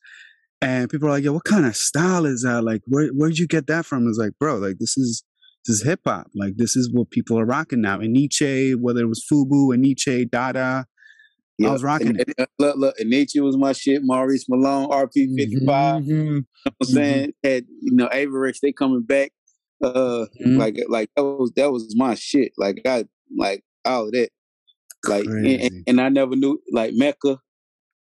And 0.61 0.89
people 0.89 1.09
are 1.09 1.13
like, 1.13 1.25
yo, 1.25 1.33
what 1.33 1.45
kind 1.45 1.67
of 1.67 1.75
style 1.75 2.25
is 2.25 2.43
that? 2.43 2.63
Like, 2.63 2.83
where 2.87 3.09
where'd 3.09 3.37
you 3.37 3.49
get 3.49 3.67
that 3.67 3.85
from? 3.85 4.07
It's 4.07 4.19
like, 4.19 4.33
bro, 4.39 4.59
like 4.59 4.77
this 4.79 4.97
is 4.97 5.25
this 5.67 5.77
is 5.77 5.83
hip 5.85 6.01
hop. 6.07 6.29
Like 6.35 6.57
this 6.57 6.77
is 6.77 6.91
what 6.93 7.11
people 7.11 7.39
are 7.39 7.45
rocking 7.45 7.81
now. 7.81 8.01
And 8.01 8.17
Enyce, 8.17 8.75
whether 8.77 9.01
it 9.01 9.09
was 9.09 9.25
Fubu 9.31 9.75
and 9.75 9.85
Enyce, 9.85 10.31
Dada, 10.31 10.87
yep. 11.59 11.71
I 11.71 11.73
was 11.73 11.83
rocking 11.83 12.09
and, 12.09 12.21
it. 12.21 12.35
And, 12.37 12.47
look, 12.59 12.77
look, 12.77 12.95
and 12.99 13.13
Enyce 13.13 13.41
was 13.43 13.57
my 13.57 13.73
shit. 13.73 14.03
Maurice 14.03 14.47
Malone, 14.49 14.89
RP 14.89 15.37
fifty 15.37 15.65
five. 15.65 16.03
Mm-hmm. 16.03 16.11
You 16.11 16.25
know 16.25 16.43
what 16.65 16.75
I'm 16.81 16.87
mm-hmm. 16.87 16.95
saying? 16.95 17.33
Had 17.45 17.65
you 17.81 17.95
know 17.95 18.09
Avirex, 18.09 18.59
they 18.63 18.73
coming 18.73 19.03
back. 19.03 19.33
Uh, 19.83 20.27
mm-hmm. 20.41 20.59
like 20.59 20.77
like 20.89 21.11
that 21.17 21.25
was 21.25 21.53
that 21.57 21.73
was 21.73 21.95
my 21.97 22.15
shit. 22.15 22.53
Like 22.59 22.83
I 22.87 23.05
like 23.37 23.63
all 23.85 24.07
of 24.07 24.13
that. 24.13 24.31
Like 25.07 25.25
and, 25.25 25.83
and, 25.89 26.01
I 26.01 26.09
never 26.09 26.37
knew 26.37 26.61
like 26.73 26.93
Mecca. 26.95 27.41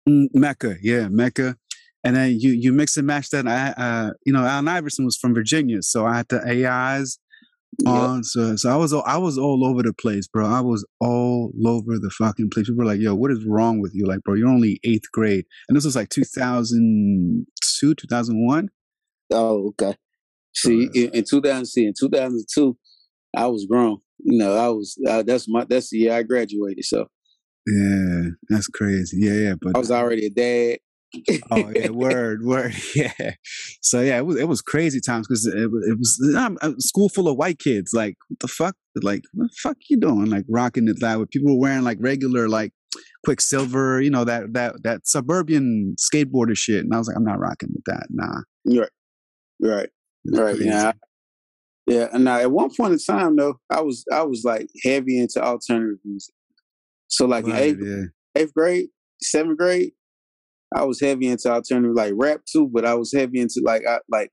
Mm, 0.07 0.27
Mecca, 0.33 0.75
yeah, 0.83 1.07
Mecca. 1.07 1.57
And 2.03 2.15
then 2.15 2.37
you 2.39 2.51
you 2.51 2.71
mix 2.71 2.97
and 2.97 3.07
match 3.07 3.29
that. 3.31 3.47
I 3.47 3.71
uh, 3.71 4.11
you 4.25 4.33
know, 4.33 4.43
Allen 4.43 4.67
Iverson 4.67 5.05
was 5.05 5.17
from 5.17 5.33
Virginia, 5.33 5.81
so 5.81 6.05
I 6.05 6.17
had 6.17 6.27
the 6.29 6.41
AIs 6.45 7.17
on. 7.17 7.30
Yep. 7.79 8.23
So 8.23 8.55
so 8.55 8.69
I 8.69 8.75
was 8.75 8.93
I 8.93 9.17
was 9.17 9.37
all 9.37 9.65
over 9.65 9.81
the 9.81 9.93
place, 9.93 10.27
bro. 10.27 10.45
I 10.45 10.61
was 10.61 10.85
all 10.99 11.51
over 11.65 11.97
the 11.97 12.09
fucking 12.09 12.49
place. 12.49 12.67
People 12.67 12.79
were 12.79 12.85
like, 12.85 12.99
"Yo, 12.99 13.15
what 13.15 13.31
is 13.31 13.45
wrong 13.45 13.79
with 13.79 13.95
you?" 13.95 14.05
Like, 14.05 14.21
bro, 14.23 14.35
you're 14.35 14.49
only 14.49 14.79
eighth 14.83 15.09
grade, 15.11 15.45
and 15.67 15.75
this 15.75 15.85
was 15.85 15.95
like 15.95 16.09
2002, 16.09 17.95
2001. 17.95 18.69
Oh, 19.33 19.67
okay. 19.69 19.95
See, 20.53 20.89
in, 20.93 21.11
in 21.11 21.23
2000, 21.23 21.65
see, 21.65 21.85
in 21.85 21.93
2002, 21.97 22.77
I 23.37 23.47
was 23.47 23.65
grown. 23.65 23.99
You 24.19 24.37
know, 24.37 24.55
I 24.55 24.67
was. 24.67 24.97
Uh, 25.07 25.23
that's 25.23 25.47
my. 25.47 25.65
That's 25.67 25.89
the 25.89 25.99
year 25.99 26.13
I 26.13 26.23
graduated. 26.23 26.85
So. 26.85 27.07
Yeah, 27.67 28.21
that's 28.49 28.67
crazy. 28.67 29.17
Yeah, 29.19 29.33
yeah. 29.33 29.53
But 29.61 29.75
I 29.75 29.79
was 29.79 29.91
already 29.91 30.25
a 30.25 30.29
dad 30.29 30.79
oh 31.51 31.71
yeah, 31.75 31.89
word, 31.89 32.43
word, 32.43 32.73
yeah. 32.95 33.33
So 33.81 34.01
yeah, 34.01 34.17
it 34.17 34.25
was 34.25 34.37
it 34.37 34.47
was 34.47 34.61
crazy 34.61 34.99
times 35.01 35.27
because 35.27 35.45
it, 35.45 35.57
it 35.57 35.97
was 35.97 36.35
um, 36.37 36.57
a 36.61 36.73
school 36.79 37.09
full 37.09 37.27
of 37.27 37.37
white 37.37 37.59
kids. 37.59 37.91
Like 37.93 38.15
what 38.27 38.39
the 38.39 38.47
fuck? 38.47 38.75
Like 39.01 39.23
what 39.33 39.49
the 39.49 39.55
fuck 39.61 39.77
you 39.89 39.97
doing? 39.97 40.25
Like 40.25 40.45
rocking 40.49 40.87
it 40.87 40.97
that 40.99 41.19
way. 41.19 41.25
People 41.29 41.53
were 41.53 41.61
wearing 41.61 41.83
like 41.83 41.97
regular 41.99 42.47
like 42.47 42.73
Quiksilver, 43.23 44.01
you 44.01 44.09
know 44.09 44.23
that 44.23 44.53
that 44.53 44.83
that 44.83 45.07
suburban 45.07 45.95
skateboarder 45.99 46.57
shit. 46.57 46.83
And 46.83 46.93
I 46.93 46.97
was 46.97 47.07
like, 47.07 47.17
I'm 47.17 47.23
not 47.23 47.39
rocking 47.39 47.69
with 47.73 47.85
that. 47.85 48.07
Nah. 48.09 48.41
Right. 48.65 48.89
Right. 49.59 49.89
Right. 50.25 50.55
Crazy. 50.55 50.65
Yeah. 50.65 50.91
Yeah. 51.87 52.07
And 52.13 52.23
now 52.23 52.37
at 52.39 52.51
one 52.51 52.69
point 52.75 52.93
in 52.93 52.99
time 52.99 53.35
though, 53.35 53.59
I 53.69 53.81
was 53.81 54.03
I 54.11 54.23
was 54.23 54.43
like 54.43 54.69
heavy 54.83 55.19
into 55.19 55.41
alternative 55.41 55.99
music. 56.03 56.33
So 57.07 57.25
like 57.25 57.45
right, 57.45 57.55
in 57.55 57.61
eighth, 57.61 57.79
yeah. 57.83 58.41
eighth 58.41 58.53
grade, 58.53 58.87
seventh 59.21 59.57
grade, 59.57 59.91
I 60.73 60.85
was 60.85 61.01
heavy 61.01 61.27
into 61.27 61.51
alternative 61.51 61.95
like 61.95 62.13
rap 62.15 62.41
too, 62.51 62.69
but 62.71 62.85
I 62.85 62.93
was 62.93 63.13
heavy 63.13 63.39
into 63.39 63.61
like 63.63 63.83
I 63.87 63.99
like 64.09 64.31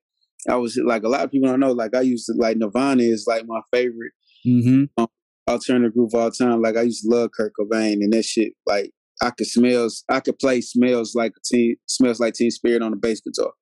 I 0.49 0.57
was 0.57 0.79
like 0.85 1.03
a 1.03 1.09
lot 1.09 1.25
of 1.25 1.31
people 1.31 1.49
don't 1.49 1.61
know. 1.61 1.73
Like 1.73 1.95
I 1.95 2.03
used 2.03 2.27
to 2.27 2.35
like 2.37 2.57
Nirvana 2.57 3.03
is 3.03 3.25
like 3.27 3.45
my 3.47 3.61
favorite 3.73 4.13
mm-hmm. 4.47 4.85
um, 4.97 5.09
alternative 5.49 5.95
group 5.95 6.15
of 6.15 6.21
all 6.21 6.31
time. 6.31 6.63
Like 6.63 6.77
I 6.77 6.83
used 6.83 7.03
to 7.05 7.15
love 7.15 7.31
Kurt 7.37 7.53
Cobain 7.59 7.95
and 7.95 8.13
that 8.13 8.25
shit. 8.25 8.53
Like 8.67 8.93
I 9.21 9.31
could 9.31 9.47
smells, 9.49 10.05
I 10.09 10.21
could 10.21 10.39
play 10.39 10.61
smells 10.61 11.15
like 11.15 11.33
teen, 11.45 11.77
smells 11.87 12.21
like 12.21 12.35
Teen 12.35 12.51
Spirit 12.51 12.83
on 12.83 12.93
the 12.93 12.97
bass 12.97 13.21
guitar. 13.21 13.53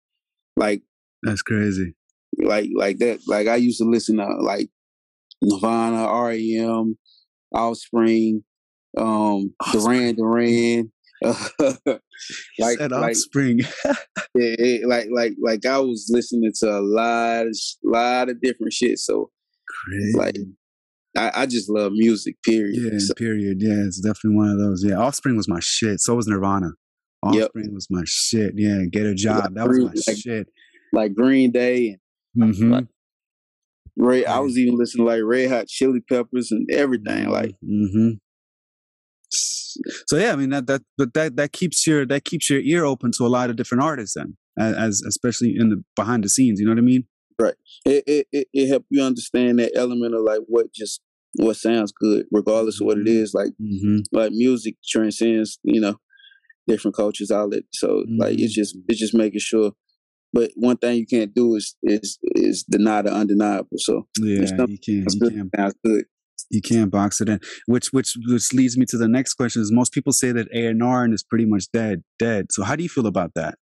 Like 0.57 0.83
that's 1.23 1.43
crazy. 1.43 1.95
Like 2.39 2.71
like 2.75 2.99
that. 2.99 3.21
Like 3.27 3.49
I 3.49 3.57
used 3.57 3.79
to 3.79 3.89
listen 3.89 4.19
to 4.19 4.27
like 4.41 4.69
Nirvana, 5.43 6.13
REM, 6.13 6.99
Offspring, 7.55 8.45
um, 8.99 9.55
Duran 9.73 10.17
Duran, 10.17 10.93
like 12.59 12.79
Said 12.79 12.93
offspring. 12.93 13.61
yeah, 14.35 14.87
like 14.87 15.09
like 15.11 15.33
like 15.43 15.65
I 15.65 15.79
was 15.79 16.09
listening 16.11 16.53
to 16.61 16.71
a 16.71 16.81
lot 16.81 17.47
of 17.47 17.57
lot 17.85 18.29
of 18.29 18.41
different 18.41 18.73
shit. 18.73 18.99
So 18.99 19.31
Crazy. 19.69 20.19
like 20.19 20.37
I, 21.17 21.43
I, 21.43 21.47
just 21.47 21.71
love 21.71 21.93
music, 21.93 22.37
period. 22.45 22.77
Yeah, 22.77 22.99
so, 22.99 23.15
period. 23.15 23.57
Yeah, 23.61 23.87
it's 23.87 24.01
definitely 24.01 24.37
one 24.37 24.51
of 24.51 24.59
those. 24.59 24.85
Yeah, 24.85 24.97
Offspring 24.97 25.35
was 25.37 25.49
my 25.49 25.61
shit. 25.61 25.99
So 26.01 26.15
was 26.15 26.27
Nirvana. 26.27 26.73
Offspring 27.23 27.65
yep. 27.65 27.73
was 27.73 27.87
my 27.89 28.03
shit. 28.05 28.53
Yeah, 28.55 28.83
get 28.93 29.07
a 29.07 29.15
job. 29.15 29.45
Like 29.45 29.55
that 29.55 29.69
was 29.69 29.79
my 29.79 29.93
like, 30.07 30.17
shit. 30.19 30.47
Like 30.93 31.15
Green 31.15 31.53
Day 31.53 31.97
and 32.35 32.55
mm-hmm. 32.55 32.71
like, 32.71 32.87
Ray, 33.97 34.27
I 34.27 34.41
was 34.41 34.59
even 34.59 34.77
listening 34.77 35.07
to 35.07 35.13
like 35.13 35.23
Red 35.25 35.51
Hot 35.51 35.69
Chili 35.69 36.01
Peppers 36.07 36.53
and 36.53 36.69
everything. 36.71 37.31
Like, 37.31 37.55
mm-hmm 37.65 38.11
so 40.07 40.17
yeah, 40.17 40.33
I 40.33 40.37
mean 40.37 40.51
that 40.51 40.67
that 40.67 40.83
but 40.99 41.15
that 41.15 41.37
that 41.37 41.53
keeps 41.53 41.87
your 41.87 42.07
that 42.07 42.25
keeps 42.25 42.51
your 42.51 42.61
ear 42.61 42.85
open 42.85 43.13
to 43.13 43.25
a 43.25 43.29
lot 43.29 43.51
of 43.51 43.57
different 43.57 43.85
artists 43.85 44.15
then, 44.17 44.37
as 44.59 45.03
especially 45.03 45.55
in 45.57 45.71
the 45.71 45.83
behind 45.95 46.25
the 46.25 46.29
scenes. 46.29 46.61
You 46.61 46.67
know 46.67 46.73
what 46.73 46.79
I 46.79 46.83
mean? 46.83 47.05
Right. 47.39 47.55
It 47.85 48.05
it 48.07 48.27
it, 48.33 48.49
it 48.53 48.69
helps 48.69 48.87
you 48.91 49.03
understand 49.03 49.59
that 49.59 49.73
element 49.75 50.15
of 50.15 50.23
like 50.23 50.41
what 50.47 50.73
just 50.73 51.01
what 51.35 51.57
sounds 51.57 51.93
good, 51.93 52.27
regardless 52.33 52.81
of 52.81 52.87
what 52.87 52.99
it 52.99 53.07
mm-hmm. 53.07 53.37
Like 53.37 53.53
mm-hmm. 53.61 53.99
like 54.13 54.33
music 54.33 54.77
transcends, 54.87 55.59
you 55.63 55.81
know, 55.81 55.97
different 56.67 56.97
cultures 56.97 57.31
outlet. 57.31 57.65
So 57.73 57.89
mm-hmm. 57.89 58.21
like 58.21 58.39
it's 58.39 58.53
mm-hmm. 58.53 58.61
just 58.61 58.77
it's 58.89 59.01
just 59.01 59.15
making 59.15 59.41
sure. 59.41 59.73
But 60.33 60.51
one 60.57 60.77
thing 60.77 60.97
you 60.97 61.07
can't 61.07 61.35
do 61.35 61.55
is 61.55 61.77
is 61.83 62.19
is 62.35 62.65
deny 62.65 63.03
the 63.03 63.13
undeniable. 63.13 63.69
So 63.77 64.07
yeah, 64.19 64.41
you 64.41 64.47
can't. 64.47 64.71
You 64.71 64.79
can't. 65.31 65.51
Sounds 65.57 65.75
good 65.85 66.05
you 66.51 66.61
can't 66.61 66.91
box 66.91 67.21
it 67.21 67.29
in. 67.29 67.41
Which 67.67 67.89
which 67.93 68.17
which 68.29 68.53
leads 68.53 68.77
me 68.77 68.87
to 68.87 68.99
the 68.99 69.09
next 69.09 69.35
question: 69.35 69.63
Is 69.63 69.73
most 69.73 69.93
people 69.93 70.13
say 70.13 70.33
that 70.33 70.49
A 70.55 70.67
and 70.67 70.83
R 70.83 71.13
is 71.13 71.23
pretty 71.23 71.47
much 71.47 71.71
dead, 71.73 72.03
dead. 72.19 72.53
So 72.53 72.63
how 72.63 72.77
do 72.77 72.83
you 72.83 72.89
feel 72.89 73.07
about 73.07 73.33
that? 73.35 73.57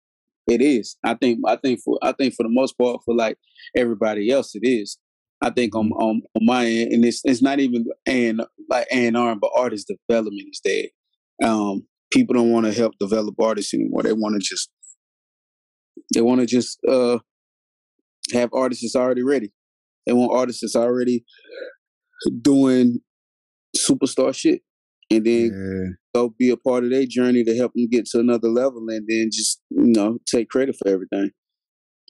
It 0.47 0.61
is. 0.61 0.97
I 1.05 1.15
think. 1.15 1.41
I 1.47 1.57
think 1.57 1.81
for. 1.85 1.99
I 2.03 2.13
think 2.13 2.35
for 2.35 2.43
the 2.43 2.51
most 2.51 2.77
part, 2.79 3.01
for 3.05 3.15
like 3.15 3.39
everybody 3.77 4.31
else, 4.31 4.55
it 4.55 4.67
is. 4.67 4.99
I 5.41 5.51
think 5.51 5.75
on 5.75 5.87
mm-hmm. 5.87 6.03
on, 6.03 6.23
on 6.37 6.47
my 6.47 6.67
end, 6.67 6.93
and 6.93 7.05
it's 7.05 7.21
it's 7.25 7.43
not 7.43 7.61
even 7.61 7.87
and 8.07 8.43
like 8.69 8.87
A 8.91 9.07
and 9.07 9.17
R, 9.17 9.35
but 9.37 9.51
artist 9.57 9.91
development 10.09 10.49
is 10.51 10.61
dead. 10.61 10.89
Um, 11.47 11.87
people 12.13 12.35
don't 12.35 12.53
want 12.53 12.67
to 12.67 12.73
help 12.73 12.95
develop 12.99 13.35
artists 13.41 13.75
anymore. 13.75 14.03
They 14.03 14.13
want 14.13 14.35
to 14.35 14.41
just 14.41 14.71
they 16.15 16.21
want 16.21 16.41
to 16.41 16.47
just 16.47 16.79
uh 16.87 17.19
have 18.33 18.51
artists 18.53 18.83
that's 18.83 18.97
already 18.97 19.23
ready. 19.23 19.53
They 20.07 20.13
want 20.13 20.33
artists 20.33 20.61
that's 20.63 20.77
already 20.77 21.25
doing 22.31 23.01
superstar 23.77 24.35
shit 24.35 24.63
and 25.11 25.25
then 25.25 25.97
yeah. 26.15 26.21
go 26.21 26.35
be 26.39 26.51
a 26.51 26.57
part 26.57 26.85
of 26.85 26.91
their 26.91 27.07
journey 27.07 27.45
to 27.45 27.57
help 27.57 27.73
them 27.75 27.89
get 27.91 28.07
to 28.07 28.19
another 28.21 28.49
level 28.49 28.85
and 28.89 29.07
then 29.09 29.29
just 29.33 29.61
you 29.71 29.93
know 29.93 30.19
take 30.27 30.49
credit 30.49 30.77
for 30.77 30.91
everything 30.91 31.31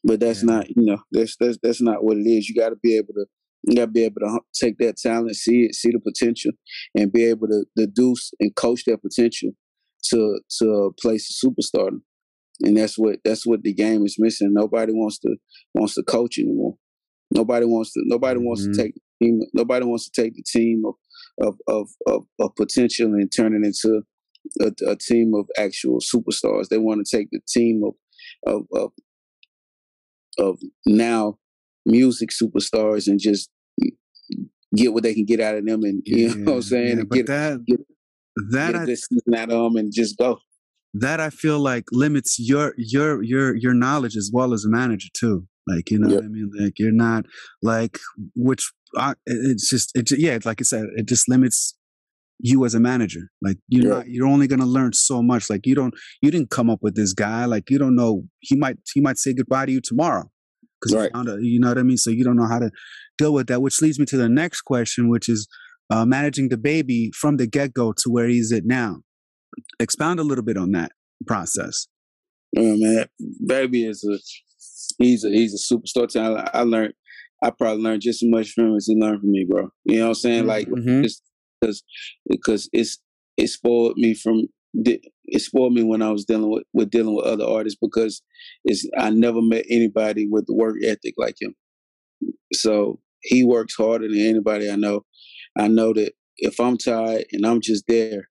but 0.05 0.21
that's 0.21 0.43
yeah. 0.43 0.57
not 0.57 0.69
you 0.69 0.85
know 0.85 0.99
that's 1.11 1.37
that's 1.39 1.59
that's 1.63 1.81
not 1.81 2.05
what 2.05 2.17
it 2.17 2.29
is 2.29 2.49
you 2.49 2.55
got 2.55 2.71
to 2.71 2.77
be 2.83 2.97
able 2.97 3.15
to 3.15 3.27
you 3.65 3.77
got 3.77 3.87
to 3.87 3.91
be 3.91 4.05
able 4.05 4.21
to 4.21 4.41
take 4.55 4.77
that 4.79 4.97
talent 4.97 5.35
see 5.35 5.65
it 5.65 5.75
see 5.75 5.91
the 5.91 6.01
potential 6.01 6.53
and 6.95 7.13
be 7.13 7.25
able 7.25 7.47
to 7.47 7.65
deduce 7.77 8.31
and 8.41 8.55
coach 8.55 8.85
that 8.87 9.03
potential 9.03 9.51
to 10.03 10.39
to 10.59 10.67
a 10.71 10.93
place 11.01 11.43
of 11.43 11.51
superstardom 11.51 12.01
and 12.61 12.77
that's 12.77 12.99
what 12.99 13.19
that's 13.25 13.47
what 13.47 13.63
the 13.63 13.73
game 13.73 14.05
is 14.05 14.17
missing 14.19 14.53
nobody 14.53 14.93
wants 14.93 15.19
to 15.19 15.35
wants 15.75 15.95
to 15.95 16.03
coach 16.03 16.39
anymore 16.39 16.75
nobody 17.31 17.67
wants 17.67 17.93
to 17.93 18.01
nobody 18.05 18.39
mm-hmm. 18.39 18.47
wants 18.47 18.63
to 18.65 18.71
mm-hmm. 18.71 18.83
take 18.83 18.95
team. 19.25 19.41
Nobody 19.53 19.87
wants 19.87 20.09
to 20.09 20.23
take 20.23 20.35
the 20.35 20.45
team 20.47 20.85
of 20.87 20.95
of 21.41 21.59
of 21.67 21.89
of, 22.07 22.27
of 22.41 22.55
potential 22.57 23.07
and 23.07 23.31
turn 23.35 23.55
it 23.55 23.67
into 23.67 24.03
a, 24.61 24.91
a, 24.91 24.97
team 24.97 25.35
of 25.35 25.47
actual 25.59 25.99
superstars. 26.01 26.69
They 26.69 26.79
want 26.79 27.05
to 27.05 27.17
take 27.17 27.29
the 27.31 27.41
team 27.49 27.83
of 27.85 27.95
of 28.47 28.67
of, 28.73 28.93
of 30.39 30.59
now 30.87 31.39
music 31.87 32.31
superstars 32.31 33.07
and 33.07 33.19
just 33.19 33.51
get 34.75 34.93
what 34.93 35.03
they 35.03 35.15
can 35.15 35.25
get 35.25 35.41
out 35.41 35.57
of 35.57 35.65
them, 35.65 35.83
and 35.83 36.03
you 36.05 36.35
know 36.35 36.53
what 36.53 36.57
I'm 36.57 36.63
saying. 36.63 36.99
Yeah, 36.99 37.05
but 37.09 37.17
get, 37.17 37.27
that 37.27 37.65
get, 37.67 37.81
that 38.51 38.73
get 38.73 38.83
I, 38.83 38.85
this 38.85 39.09
out 39.35 39.51
of 39.51 39.73
them 39.73 39.77
and 39.77 39.93
just 39.93 40.19
go. 40.19 40.39
That 40.95 41.19
I 41.19 41.31
feel 41.31 41.59
like 41.59 41.85
limits 41.91 42.39
your 42.39 42.75
your 42.77 43.23
your 43.23 43.57
your 43.57 43.75
knowledge 43.75 44.17
as 44.17 44.31
well 44.33 44.53
as 44.53 44.65
a 44.65 44.71
manager 44.71 45.09
too. 45.17 45.47
Like 45.67 45.91
you 45.91 45.99
know 45.99 46.09
yep. 46.09 46.17
what 46.19 46.25
I 46.25 46.29
mean? 46.29 46.51
Like 46.59 46.79
you're 46.79 46.93
not 46.93 47.25
like 47.63 47.99
which 48.37 48.71
I, 48.97 49.15
it's 49.27 49.69
just 49.69 49.97
it 49.97 50.11
yeah 50.19 50.39
like 50.45 50.61
I 50.61 50.65
said 50.65 50.87
it 50.97 51.07
just 51.07 51.29
limits 51.29 51.75
you 52.41 52.65
as 52.65 52.75
a 52.75 52.81
manager. 52.81 53.31
Like 53.41 53.59
you're 53.69 53.85
yeah. 53.85 53.99
not 53.99 54.09
you're 54.09 54.27
only 54.27 54.47
gonna 54.47 54.67
learn 54.67 54.93
so 54.93 55.23
much. 55.23 55.49
Like 55.49 55.67
you 55.67 55.75
don't 55.75 55.95
you 56.21 56.31
didn't 56.31 56.51
come 56.51 56.71
up 56.71 56.81
with 56.83 56.95
this 56.95 57.13
guy. 57.13 57.45
Like 57.45 57.71
you 57.71 57.79
don't 57.79 57.97
know 57.97 58.25
he 58.41 58.57
might 58.57 58.79
he 58.93 59.01
might 59.01 59.19
say 59.19 59.33
goodbye 59.33 59.67
to 59.67 59.73
you 59.73 59.81
tomorrow 59.81 60.31
because 60.81 60.95
right. 60.95 61.11
you, 61.41 61.59
know 61.61 61.69
what 61.69 61.79
I 61.79 61.83
mean. 61.83 61.97
So 61.97 62.11
you 62.11 62.25
don't 62.25 62.37
know 62.37 62.47
how 62.47 62.59
to 62.59 62.71
deal 63.17 63.33
with 63.33 63.47
that. 63.49 63.63
Which 63.63 63.81
leads 63.81 63.99
me 63.99 64.07
to 64.07 64.17
the 64.17 64.29
next 64.29 64.63
question, 64.63 65.09
which 65.09 65.29
is 65.29 65.49
uh, 65.91 66.05
managing 66.05 66.49
baby 66.49 67.11
from 67.15 67.37
the 67.37 67.47
get 67.47 67.73
go 67.73 67.93
to 67.93 68.11
where 68.11 68.29
he's 68.29 68.53
at 68.53 68.65
now. 68.65 68.99
Expound 69.79 70.21
a 70.21 70.25
little 70.25 70.45
bit 70.45 70.57
on 70.57 70.73
that 70.73 70.93
process. 71.27 71.87
Oh 72.57 72.77
man, 72.77 73.07
baby 73.47 73.87
is 73.87 74.05
a 74.05 74.19
he's 75.03 75.25
a 75.25 75.31
he's 75.31 75.55
a 75.55 75.75
superstar 75.75 76.09
talent. 76.09 76.49
I 76.53 76.63
learned 76.63 76.95
I 77.45 77.51
probably 77.51 77.83
learned 77.83 78.01
just 78.01 78.23
as 78.23 78.29
much 78.29 78.53
from 78.53 78.69
him 78.69 78.77
as 78.77 78.87
he 78.87 78.97
learned 78.97 79.21
from 79.21 79.31
me, 79.31 79.45
bro. 79.49 79.69
You 79.85 79.99
know 79.99 80.05
what 80.05 80.09
I'm 80.09 80.15
saying? 80.15 80.47
Like 80.47 80.67
mm-hmm. 80.67 81.03
because 81.61 81.85
because 82.27 82.71
it's 82.73 82.99
it 83.37 83.49
spoiled 83.49 83.97
me 83.97 84.15
from 84.15 84.49
it 84.75 85.41
spoiled 85.41 85.75
me 85.75 85.83
when 85.83 86.03
I 86.03 86.11
was 86.11 86.25
dealing 86.25 86.51
with, 86.51 86.65
with 86.73 86.91
dealing 86.91 87.15
with 87.15 87.27
other 87.27 87.45
artists 87.45 87.79
because 87.81 88.23
it's 88.65 88.89
I 88.99 89.11
never 89.11 89.43
met 89.43 89.67
anybody 89.69 90.27
with 90.27 90.47
the 90.47 90.55
work 90.55 90.77
ethic 90.83 91.15
like 91.19 91.37
him. 91.41 91.55
So 92.55 93.01
he 93.21 93.45
works 93.45 93.75
harder 93.77 94.09
than 94.09 94.19
anybody 94.19 94.71
I 94.71 94.77
know. 94.77 95.05
I 95.59 95.69
know 95.69 95.93
that 95.93 96.13
if 96.39 96.59
I'm 96.59 96.79
tired 96.79 97.27
and 97.33 97.47
I'm 97.47 97.61
just 97.61 97.85
there 97.87 98.29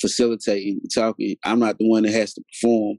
facilitating, 0.00 0.80
talking, 0.94 1.36
I'm 1.44 1.58
not 1.58 1.78
the 1.78 1.88
one 1.88 2.04
that 2.04 2.12
has 2.12 2.32
to 2.34 2.42
perform. 2.52 2.98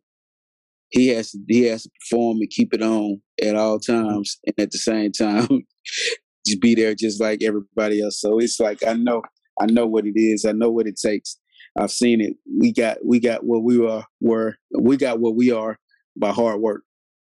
He 0.95 1.09
has 1.09 1.31
to 1.31 1.39
he 1.47 1.63
has 1.63 1.83
to 1.83 1.89
perform 1.99 2.37
and 2.37 2.49
keep 2.49 2.73
it 2.73 2.81
on 2.81 3.21
at 3.43 3.55
all 3.55 3.79
times 3.79 4.37
and 4.45 4.55
at 4.57 4.71
the 4.71 4.77
same 4.77 5.11
time 5.11 5.47
just 6.47 6.61
be 6.61 6.73
there 6.73 6.95
just 6.95 7.19
like 7.19 7.43
everybody 7.43 8.01
else. 8.01 8.21
So 8.21 8.39
it's 8.39 8.61
like 8.61 8.79
I 8.87 8.93
know 8.93 9.21
I 9.59 9.65
know 9.65 9.85
what 9.85 10.05
it 10.05 10.17
is. 10.17 10.45
I 10.45 10.53
know 10.53 10.69
what 10.69 10.87
it 10.87 10.97
takes. 10.97 11.37
I've 11.77 11.91
seen 11.91 12.21
it. 12.21 12.37
We 12.57 12.71
got 12.71 13.05
we 13.05 13.19
got 13.19 13.43
what 13.43 13.63
we 13.63 13.85
are 13.85 14.05
were 14.21 14.55
we 14.79 14.95
got 14.95 15.19
what 15.19 15.35
we 15.35 15.51
are 15.51 15.77
by 16.17 16.31
hard 16.31 16.61
work. 16.61 16.83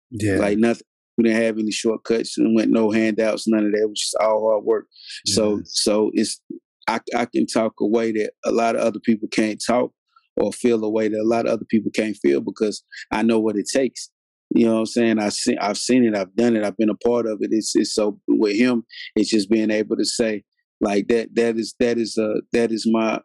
Yeah. 0.09 0.37
Like 0.37 0.57
nothing. 0.57 0.87
We 1.15 1.25
didn't 1.25 1.43
have 1.43 1.59
any 1.59 1.71
shortcuts 1.71 2.37
and 2.39 2.55
went 2.55 2.71
no 2.71 2.89
handouts, 2.89 3.47
none 3.47 3.65
of 3.65 3.71
that. 3.73 3.81
It 3.83 3.89
was 3.89 3.99
just 3.99 4.15
all 4.19 4.49
hard 4.49 4.63
work. 4.63 4.85
So 5.27 5.61
so 5.65 6.09
it's 6.13 6.41
I 6.87 7.01
I 7.15 7.25
can 7.25 7.45
talk 7.45 7.73
a 7.79 7.85
way 7.85 8.11
that 8.13 8.31
a 8.45 8.51
lot 8.51 8.75
of 8.75 8.81
other 8.81 8.99
people 8.99 9.27
can't 9.27 9.61
talk 9.63 9.91
or 10.39 10.53
feel 10.53 10.83
a 10.83 10.89
way 10.89 11.07
that 11.07 11.19
a 11.19 11.23
lot 11.27 11.45
of 11.45 11.51
other 11.53 11.65
people 11.69 11.91
can't 11.93 12.17
feel 12.17 12.41
because 12.41 12.83
I 13.11 13.21
know 13.23 13.39
what 13.39 13.57
it 13.57 13.67
takes. 13.71 14.09
You 14.51 14.65
know 14.65 14.73
what 14.75 14.79
I'm 14.79 14.85
saying? 14.87 15.19
I 15.19 15.29
seen 15.29 15.57
I've 15.59 15.77
seen 15.77 16.05
it, 16.05 16.15
I've 16.15 16.35
done 16.35 16.55
it, 16.55 16.63
I've 16.63 16.77
been 16.77 16.89
a 16.89 16.95
part 16.95 17.27
of 17.27 17.39
it. 17.41 17.49
It's 17.51 17.75
it's 17.75 17.93
so 17.93 18.19
with 18.27 18.57
him, 18.57 18.83
it's 19.15 19.29
just 19.29 19.49
being 19.49 19.69
able 19.69 19.97
to 19.97 20.05
say 20.05 20.43
like 20.81 21.07
that 21.09 21.35
that 21.35 21.57
is 21.57 21.75
that 21.79 21.97
is 21.97 22.17
uh 22.17 22.39
that 22.53 22.71
is 22.71 22.87
my 22.89 23.19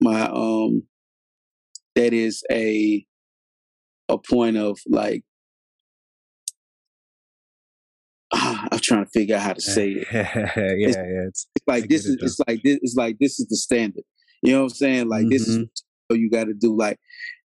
my 0.00 0.22
um 0.28 0.84
that 1.94 2.12
is 2.14 2.42
a 2.50 3.04
a 4.08 4.18
point 4.18 4.56
of 4.56 4.78
like 4.88 5.24
I'm 8.32 8.78
trying 8.80 9.04
to 9.04 9.10
figure 9.10 9.36
out 9.36 9.42
how 9.42 9.52
to 9.54 9.60
say 9.60 9.90
it. 9.90 10.08
yeah, 10.12 10.52
yeah. 10.78 11.02
It's 11.28 11.46
It's 11.54 11.66
like 11.66 11.88
this 11.88 12.06
is 12.06 12.14
it, 12.14 12.20
it's 12.22 12.38
like 12.48 12.60
this 12.64 12.78
it's 12.82 12.94
like 12.96 13.16
this 13.20 13.38
is 13.40 13.46
the 13.48 13.56
standard. 13.56 14.04
You 14.42 14.52
know 14.52 14.58
what 14.60 14.72
I'm 14.72 14.76
saying? 14.76 15.08
Like 15.08 15.26
this 15.28 15.42
is 15.42 15.58
Mhm. 15.58 15.62
what 15.62 15.70
you 16.10 16.30
got 16.30 16.44
to 16.44 16.54
do. 16.54 16.76
Like 16.76 16.98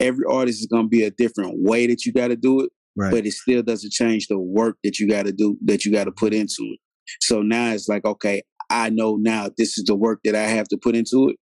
every 0.01 0.25
artist 0.29 0.61
is 0.61 0.67
gonna 0.67 0.89
be 0.89 1.05
a 1.05 1.11
different 1.11 1.55
way 1.57 1.87
that 1.87 2.05
you 2.05 2.13
got 2.13 2.29
to 2.29 2.37
do 2.37 2.61
it, 2.61 2.71
right. 2.97 3.11
but 3.11 3.27
it 3.27 3.33
still 3.33 3.63
doesn't 3.63 3.93
change 3.93 4.27
the 4.29 4.39
work 4.39 4.77
that 4.85 4.99
you 4.99 5.09
got 5.09 5.27
to 5.27 5.33
do 5.33 5.57
that 5.65 5.85
you 5.85 5.93
got 5.93 6.05
to 6.05 6.13
put 6.13 6.35
into 6.35 6.61
it. 6.61 6.79
So 7.23 7.43
now 7.43 7.71
it's 7.73 7.89
like 7.89 8.05
okay, 8.05 8.43
I 8.71 8.91
know 8.91 9.17
now 9.17 9.51
this 9.57 9.79
is 9.79 9.85
the 9.85 9.97
work 9.97 10.21
that 10.25 10.35
I 10.35 10.43
have 10.43 10.69
to 10.69 10.77
put 10.77 10.97
into 10.97 11.29
it. 11.29 11.37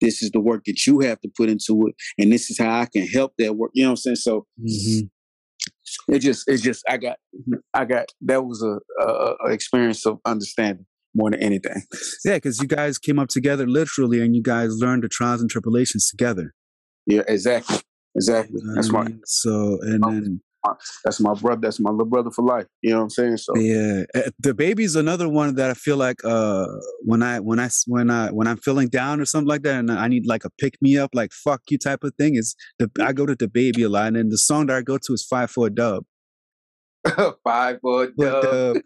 This 0.00 0.22
is 0.22 0.30
the 0.30 0.40
work 0.40 0.62
that 0.66 0.86
you 0.86 1.00
have 1.00 1.20
to 1.20 1.30
put 1.36 1.48
into 1.48 1.86
it, 1.88 1.94
and 2.18 2.32
this 2.32 2.50
is 2.50 2.58
how 2.58 2.80
I 2.80 2.86
can 2.86 3.06
help 3.06 3.32
that 3.38 3.56
work. 3.56 3.70
You 3.74 3.84
know 3.84 3.90
what 3.90 3.92
I'm 3.92 3.96
saying? 3.96 4.16
So 4.16 4.46
Mhm. 4.60 5.10
it 6.08 6.18
just 6.18 6.48
it 6.48 6.58
just 6.58 6.82
I 6.88 6.96
got 6.98 7.18
I 7.72 7.84
got 7.84 8.06
that 8.22 8.44
was 8.44 8.62
a, 8.62 8.78
a, 9.02 9.34
a 9.46 9.52
experience 9.52 10.04
of 10.06 10.18
understanding 10.24 10.86
more 11.16 11.30
than 11.30 11.42
anything. 11.42 11.82
Yeah, 12.24 12.34
because 12.34 12.60
you 12.60 12.68
guys 12.68 12.98
came 12.98 13.18
up 13.18 13.28
together 13.28 13.66
literally, 13.66 14.20
and 14.20 14.36
you 14.36 14.42
guys 14.42 14.76
learned 14.76 15.02
the 15.02 15.08
trials 15.08 15.40
and 15.40 15.50
tribulations 15.50 16.08
together. 16.08 16.52
Yeah, 17.06 17.22
exactly, 17.26 17.78
exactly. 18.14 18.60
You 18.60 18.66
know 18.66 18.74
That's 18.74 18.90
my? 18.90 19.06
So, 19.24 19.78
and 19.82 20.04
Um, 20.04 20.14
then 20.14 20.40
that's 21.04 21.20
my 21.20 21.34
brother. 21.34 21.60
That's 21.62 21.80
my 21.80 21.90
little 21.90 22.06
brother 22.06 22.30
for 22.30 22.42
life. 22.44 22.66
You 22.82 22.90
know 22.90 22.96
what 22.96 23.02
I'm 23.04 23.10
saying? 23.10 23.36
So 23.38 23.56
yeah, 23.56 24.02
uh, 24.14 24.30
the 24.40 24.54
baby's 24.54 24.96
another 24.96 25.28
one 25.28 25.54
that 25.56 25.70
I 25.70 25.74
feel 25.74 25.96
like 25.96 26.24
uh 26.24 26.66
when 27.04 27.22
I 27.22 27.40
when 27.40 27.60
I 27.60 27.68
when 27.86 28.10
I 28.10 28.30
when 28.30 28.46
I'm 28.46 28.56
feeling 28.56 28.88
down 28.88 29.20
or 29.20 29.24
something 29.26 29.48
like 29.48 29.62
that, 29.62 29.78
and 29.78 29.90
I 29.90 30.08
need 30.08 30.26
like 30.26 30.44
a 30.44 30.50
pick 30.58 30.74
me 30.80 30.98
up, 30.98 31.10
like 31.14 31.32
fuck 31.32 31.62
you 31.70 31.78
type 31.78 32.02
of 32.02 32.14
thing. 32.18 32.34
Is 32.34 32.56
the 32.78 32.90
I 33.00 33.12
go 33.12 33.26
to 33.26 33.36
the 33.36 33.48
baby 33.48 33.82
a 33.82 33.88
lot, 33.88 34.08
and 34.08 34.16
then 34.16 34.28
the 34.28 34.38
song 34.38 34.66
that 34.66 34.76
I 34.76 34.82
go 34.82 34.98
to 34.98 35.12
is 35.12 35.24
Five 35.24 35.50
for 35.50 35.66
a 35.66 35.70
Dub. 35.70 36.04
five 37.44 37.78
for 37.80 38.08
But 38.16 38.42
dub. 38.42 38.76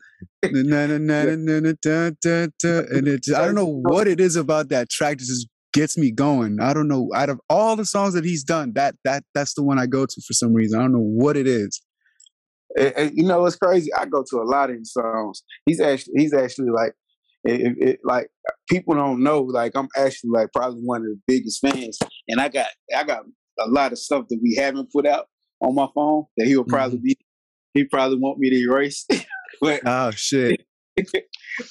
and 2.91 3.09
it 3.09 3.27
I 3.35 3.45
don't 3.45 3.55
know 3.55 3.67
what 3.67 4.09
it 4.09 4.21
is 4.21 4.37
about 4.37 4.69
that 4.71 4.91
track 4.91 5.19
that 5.19 5.25
just 5.25 5.49
gets 5.73 5.97
me 5.97 6.11
going. 6.11 6.61
I 6.61 6.73
don't 6.73 6.89
know. 6.89 7.09
Out 7.15 7.29
of 7.29 7.41
all 7.49 7.77
the 7.77 7.85
songs 7.85 8.15
that 8.15 8.25
he's 8.25 8.45
done, 8.45 8.73
that 8.75 8.95
that 9.05 9.25
that's 9.35 9.55
the 9.55 9.63
one 9.63 9.79
I 9.79 9.87
go 9.87 10.07
to 10.07 10.23
for 10.27 10.33
some 10.33 10.55
reason. 10.55 10.79
I 10.79 10.83
don't 10.83 10.93
know 10.93 10.99
what 10.99 11.37
it 11.37 11.47
is. 11.47 11.81
And- 12.79 12.95
and 12.97 13.13
you 13.17 13.25
know, 13.25 13.45
it's 13.47 13.57
crazy. 13.57 13.93
I 13.95 14.07
go 14.07 14.25
to 14.31 14.37
a 14.37 14.45
lot 14.45 14.71
of 14.71 14.77
his 14.77 14.93
songs. 14.93 15.43
He's 15.67 15.81
actually 15.81 16.15
he's 16.17 16.35
actually 16.35 16.71
like 16.71 16.93
it, 17.45 17.77
it, 17.79 18.01
like 18.05 18.29
people 18.69 18.95
don't 18.95 19.23
know. 19.23 19.41
Like 19.41 19.73
I'm 19.75 19.89
actually 19.97 20.31
like 20.31 20.49
probably 20.55 20.81
one 20.83 21.01
of 21.01 21.09
the 21.09 21.21
biggest 21.27 21.61
fans, 21.61 21.99
and 22.29 22.41
I 22.41 22.49
got 22.49 22.69
I 22.97 23.05
got 23.05 23.23
a 23.59 23.69
lot 23.69 23.93
of 23.93 23.99
stuff 23.99 24.27
that 24.29 24.39
we 24.43 24.57
haven't 24.57 24.93
put 24.93 25.07
out 25.07 25.27
on 25.61 25.75
my 25.75 25.89
phone 25.95 26.25
that 26.37 26.47
he'll 26.47 26.65
probably 26.65 26.99
mm-hmm. 26.99 27.05
be 27.05 27.19
he 27.75 27.85
probably 27.85 28.19
want 28.19 28.39
me 28.39 28.51
to 28.51 28.57
erase, 28.57 29.07
but 29.61 29.81
Oh 29.85 30.11
shit! 30.13 30.65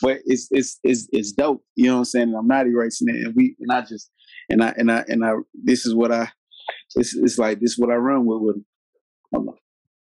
but 0.01 0.19
it's 0.25 0.47
it's 0.51 0.79
it's 0.83 1.07
it's 1.11 1.31
dope. 1.31 1.63
You 1.75 1.87
know 1.87 1.93
what 1.93 1.99
I'm 1.99 2.05
saying? 2.05 2.29
And 2.29 2.37
I'm 2.37 2.47
not 2.47 2.67
erasing 2.67 3.09
it, 3.09 3.25
and 3.25 3.35
we 3.35 3.55
and 3.59 3.71
I 3.71 3.81
just 3.81 4.11
and 4.49 4.63
I 4.63 4.73
and 4.77 4.91
I 4.91 5.03
and 5.07 5.25
I 5.25 5.33
this 5.53 5.85
is 5.85 5.93
what 5.93 6.11
I 6.11 6.29
it's 6.95 7.15
it's 7.15 7.37
like 7.37 7.59
this 7.59 7.71
is 7.71 7.79
what 7.79 7.91
I 7.91 7.95
run 7.95 8.25
with 8.25 8.41
with. 8.41 8.55
him. 9.33 9.49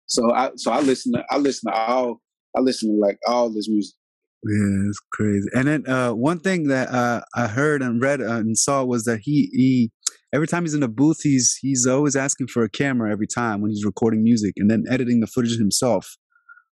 So 0.07 0.32
I 0.32 0.51
so 0.57 0.70
I 0.72 0.80
listen 0.80 1.12
to 1.12 1.24
I 1.30 1.38
listen 1.38 1.72
to 1.72 1.78
all 1.78 2.20
I 2.57 2.61
listen 2.61 2.90
to 2.90 3.01
like 3.01 3.18
all 3.26 3.51
this 3.51 3.68
music. 3.68 3.95
Yeah, 4.47 4.88
it's 4.88 5.01
crazy. 5.12 5.49
And 5.55 5.66
then 5.66 5.88
uh, 5.88 6.11
one 6.11 6.38
thing 6.38 6.68
that 6.68 6.90
uh, 6.90 7.22
I 7.34 7.47
heard 7.47 7.80
and 7.80 8.01
read 8.01 8.20
uh, 8.20 8.36
and 8.36 8.59
saw 8.59 8.84
was 8.84 9.05
that 9.05 9.20
he 9.22 9.49
he 9.53 9.90
every 10.34 10.47
time 10.47 10.64
he's 10.64 10.74
in 10.74 10.80
the 10.80 10.88
booth, 10.88 11.20
he's 11.22 11.57
he's 11.62 11.86
always 11.86 12.14
asking 12.14 12.49
for 12.49 12.62
a 12.62 12.68
camera 12.68 13.11
every 13.11 13.26
time 13.26 13.62
when 13.62 13.70
he's 13.70 13.84
recording 13.84 14.22
music, 14.22 14.55
and 14.59 14.70
then 14.70 14.84
editing 14.90 15.20
the 15.20 15.26
footage 15.26 15.57
himself. 15.57 16.16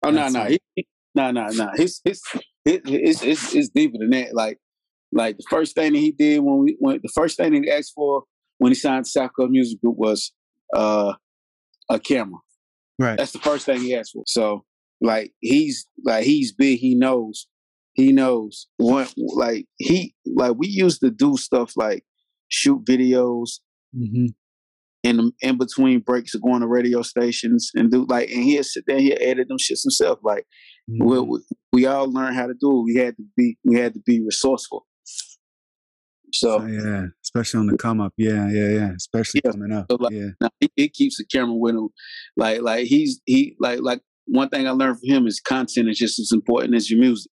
Oh 0.03 0.11
no 0.11 0.29
no 0.29 0.43
it. 0.43 0.51
he, 0.51 0.83
he- 0.83 0.89
no 1.15 1.31
no 1.31 1.47
no 1.47 1.71
his 1.77 2.01
his 2.05 2.21
it's 2.67 3.23
it's 3.23 3.55
it's 3.55 3.69
deeper 3.71 3.97
than 3.99 4.11
that. 4.11 4.35
Like 4.35 4.59
like 5.13 5.39
the 5.39 5.45
first 5.49 5.75
thing 5.75 5.93
that 5.93 5.99
he 5.99 6.13
did 6.13 6.41
when 6.41 6.59
we 6.59 6.77
when 6.81 7.01
the 7.03 7.13
first 7.15 7.37
thing 7.39 7.63
he 7.63 7.71
asked 7.71 7.93
for 7.95 8.25
when 8.59 8.73
he 8.73 8.77
signed 8.77 9.05
to 9.07 9.11
South 9.11 9.31
Coast 9.35 9.51
Music 9.51 9.81
Group 9.81 9.97
was 9.97 10.33
uh 10.75 11.15
a 11.89 11.99
camera. 11.99 12.41
Right. 12.99 13.17
That's 13.17 13.33
the 13.33 13.39
first 13.39 13.65
thing 13.65 13.81
he 13.81 13.95
asked 13.95 14.13
for. 14.13 14.25
So 14.27 14.65
like 15.01 15.33
he's 15.41 15.87
like 16.05 16.25
he's 16.25 16.53
big. 16.53 16.79
He 16.79 16.95
knows. 16.95 17.47
He 17.95 18.13
knows 18.13 18.67
what 18.77 19.13
like 19.17 19.67
he 19.79 20.15
like 20.27 20.55
we 20.57 20.67
used 20.69 21.01
to 21.01 21.11
do 21.11 21.37
stuff 21.37 21.73
like 21.77 22.05
shoot 22.49 22.85
videos 22.85 23.61
hmm 23.97 24.27
in 25.03 25.33
in 25.43 25.59
between 25.59 26.01
breaks 26.01 26.35
of 26.35 26.41
going 26.43 26.63
to 26.63 26.67
radio 26.67 27.03
stations 27.03 27.71
and 27.75 27.91
do 27.91 28.07
like 28.09 28.31
and 28.31 28.43
he'll 28.43 28.65
sit 28.65 28.85
there 28.87 28.99
he'll 28.99 29.19
edit 29.21 29.49
them 29.49 29.59
shits 29.59 29.83
himself. 29.85 30.19
Like 30.23 30.47
Mm-hmm. 30.91 31.07
we, 31.09 31.21
we, 31.21 31.39
we 31.73 31.87
all 31.87 32.13
learned 32.13 32.37
how 32.37 32.47
to 32.47 32.53
do 32.53 32.81
it. 32.81 32.83
We 32.85 32.95
had 32.97 33.17
to 33.17 33.23
be 33.39 33.57
we 33.65 33.77
had 33.79 33.95
to 33.95 34.01
be 34.01 34.21
resourceful. 34.23 34.87
So 36.35 36.61
Oh, 36.61 36.67
yeah, 36.67 37.07
especially 37.23 37.61
on 37.61 37.67
the 37.69 37.77
come 37.79 38.01
up. 38.01 38.13
Yeah, 38.17 38.51
yeah, 38.51 38.69
yeah. 38.69 38.91
Especially 38.95 39.41
Yeah, 39.45 39.53
coming 39.53 39.73
up. 39.73 39.87
so, 39.91 39.97
like, 40.01 40.13
yeah. 40.13 40.29
Now, 40.41 40.51
he, 40.61 40.71
he 40.77 40.89
keeps 40.89 41.17
the 41.19 41.25
camera 41.25 41.55
with 41.55 41.75
him. 41.75 41.89
Like 42.37 42.61
like 42.63 42.87
he's 42.87 43.21
he 43.25 43.57
like 43.61 43.81
like 43.83 44.01
one 44.27 44.49
thing 44.49 44.67
I 44.67 44.73
learned 44.73 44.99
from 45.01 45.09
him 45.09 45.27
is 45.27 45.41
content 45.41 45.89
is 45.89 45.99
just 45.99 46.19
as 46.19 46.33
important 46.33 46.75
as 46.75 46.91
your 46.91 47.01
music. 47.01 47.31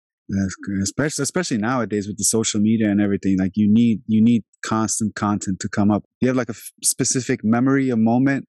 Especially 0.83 1.22
especially 1.22 1.59
nowadays 1.59 2.07
with 2.07 2.16
the 2.18 2.24
social 2.24 2.61
media 2.61 2.91
and 2.91 3.01
everything. 3.01 3.39
Like 3.39 3.53
you 3.55 3.70
need 3.70 4.03
you 4.07 4.22
need 4.22 4.45
constant 4.64 5.14
content 5.14 5.61
to 5.61 5.68
come 5.68 5.91
up. 5.91 6.05
You 6.20 6.28
have 6.28 6.37
like 6.37 6.49
a 6.49 6.53
f- 6.53 6.72
specific 6.83 7.41
memory, 7.43 7.91
a 7.91 7.97
moment 7.97 8.47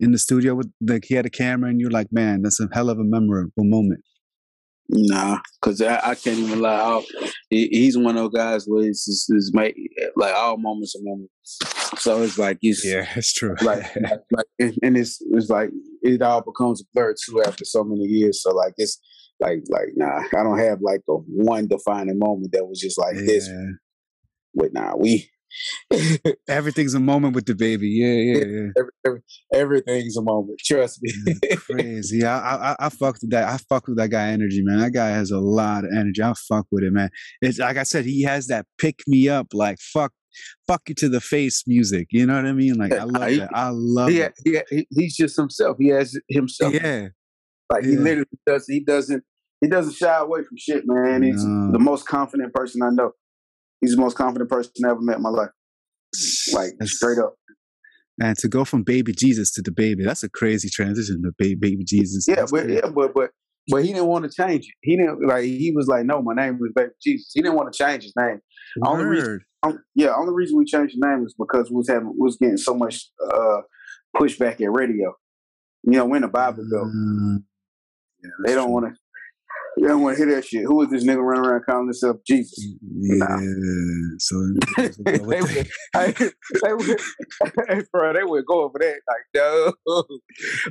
in 0.00 0.10
the 0.10 0.18
studio 0.18 0.54
with 0.54 0.70
like 0.86 1.04
he 1.06 1.14
had 1.14 1.26
a 1.26 1.30
camera 1.30 1.70
and 1.70 1.80
you're 1.80 1.90
like, 1.90 2.08
man, 2.10 2.42
that's 2.42 2.60
a 2.60 2.68
hell 2.72 2.90
of 2.90 2.98
a 2.98 3.04
memorable 3.04 3.52
moment. 3.58 4.00
Nah, 4.88 5.38
cause 5.62 5.80
I, 5.80 6.10
I 6.10 6.14
can't 6.16 6.38
even 6.38 6.60
lie. 6.60 6.74
I'll, 6.74 7.04
he's 7.48 7.96
one 7.96 8.16
of 8.16 8.24
those 8.24 8.32
guys 8.32 8.64
where 8.66 8.86
it's, 8.86 9.08
it's, 9.08 9.26
it's 9.30 9.50
make, 9.54 9.74
like 10.16 10.34
all 10.34 10.58
moments 10.58 10.94
are 10.96 11.02
moments. 11.02 11.58
So 11.98 12.22
it's 12.22 12.36
like 12.36 12.58
it's 12.62 12.84
it's 12.84 13.32
true. 13.38 13.54
like, 13.62 13.84
like, 14.32 14.46
and 14.58 14.96
it's 14.96 15.18
it's 15.30 15.48
like 15.48 15.70
it 16.02 16.20
all 16.20 16.42
becomes 16.42 16.82
a 16.82 16.84
blur 16.92 17.14
too 17.14 17.42
after 17.42 17.64
so 17.64 17.84
many 17.84 18.02
years. 18.02 18.42
So 18.42 18.50
like 18.50 18.74
it's 18.76 18.98
like 19.42 19.62
like 19.68 19.88
nah, 19.96 20.22
I 20.38 20.42
don't 20.42 20.58
have 20.58 20.78
like 20.80 21.00
a 21.08 21.14
one 21.14 21.68
defining 21.68 22.18
moment 22.18 22.52
that 22.52 22.66
was 22.66 22.80
just 22.80 22.98
like 22.98 23.16
this. 23.16 23.48
Yeah. 23.48 23.66
But 24.54 24.72
nah, 24.72 24.96
we 24.96 25.28
Everything's 26.48 26.94
a 26.94 27.00
moment 27.00 27.34
with 27.34 27.46
the 27.46 27.54
baby. 27.54 27.88
Yeah, 27.88 28.06
yeah, 28.06 28.44
yeah. 28.46 28.68
every, 28.78 28.90
every, 29.04 29.22
everything's 29.82 30.16
a 30.16 30.22
moment. 30.22 30.58
Trust 30.64 31.00
me. 31.02 31.12
Crazy. 31.56 32.24
I, 32.24 32.72
I 32.72 32.76
I 32.80 32.88
fucked 32.88 33.20
with 33.22 33.30
that. 33.32 33.48
I 33.48 33.58
fuck 33.68 33.86
with 33.86 33.98
that 33.98 34.08
guy 34.08 34.28
energy, 34.28 34.62
man. 34.62 34.78
That 34.78 34.92
guy 34.92 35.08
has 35.08 35.30
a 35.30 35.38
lot 35.38 35.84
of 35.84 35.90
energy. 35.94 36.22
I 36.22 36.32
fuck 36.48 36.66
with 36.70 36.84
it, 36.84 36.92
man. 36.92 37.10
It's 37.42 37.58
like 37.58 37.76
I 37.76 37.82
said, 37.82 38.04
he 38.06 38.22
has 38.22 38.46
that 38.46 38.66
pick 38.78 39.00
me 39.06 39.28
up, 39.28 39.48
like 39.52 39.78
fuck, 39.78 40.12
fuck 40.66 40.82
you 40.88 40.94
to 40.96 41.08
the 41.08 41.20
face 41.20 41.64
music. 41.66 42.08
You 42.10 42.24
know 42.26 42.36
what 42.36 42.46
I 42.46 42.52
mean? 42.52 42.74
Like 42.76 42.92
I 42.92 43.04
love 43.04 43.28
He- 43.28 43.38
that. 43.38 43.50
I 43.54 43.68
love 43.72 44.08
he, 44.08 44.20
it. 44.20 44.32
he, 44.44 44.60
he 44.70 44.86
he's 44.90 45.16
just 45.16 45.36
himself. 45.36 45.76
He 45.78 45.88
has 45.88 46.18
himself. 46.30 46.72
Yeah, 46.72 47.08
Like 47.70 47.84
he 47.84 47.96
literally 47.96 48.26
does. 48.46 48.66
He 48.66 48.80
doesn't. 48.80 49.22
He 49.62 49.68
doesn't 49.68 49.94
shy 49.94 50.18
away 50.18 50.42
from 50.42 50.56
shit, 50.58 50.82
man. 50.86 51.22
He's 51.22 51.42
No. 51.44 51.72
the 51.72 51.78
most 51.78 52.06
confident 52.06 52.52
person 52.52 52.82
I 52.82 52.90
know. 52.90 53.12
He's 53.80 53.92
the 53.94 54.00
most 54.00 54.16
confident 54.16 54.50
person 54.50 54.72
I 54.84 54.90
ever 54.90 55.00
met 55.00 55.16
in 55.16 55.22
my 55.22 55.30
life. 55.30 55.50
Like 56.52 56.72
That's- 56.72 56.96
straight 56.96 57.18
up. 57.18 57.36
And 58.20 58.36
to 58.38 58.48
go 58.48 58.64
from 58.66 58.82
baby 58.82 59.12
Jesus 59.12 59.50
to 59.54 59.62
the 59.62 59.72
baby, 59.72 60.04
that's 60.04 60.22
a 60.22 60.28
crazy 60.28 60.68
transition. 60.68 61.22
The 61.22 61.32
baby, 61.38 61.54
baby 61.54 61.84
Jesus. 61.84 62.26
Yeah, 62.28 62.44
but 62.50 62.68
yeah, 62.68 62.90
but 62.94 63.14
but 63.14 63.30
but 63.70 63.84
he 63.84 63.92
didn't 63.92 64.06
want 64.08 64.24
to 64.24 64.30
change 64.30 64.66
it. 64.66 64.74
He 64.82 64.96
didn't 64.96 65.26
like. 65.26 65.44
He 65.44 65.72
was 65.74 65.86
like, 65.86 66.04
"No, 66.04 66.20
my 66.20 66.34
name 66.34 66.58
was 66.60 66.72
Baby 66.74 66.90
Jesus." 67.02 67.30
He 67.32 67.40
didn't 67.40 67.56
want 67.56 67.72
to 67.72 67.76
change 67.84 68.02
his 68.02 68.12
name. 68.16 68.40
Only 68.84 69.04
reason, 69.06 69.40
yeah, 69.94 70.12
only 70.14 70.34
reason 70.34 70.58
we 70.58 70.66
changed 70.66 70.94
the 71.00 71.06
name 71.08 71.22
was 71.22 71.34
because 71.38 71.70
we 71.70 71.76
was 71.76 71.88
having 71.88 72.08
we 72.08 72.18
was 72.18 72.36
getting 72.36 72.58
so 72.58 72.74
much 72.74 73.10
uh, 73.32 73.62
pushback 74.14 74.60
at 74.60 74.70
radio. 74.72 75.14
You 75.84 75.92
know, 75.92 76.04
when 76.04 76.22
the 76.22 76.28
Bible 76.28 76.64
Belt. 76.70 76.88
Mm, 76.88 77.44
yeah, 78.22 78.30
they 78.44 78.54
don't 78.54 78.70
want 78.70 78.86
to. 78.94 79.00
You 79.76 79.88
don't 79.88 80.02
want 80.02 80.18
to 80.18 80.24
hear 80.24 80.34
that 80.34 80.44
shit. 80.44 80.64
Who 80.64 80.82
is 80.82 80.90
this 80.90 81.04
nigga 81.04 81.22
running 81.22 81.46
around 81.46 81.62
calling 81.64 81.86
himself 81.86 82.18
Jesus? 82.26 82.74
Yeah. 82.82 83.16
Nah. 83.18 83.38
So 84.18 84.36
they, 85.04 85.40
would, 85.40 85.68
I, 85.94 86.12
they 86.12 86.74
would, 86.74 87.00
hey, 87.68 87.80
bro, 87.90 88.12
they 88.12 88.24
would 88.24 88.44
go 88.46 88.62
over 88.64 88.78
that. 88.78 89.00
Like, 89.08 89.24
no, 89.34 89.72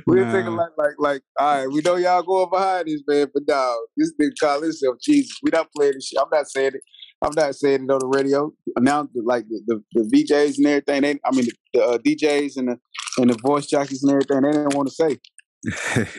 we're 0.06 0.24
nah. 0.24 0.32
thinking 0.32 0.54
like, 0.54 0.70
like, 0.76 0.94
like, 0.98 1.22
all 1.38 1.58
right, 1.58 1.72
we 1.72 1.80
know 1.80 1.96
y'all 1.96 2.22
going 2.22 2.50
behind 2.50 2.86
this 2.86 3.02
man, 3.06 3.28
but 3.34 3.42
no, 3.48 3.86
this 3.96 4.12
nigga 4.20 4.30
call 4.40 4.62
himself 4.62 4.96
Jesus. 5.02 5.38
We 5.42 5.50
not 5.52 5.68
playing 5.76 5.94
this 5.94 6.08
shit. 6.08 6.20
I'm 6.20 6.30
not 6.30 6.46
saying 6.46 6.72
it. 6.74 6.82
I'm 7.22 7.32
not 7.36 7.54
saying 7.54 7.84
it 7.84 7.90
on 7.90 8.00
the 8.00 8.06
radio. 8.06 8.52
Now, 8.78 9.08
like 9.24 9.44
the, 9.48 9.60
the, 9.66 9.82
the 9.92 10.24
VJs 10.24 10.58
and 10.58 10.66
everything, 10.66 11.02
they, 11.02 11.18
I 11.24 11.34
mean 11.34 11.46
the, 11.46 11.52
the 11.74 11.84
uh, 11.84 11.98
DJs 11.98 12.56
and 12.56 12.68
the 12.68 12.78
and 13.18 13.30
the 13.30 13.38
voice 13.42 13.66
jockeys 13.66 14.02
and 14.02 14.12
everything, 14.12 14.42
they 14.42 14.52
didn't 14.52 14.74
want 14.74 14.88
to 14.88 14.94
say. 14.94 15.18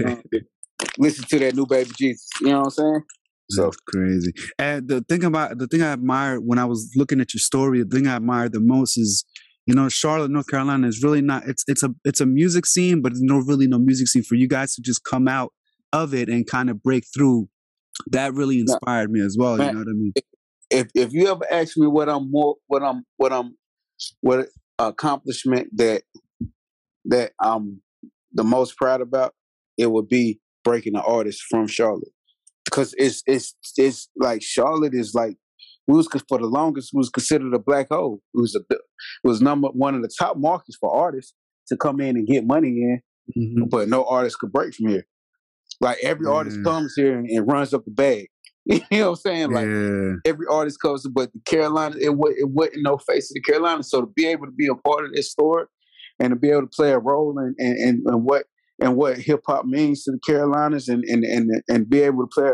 um, 0.06 0.24
listen 0.98 1.26
to 1.26 1.40
that 1.40 1.56
new 1.56 1.66
baby 1.66 1.92
Jesus. 1.98 2.28
You 2.42 2.48
know 2.48 2.60
what 2.60 2.66
I'm 2.66 2.72
saying? 2.72 3.04
So 3.50 3.64
That's 3.64 3.78
crazy. 3.88 4.34
And 4.58 4.88
the 4.88 5.02
thing 5.02 5.24
about 5.24 5.58
the 5.58 5.68
thing 5.68 5.82
I 5.82 5.92
admire 5.92 6.40
when 6.40 6.60
I 6.60 6.66
was 6.66 6.92
looking 6.96 7.22
at 7.22 7.34
your 7.34 7.40
story, 7.40 7.84
the 7.84 7.96
thing 7.96 8.08
I 8.08 8.16
admire 8.16 8.50
the 8.50 8.60
most 8.60 8.98
is, 8.98 9.26
you 9.66 9.74
know, 9.74 9.90
Charlotte, 9.90 10.32
North 10.32 10.48
Carolina 10.48 10.88
is 10.88 11.04
really 11.04 11.22
not. 11.22 11.48
It's 11.48 11.64
it's 11.68 11.84
a 11.84 11.90
it's 12.06 12.22
a 12.22 12.26
music 12.26 12.66
scene, 12.66 13.02
but 13.02 13.14
there's 13.14 13.22
no 13.22 13.38
really 13.38 13.68
no 13.68 13.80
music 13.80 14.08
scene 14.08 14.24
for 14.24 14.36
you 14.36 14.48
guys 14.48 14.76
to 14.76 14.82
just 14.82 15.04
come 15.04 15.28
out 15.28 15.52
of 15.92 16.14
it 16.14 16.30
and 16.30 16.48
kind 16.48 16.70
of 16.70 16.82
break 16.82 17.06
through. 17.16 17.48
That 18.08 18.34
really 18.34 18.60
inspired 18.60 19.12
me 19.12 19.22
as 19.22 19.38
well. 19.38 19.58
Man, 19.58 19.68
you 19.68 19.74
know 19.74 19.80
what 19.80 19.88
I 19.88 19.94
mean? 19.94 20.14
If 20.70 20.88
if 20.96 21.14
you 21.14 21.28
ever 21.28 21.46
ask 21.52 21.78
me 21.78 21.88
what 21.88 22.10
I'm 22.10 22.32
more 22.32 22.56
what 22.68 22.82
I'm 22.82 23.06
what 23.18 23.32
I'm 23.32 23.56
what 24.22 24.48
accomplishment 24.80 25.70
that 25.78 26.04
that 27.06 27.34
I'm 27.40 27.82
the 28.34 28.44
most 28.44 28.78
proud 28.78 29.02
about, 29.02 29.34
it 29.78 29.92
would 29.92 30.08
be 30.08 30.40
breaking 30.64 30.96
an 30.96 31.04
artist 31.06 31.44
from 31.50 31.68
Charlotte 31.68 32.14
because 32.66 32.94
it's 32.98 33.24
it's 33.26 33.56
it's 33.78 34.10
like 34.18 34.42
Charlotte 34.42 34.94
is 34.94 35.14
like 35.14 35.38
we 35.88 35.96
was 35.96 36.08
for 36.30 36.38
the 36.38 36.46
longest 36.46 36.92
was 36.94 37.10
considered 37.10 37.54
a 37.54 37.60
black 37.60 37.88
hole. 37.90 38.22
It 38.34 38.40
was 38.40 38.56
a 38.56 38.62
it 38.74 38.80
was 39.24 39.42
number 39.42 39.70
one 39.70 39.96
of 39.96 40.02
the 40.02 40.12
top 40.18 40.38
markets 40.38 40.78
for 40.80 40.94
artists 40.94 41.34
to 41.68 41.78
come 41.78 42.00
in 42.00 42.16
and 42.16 42.28
get 42.28 42.46
money 42.46 42.70
in, 42.70 43.02
mm-hmm. 43.38 43.64
but 43.70 43.90
no 43.90 44.06
artist 44.06 44.40
could 44.40 44.52
break 44.52 44.74
from 44.74 44.90
here. 44.90 45.06
Like 45.82 45.98
every 46.04 46.28
yeah. 46.28 46.34
artist 46.34 46.64
comes 46.64 46.94
here 46.96 47.18
and, 47.18 47.28
and, 47.30 47.48
runs 47.48 47.74
up 47.74 47.84
the 47.86 47.92
bag. 47.92 48.28
you 48.66 48.82
know 48.92 49.10
what 49.10 49.10
I'm 49.10 49.16
saying? 49.16 49.52
Like 49.52 49.66
yeah. 49.66 50.32
every 50.32 50.46
artist 50.50 50.80
comes, 50.80 51.06
but 51.08 51.34
the 51.34 51.40
Carolina, 51.46 51.96
it, 51.98 52.10
it 52.10 52.50
wasn't 52.50 52.84
no 52.84 52.98
face 52.98 53.30
of 53.32 53.36
the 53.36 53.42
Carolina. 53.42 53.84
So 53.84 54.02
to 54.02 54.08
be 54.08 54.28
able 54.28 54.46
to 54.46 54.52
be 54.52 54.68
a 54.68 54.76
part 54.76 55.06
of 55.06 55.14
this 55.14 55.32
story 55.32 55.66
and 56.20 56.30
to 56.30 56.36
be 56.36 56.50
able 56.50 56.62
to 56.62 56.68
play 56.68 56.92
a 56.92 57.00
role 57.00 57.38
in, 57.40 57.56
in, 57.58 57.78
in, 57.78 58.04
in 58.08 58.24
what 58.24 58.46
and 58.82 58.96
what 58.96 59.18
hip 59.18 59.42
hop 59.46 59.66
means 59.66 60.04
to 60.04 60.12
the 60.12 60.20
Carolinas, 60.26 60.88
and 60.88 61.04
and 61.06 61.24
and 61.24 61.50
and 61.68 61.90
be 61.90 62.02
able 62.02 62.28
to 62.28 62.30
play 62.34 62.52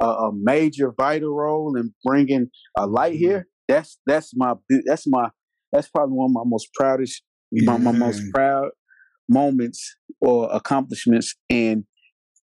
a, 0.00 0.06
a 0.06 0.30
major 0.34 0.92
vital 0.96 1.34
role 1.34 1.76
in 1.76 1.94
bringing 2.04 2.48
a 2.76 2.86
light 2.86 3.14
mm-hmm. 3.14 3.24
here. 3.24 3.46
That's 3.68 3.98
that's 4.06 4.32
my 4.34 4.54
that's 4.86 5.06
my 5.06 5.30
that's 5.72 5.88
probably 5.88 6.14
one 6.14 6.30
of 6.30 6.34
my 6.34 6.42
most 6.44 6.68
proudest 6.74 7.22
my, 7.52 7.76
my 7.76 7.92
most 7.92 8.22
proud 8.32 8.70
moments 9.28 9.96
or 10.20 10.48
accomplishments 10.52 11.34
in 11.48 11.84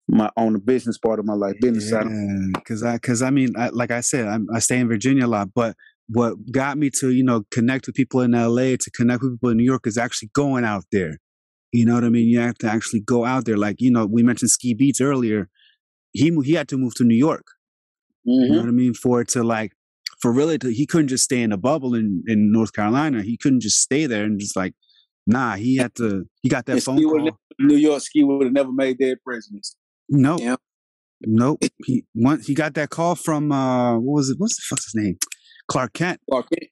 my 0.07 0.30
on 0.38 0.53
the 0.53 0.59
business 0.59 0.97
part 0.97 1.19
of 1.19 1.25
my 1.25 1.34
life, 1.34 1.55
business 1.59 1.91
yeah, 1.91 2.01
side. 2.01 2.07
Because 2.53 2.84
I, 2.84 2.93
because 2.93 3.21
I 3.21 3.30
mean, 3.30 3.53
I, 3.57 3.69
like 3.69 3.91
I 3.91 4.01
said, 4.01 4.28
I'm, 4.28 4.47
I 4.53 4.59
stay 4.59 4.80
in 4.80 4.88
Virginia 4.88 5.25
a 5.25 5.28
lot, 5.28 5.49
but 5.53 5.75
what 6.09 6.36
got 6.51 6.78
me 6.78 6.89
to 7.01 7.11
you 7.11 7.23
know 7.23 7.43
connect 7.51 7.88
with 7.88 7.95
people 7.95 8.21
in 8.21 8.32
LA, 8.32 8.75
to 8.80 8.91
connect 8.95 9.21
with 9.21 9.34
people 9.34 9.49
in 9.49 9.57
New 9.57 9.65
York, 9.65 9.86
is 9.86 9.97
actually 9.97 10.30
going 10.34 10.63
out 10.63 10.86
there. 10.91 11.17
You 11.72 11.86
know 11.86 11.95
what 11.95 12.03
I 12.03 12.09
mean? 12.09 12.28
You 12.28 12.39
have 12.39 12.57
to 12.59 12.68
actually 12.68 13.01
go 13.01 13.26
out 13.26 13.45
there. 13.45 13.57
Like, 13.57 13.78
you 13.80 13.91
know, 13.91 14.05
we 14.05 14.24
mentioned 14.24 14.51
Ski 14.51 14.76
Beatz 14.76 15.01
earlier. 15.01 15.49
He 16.13 16.32
he 16.43 16.53
had 16.53 16.68
to 16.70 16.78
move 16.78 16.95
to 16.95 17.03
New 17.03 17.15
York. 17.15 17.45
Mm-hmm. 18.28 18.32
You 18.32 18.39
know 18.39 18.47
mm-hmm. 18.47 18.59
what 18.61 18.70
I 18.70 18.72
mean? 18.72 18.93
For 18.93 19.22
it 19.22 19.28
to 19.30 19.43
like, 19.43 19.74
for 20.22 20.32
really, 20.32 20.57
to, 20.59 20.70
he 20.74 20.86
couldn't 20.86 21.09
just 21.09 21.26
stay 21.26 21.41
in 21.41 21.51
a 21.51 21.57
bubble 21.57 21.93
in, 21.93 22.24
in 22.28 22.51
North 22.51 22.74
Carolina. 22.74 23.22
He 23.22 23.38
couldn't 23.38 23.61
just 23.61 23.82
stay 23.82 24.05
there 24.05 24.24
and 24.24 24.39
just 24.39 24.55
like, 24.55 24.74
nah, 25.26 25.55
he 25.55 25.78
had 25.78 25.93
to, 25.95 26.26
he 26.41 26.49
got 26.49 26.65
that 26.65 26.74
and 26.74 26.84
phone 26.84 27.03
call. 27.03 27.38
New 27.59 27.76
York 27.76 28.01
Ski 28.01 28.24
would 28.24 28.45
have 28.45 28.53
never 28.53 28.72
made 28.72 28.97
that 28.99 29.18
president. 29.24 29.68
No. 30.09 30.38
Nope. 30.38 30.59
Nope. 31.22 31.63
He 31.84 32.05
once 32.13 32.45
he 32.45 32.53
got 32.53 32.76
that 32.76 32.91
call 32.91 33.15
from 33.15 33.51
uh 33.51 33.95
what 33.97 34.13
was 34.13 34.30
it? 34.30 34.36
What's 34.38 34.55
the 34.55 34.61
fuck's 34.70 34.91
his 34.91 34.95
name? 34.95 35.18
Clark 35.68 35.93
Kent. 35.93 36.22
Clark 36.30 36.47
Kent. 36.49 36.72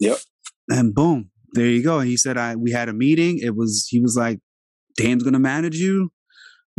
Yep. 0.00 0.18
And 0.70 0.94
boom, 0.94 1.30
there 1.52 1.66
you 1.66 1.82
go. 1.82 2.00
He 2.00 2.16
said, 2.16 2.36
I 2.36 2.56
we 2.56 2.70
had 2.72 2.88
a 2.88 2.92
meeting. 2.92 3.38
It 3.38 3.54
was 3.56 3.86
he 3.88 4.00
was 4.00 4.16
like, 4.16 4.40
Dame's 4.96 5.22
gonna 5.22 5.38
manage 5.38 5.76
you. 5.76 6.10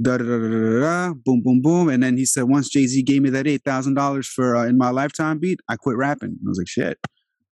Da 0.02 0.18
da 0.18 0.24
da 0.24 0.38
da 0.38 0.50
da 0.50 0.80
da. 0.80 1.14
Boom 1.26 1.42
boom 1.44 1.62
boom. 1.62 1.90
And 1.90 2.02
then 2.02 2.18
he 2.18 2.26
said, 2.26 2.44
once 2.44 2.70
Jay 2.70 2.88
Z 2.88 3.04
gave 3.04 3.22
me 3.22 3.30
that 3.30 3.48
eight 3.48 3.62
thousand 3.64 3.94
dollars 3.94 4.28
for 4.28 4.56
uh, 4.56 4.66
in 4.66 4.78
my 4.78 4.90
lifetime 4.90 5.40
beat, 5.40 5.60
I 5.70 5.76
quit 5.76 5.98
rapping. 5.98 6.36
I 6.46 6.50
was 6.50 6.58
like, 6.58 6.68
shit, 6.68 6.98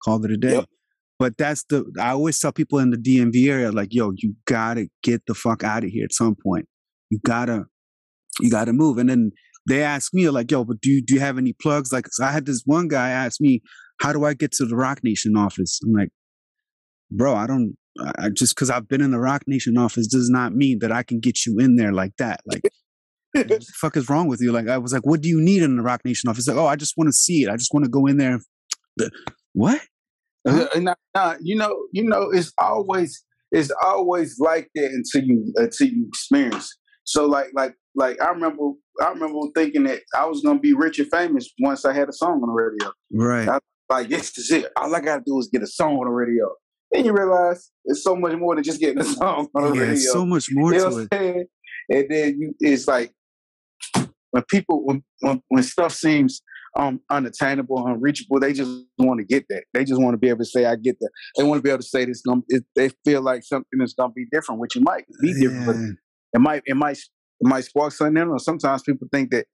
called 0.03 0.25
it 0.25 0.31
a 0.31 0.37
day. 0.37 0.53
Yep. 0.53 0.65
But 1.17 1.37
that's 1.37 1.63
the 1.69 1.85
I 1.99 2.11
always 2.11 2.39
tell 2.39 2.51
people 2.51 2.79
in 2.79 2.89
the 2.89 2.97
DMV 2.97 3.47
area, 3.47 3.71
like, 3.71 3.93
yo, 3.93 4.11
you 4.17 4.35
gotta 4.45 4.87
get 5.01 5.21
the 5.27 5.33
fuck 5.33 5.63
out 5.63 5.83
of 5.83 5.89
here 5.89 6.03
at 6.03 6.13
some 6.13 6.35
point. 6.35 6.67
You 7.09 7.19
gotta, 7.25 7.65
you 8.41 8.51
gotta 8.51 8.73
move. 8.73 8.97
And 8.97 9.09
then 9.09 9.31
they 9.67 9.81
ask 9.81 10.13
me 10.13 10.29
like, 10.29 10.51
yo, 10.51 10.65
but 10.65 10.81
do 10.81 10.89
you, 10.89 11.01
do 11.01 11.13
you 11.13 11.21
have 11.21 11.37
any 11.37 11.53
plugs? 11.53 11.93
Like, 11.93 12.07
so 12.11 12.25
I 12.25 12.31
had 12.31 12.45
this 12.45 12.63
one 12.65 12.89
guy 12.89 13.09
ask 13.09 13.39
me, 13.39 13.61
how 14.01 14.11
do 14.11 14.25
I 14.25 14.33
get 14.33 14.51
to 14.53 14.65
the 14.65 14.75
Roc 14.75 15.03
Nation 15.03 15.37
office? 15.37 15.79
I'm 15.85 15.93
like, 15.93 16.09
bro, 17.11 17.35
I 17.35 17.47
don't, 17.47 17.75
I 18.19 18.29
just 18.29 18.55
because 18.55 18.69
I've 18.69 18.87
been 18.87 19.01
in 19.01 19.11
the 19.11 19.19
Roc 19.19 19.43
Nation 19.47 19.77
office 19.77 20.07
does 20.07 20.29
not 20.29 20.53
mean 20.53 20.79
that 20.79 20.91
I 20.91 21.03
can 21.03 21.19
get 21.19 21.45
you 21.45 21.59
in 21.59 21.75
there 21.75 21.93
like 21.93 22.13
that. 22.17 22.41
Like, 22.45 22.61
what 23.33 23.47
the 23.47 23.65
fuck 23.75 23.97
is 23.97 24.09
wrong 24.09 24.27
with 24.27 24.41
you? 24.41 24.51
Like, 24.51 24.67
I 24.67 24.77
was 24.77 24.93
like, 24.93 25.05
what 25.05 25.21
do 25.21 25.29
you 25.29 25.41
need 25.41 25.63
in 25.63 25.77
the 25.77 25.83
Roc 25.83 26.03
Nation 26.03 26.29
office? 26.29 26.47
Like, 26.47 26.57
oh, 26.57 26.67
I 26.67 26.75
just 26.75 26.95
want 26.97 27.07
to 27.07 27.13
see 27.13 27.43
it. 27.43 27.49
I 27.49 27.57
just 27.57 27.73
want 27.73 27.85
to 27.85 27.89
go 27.89 28.05
in 28.05 28.17
there. 28.17 28.39
What? 29.53 29.81
Huh? 30.47 30.67
Uh, 30.75 30.79
nah, 30.79 30.95
nah, 31.15 31.35
you 31.41 31.55
know, 31.55 31.87
you 31.91 32.03
know, 32.03 32.29
it's 32.31 32.51
always 32.57 33.23
it's 33.51 33.71
always 33.83 34.37
like 34.39 34.69
that 34.75 34.91
until 34.91 35.23
you 35.23 35.53
until 35.55 35.87
you 35.87 36.05
experience. 36.07 36.71
So 37.03 37.25
like 37.25 37.47
like 37.53 37.75
like 37.95 38.21
I 38.21 38.29
remember 38.29 38.71
I 39.01 39.09
remember 39.09 39.39
thinking 39.55 39.83
that 39.83 40.01
I 40.15 40.25
was 40.25 40.41
gonna 40.41 40.59
be 40.59 40.73
rich 40.73 40.99
and 40.99 41.09
famous 41.09 41.49
once 41.59 41.85
I 41.85 41.93
had 41.93 42.09
a 42.09 42.13
song 42.13 42.41
on 42.41 42.47
the 42.47 42.53
radio. 42.53 42.93
Right. 43.11 43.47
I, 43.47 43.59
like 43.89 44.09
this 44.09 44.37
is 44.37 44.51
it. 44.51 44.71
All 44.75 44.93
I 44.93 44.99
gotta 44.99 45.23
do 45.25 45.39
is 45.39 45.49
get 45.51 45.61
a 45.61 45.67
song 45.67 45.97
on 45.97 46.05
the 46.05 46.11
radio. 46.11 46.53
Then 46.91 47.05
you 47.05 47.13
realize 47.13 47.71
it's 47.85 48.03
so 48.03 48.15
much 48.15 48.35
more 48.35 48.55
than 48.55 48.63
just 48.63 48.79
getting 48.79 48.99
a 48.99 49.03
song 49.03 49.47
on 49.55 49.71
the 49.71 49.75
yeah, 49.75 49.81
radio. 49.81 49.95
so 49.95 50.25
much 50.25 50.47
more 50.51 50.73
you 50.73 50.79
know 50.79 50.89
to 50.89 51.39
it. 51.39 51.47
And 51.89 52.05
then 52.09 52.39
you, 52.39 52.55
it's 52.59 52.87
like 52.87 53.11
when 54.31 54.43
people 54.49 54.83
when, 54.85 55.03
when 55.21 55.41
when 55.49 55.63
stuff 55.63 55.93
seems 55.93 56.41
um 56.77 56.99
unattainable, 57.09 57.85
unreachable, 57.87 58.39
they 58.39 58.53
just 58.53 58.69
want 58.97 59.19
to 59.19 59.25
get 59.25 59.45
that. 59.49 59.63
They 59.73 59.85
just 59.85 60.01
want 60.01 60.13
to 60.13 60.17
be 60.17 60.29
able 60.29 60.39
to 60.39 60.45
say, 60.45 60.65
"I 60.65 60.75
get 60.75 60.97
that." 60.99 61.09
They 61.37 61.43
want 61.43 61.59
to 61.59 61.63
be 61.63 61.69
able 61.69 61.81
to 61.81 61.87
say 61.87 62.05
this. 62.05 62.21
It, 62.49 62.63
they 62.75 62.89
feel 63.05 63.21
like 63.21 63.43
something 63.43 63.81
is 63.81 63.93
going 63.93 64.09
to 64.09 64.13
be 64.13 64.25
different, 64.31 64.59
which 64.59 64.75
it 64.75 64.83
might 64.83 65.05
be 65.21 65.33
different. 65.33 65.59
Yeah. 65.59 65.65
But 65.65 65.75
it 66.33 66.41
might 66.41 66.63
it 66.65 66.75
might 66.75 66.97
it 66.97 67.47
might 67.47 67.63
spark 67.63 67.93
something 67.93 68.21
in. 68.21 68.29
Or 68.29 68.39
sometimes 68.39 68.83
people 68.83 69.07
think 69.11 69.31
that 69.31 69.47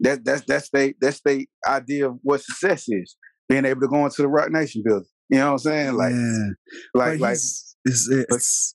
that 0.00 0.24
that's 0.24 0.44
that's 0.46 0.70
they 0.70 0.94
that's 1.00 1.20
the 1.24 1.46
idea 1.66 2.08
of 2.08 2.18
what 2.22 2.42
success 2.42 2.84
is. 2.88 3.16
Being 3.48 3.64
able 3.64 3.80
to 3.80 3.88
go 3.88 4.04
into 4.04 4.22
the 4.22 4.28
Roc 4.28 4.50
Nation 4.50 4.82
building. 4.84 5.06
You 5.30 5.38
know 5.38 5.46
what 5.46 5.52
I'm 5.52 5.58
saying? 5.58 5.94
Like, 5.94 6.12
yeah. 6.12 6.48
like, 6.94 7.20
like 7.20 7.34
it's, 7.34 7.76
it's, 7.84 8.74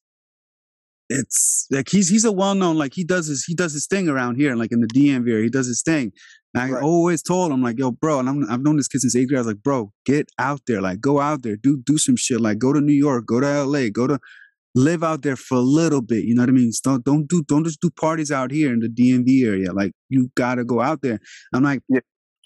it's 1.10 1.68
like 1.70 1.90
he's 1.90 2.10
he's 2.10 2.26
a 2.26 2.32
well 2.32 2.56
known 2.56 2.78
like 2.78 2.94
he 2.94 3.04
does 3.04 3.28
his 3.28 3.44
he 3.46 3.54
does 3.54 3.74
his 3.74 3.86
thing 3.86 4.10
around 4.10 4.38
here 4.38 4.56
like 4.56 4.72
in 4.72 4.80
the 4.80 4.88
DMV 4.88 5.30
area 5.30 5.44
he 5.44 5.50
does 5.50 5.68
his 5.68 5.84
thing. 5.84 6.12
And 6.54 6.64
I 6.64 6.70
right. 6.72 6.84
always 6.84 7.22
told 7.22 7.52
him 7.52 7.62
like 7.62 7.78
yo 7.78 7.92
bro 7.92 8.20
and 8.20 8.30
I'm, 8.30 8.50
I've 8.50 8.64
known 8.64 8.78
this 8.78 8.88
kid 8.88 9.02
since 9.02 9.16
eighth 9.16 9.28
grade. 9.28 9.38
I 9.38 9.42
was 9.42 9.48
like 9.48 9.62
bro 9.62 9.92
get 10.06 10.30
out 10.40 10.62
there 10.66 10.82
like 10.82 11.00
go 11.02 11.20
out 11.20 11.44
there 11.44 11.58
do 11.58 11.82
do 11.86 11.98
some 11.98 12.16
shit 12.16 12.42
like 12.42 12.58
go 12.58 12.74
to 12.74 12.82
New 12.82 12.94
York 12.94 13.28
go 13.28 13.40
to 13.40 13.48
L.A. 13.48 13.92
go 13.92 14.08
to 14.08 14.20
live 14.74 15.04
out 15.04 15.22
there 15.22 15.38
for 15.38 15.56
a 15.56 15.62
little 15.62 16.02
bit. 16.02 16.26
You 16.26 16.36
know 16.36 16.42
what 16.42 16.50
I 16.50 16.54
mean? 16.54 16.72
Don't 16.84 17.04
don't 17.04 17.28
do 17.28 17.44
don't 17.44 17.64
just 17.64 17.82
do 17.82 17.90
parties 17.90 18.32
out 18.32 18.52
here 18.52 18.74
in 18.74 18.80
the 18.80 18.90
DMV 18.90 19.46
area. 19.46 19.74
Like 19.74 19.94
you 20.10 20.30
gotta 20.36 20.64
go 20.64 20.82
out 20.82 21.02
there. 21.02 21.20
I'm 21.54 21.64
like, 21.64 21.82
yeah. 21.88 22.02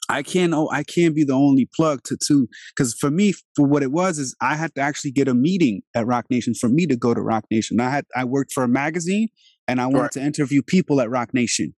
I 0.09 0.23
can't 0.23 0.53
oh 0.53 0.69
I 0.71 0.83
can't 0.83 1.15
be 1.15 1.23
the 1.23 1.33
only 1.33 1.69
plug 1.73 2.01
to 2.05 2.17
to 2.27 2.47
because 2.75 2.95
for 2.95 3.11
me 3.11 3.33
for 3.55 3.67
what 3.67 3.83
it 3.83 3.91
was 3.91 4.17
is 4.17 4.35
I 4.41 4.55
had 4.55 4.73
to 4.75 4.81
actually 4.81 5.11
get 5.11 5.27
a 5.27 5.35
meeting 5.35 5.83
at 5.95 6.07
Roc 6.07 6.25
Nation 6.29 6.55
for 6.55 6.67
me 6.67 6.87
to 6.87 6.95
go 6.95 7.13
to 7.13 7.21
Roc 7.21 7.45
Nation. 7.51 7.79
I 7.79 7.91
had 7.91 8.05
I 8.15 8.25
worked 8.25 8.51
for 8.51 8.63
a 8.63 8.67
magazine 8.67 9.29
and 9.67 9.79
I 9.79 9.85
wanted 9.85 10.01
right. 10.01 10.11
to 10.13 10.21
interview 10.23 10.63
people 10.63 10.99
at 10.99 11.11
Roc 11.11 11.33
Nation, 11.33 11.75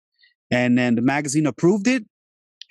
and 0.49 0.77
then 0.77 0.95
the 0.95 1.01
magazine 1.01 1.45
approved 1.45 1.88
it. 1.88 2.05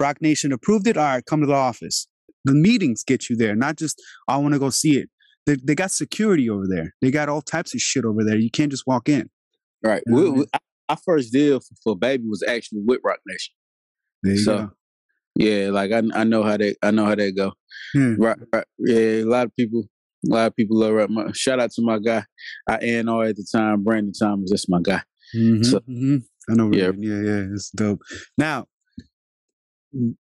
Roc 0.00 0.22
Nation 0.22 0.50
approved 0.50 0.86
it. 0.86 0.96
All 0.96 1.04
right, 1.04 1.24
come 1.24 1.40
to 1.40 1.46
the 1.46 1.52
office. 1.52 2.08
The 2.46 2.54
meetings 2.54 3.04
get 3.04 3.28
you 3.28 3.36
there, 3.36 3.54
not 3.54 3.76
just 3.76 4.00
I 4.26 4.38
want 4.38 4.54
to 4.54 4.58
go 4.58 4.70
see 4.70 4.96
it. 4.96 5.10
They, 5.46 5.56
they 5.62 5.74
got 5.74 5.90
security 5.90 6.48
over 6.48 6.66
there. 6.66 6.94
They 7.02 7.10
got 7.10 7.28
all 7.28 7.42
types 7.42 7.74
of 7.74 7.82
shit 7.82 8.04
over 8.04 8.24
there. 8.24 8.36
You 8.36 8.50
can't 8.50 8.70
just 8.70 8.86
walk 8.86 9.08
in. 9.08 9.28
Right. 9.82 10.02
You 10.06 10.14
know 10.14 10.22
we, 10.22 10.30
we, 10.30 10.46
our 10.88 10.96
first 10.96 11.32
deal 11.32 11.60
for, 11.60 11.74
for 11.82 11.96
Baby 11.96 12.24
was 12.28 12.42
actually 12.46 12.80
with 12.84 13.00
Roc 13.04 13.18
Nation. 13.26 13.54
so, 14.44 14.58
go. 14.58 14.70
Yeah, 15.36 15.70
like 15.70 15.92
I 15.92 16.02
I 16.14 16.24
know 16.24 16.42
how 16.42 16.56
they 16.56 16.74
I 16.82 16.90
know 16.90 17.04
how 17.04 17.14
they 17.14 17.32
go. 17.32 17.52
Hmm. 17.92 18.14
Right, 18.20 18.38
right, 18.52 18.66
yeah, 18.78 18.96
a 18.96 19.24
lot 19.24 19.46
of 19.46 19.56
people 19.56 19.84
a 20.28 20.34
lot 20.34 20.46
of 20.48 20.56
people 20.56 20.78
love 20.78 20.92
rap. 20.92 21.10
My, 21.10 21.30
shout 21.32 21.60
out 21.60 21.70
to 21.72 21.82
my 21.82 21.98
guy, 21.98 22.24
I 22.68 22.78
A&R 22.82 23.24
at 23.24 23.36
the 23.36 23.46
time, 23.50 23.82
Brandon 23.82 24.12
Thomas. 24.12 24.50
That's 24.50 24.68
my 24.68 24.80
guy. 24.82 25.02
Mm-hmm, 25.34 25.62
so, 25.62 25.78
mm-hmm. 25.80 26.16
I 26.50 26.54
know. 26.54 26.70
Yeah, 26.72 26.90
yeah, 26.98 27.20
yeah. 27.22 27.46
It's 27.52 27.70
dope. 27.70 28.00
Now, 28.36 28.66